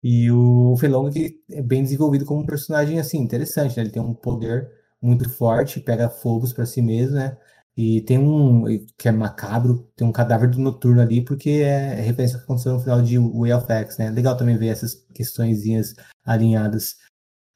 [0.02, 1.10] E o Felong
[1.50, 3.84] é bem desenvolvido como um personagem assim interessante, né?
[3.84, 7.38] Ele tem um poder muito forte, pega fogos pra si mesmo, né?
[7.76, 8.64] E tem um
[8.98, 12.74] que é macabro, tem um cadáver do noturno ali, porque é referência ao que aconteceu
[12.74, 14.10] no final de Way of X, né?
[14.10, 15.94] Legal também ver essas questõezinhas
[16.24, 16.96] alinhadas.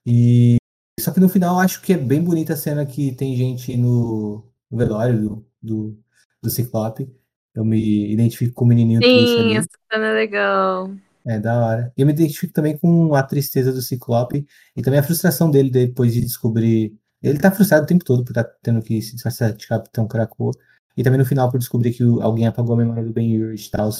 [0.06, 0.56] E
[1.00, 3.76] só que no final eu acho que é bem bonita a cena que tem gente
[3.76, 5.98] no, no velório do, do,
[6.42, 7.10] do Ciclope.
[7.54, 10.90] Eu me identifico com o menininho triste Sim, essa cena é legal.
[11.26, 11.92] É da hora.
[11.96, 14.46] E eu me identifico também com a tristeza do Ciclope
[14.76, 16.94] e também a frustração dele depois de descobrir.
[17.24, 20.52] Ele tá frustrado o tempo todo por estar tendo que se disfarçar de Capitão Krakoa.
[20.96, 23.70] E também no final por descobrir que alguém apagou a memória do Ben Urich e
[23.70, 23.90] tal.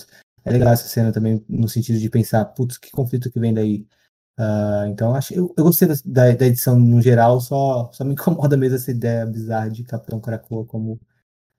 [0.44, 3.86] É legal essa cena também, no sentido de pensar, putz, que conflito que vem daí.
[4.38, 8.12] Ah, então acho, eu, eu gostei da, da, da edição no geral, só, só me
[8.14, 11.00] incomoda mesmo essa ideia bizarra de Capitão Krakoa como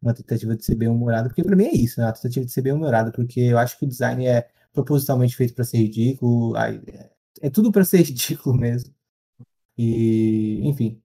[0.02, 2.08] uma tentativa de ser bem humorado, porque pra mim é isso, né?
[2.08, 5.56] Uma tentativa de ser bem humorado, porque eu acho que o design é propositalmente feito
[5.56, 7.10] pra ser ridículo, é,
[7.42, 8.94] é tudo pra ser ridículo mesmo.
[9.78, 11.02] E, enfim,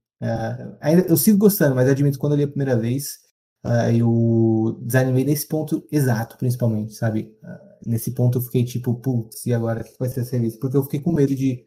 [0.80, 3.18] ainda, eu sigo gostando, mas eu admito quando eu li a primeira vez,
[3.62, 7.36] ah, eu desanimei nesse ponto exato, principalmente, sabe?
[7.42, 10.59] Ah, nesse ponto eu fiquei tipo, putz, e agora o que vai ser essa revista?
[10.60, 11.66] Porque eu fiquei com medo de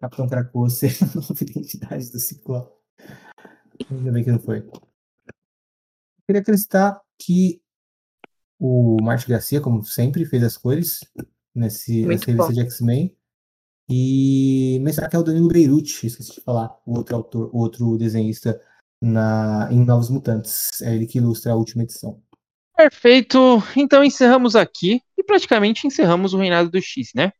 [0.00, 2.74] Capitão Krakoa ser a nova identidade do Ciclope.
[3.90, 4.62] Ainda bem que não foi.
[6.26, 7.60] Queria acrescentar que
[8.58, 11.00] o Marte Garcia, como sempre, fez as cores
[11.54, 12.52] nesse, nessa revista bom.
[12.52, 13.16] de X-Men.
[13.88, 17.96] E mencionar que é o Danilo Beirute, esqueci de falar, o outro autor, o outro
[17.96, 18.60] desenhista
[19.00, 20.80] na, em Novos Mutantes.
[20.82, 22.20] É ele que ilustra a última edição.
[22.76, 23.62] Perfeito.
[23.76, 27.32] Então encerramos aqui e praticamente encerramos o Reinado do X, né?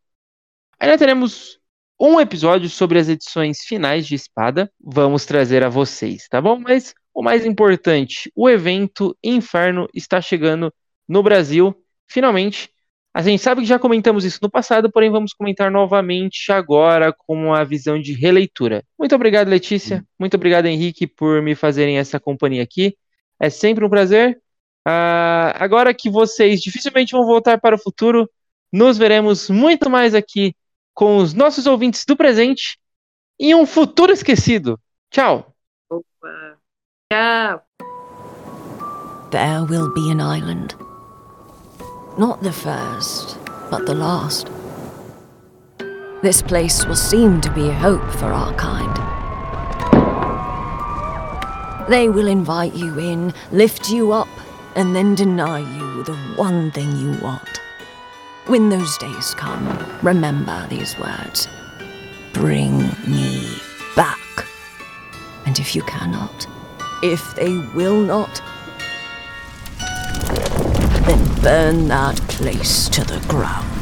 [0.78, 1.58] Ainda teremos
[1.98, 4.70] um episódio sobre as edições finais de Espada.
[4.80, 6.58] Vamos trazer a vocês, tá bom?
[6.58, 10.72] Mas o mais importante, o evento Inferno está chegando
[11.08, 11.74] no Brasil,
[12.06, 12.70] finalmente.
[13.16, 17.54] A gente sabe que já comentamos isso no passado, porém vamos comentar novamente agora com
[17.54, 18.84] a visão de releitura.
[18.98, 20.04] Muito obrigado, Letícia.
[20.18, 22.94] Muito obrigado, Henrique, por me fazerem essa companhia aqui.
[23.40, 24.38] É sempre um prazer.
[24.86, 28.28] Uh, agora que vocês dificilmente vão voltar para o futuro,
[28.70, 30.54] nos veremos muito mais aqui
[30.92, 32.78] com os nossos ouvintes do presente
[33.40, 34.78] em um futuro esquecido.
[35.10, 35.54] Tchau.
[35.88, 36.58] Opa.
[37.10, 37.62] Tchau.
[39.30, 40.85] There will be an island.
[42.18, 43.38] Not the first,
[43.70, 44.48] but the last.
[46.22, 48.96] This place will seem to be hope for our kind.
[51.90, 54.28] They will invite you in, lift you up,
[54.76, 57.60] and then deny you the one thing you want.
[58.46, 59.66] When those days come,
[60.02, 61.48] remember these words
[62.32, 63.58] Bring me
[63.94, 64.46] back.
[65.44, 66.46] And if you cannot,
[67.02, 68.40] if they will not,
[71.06, 73.75] then burn that place to the ground.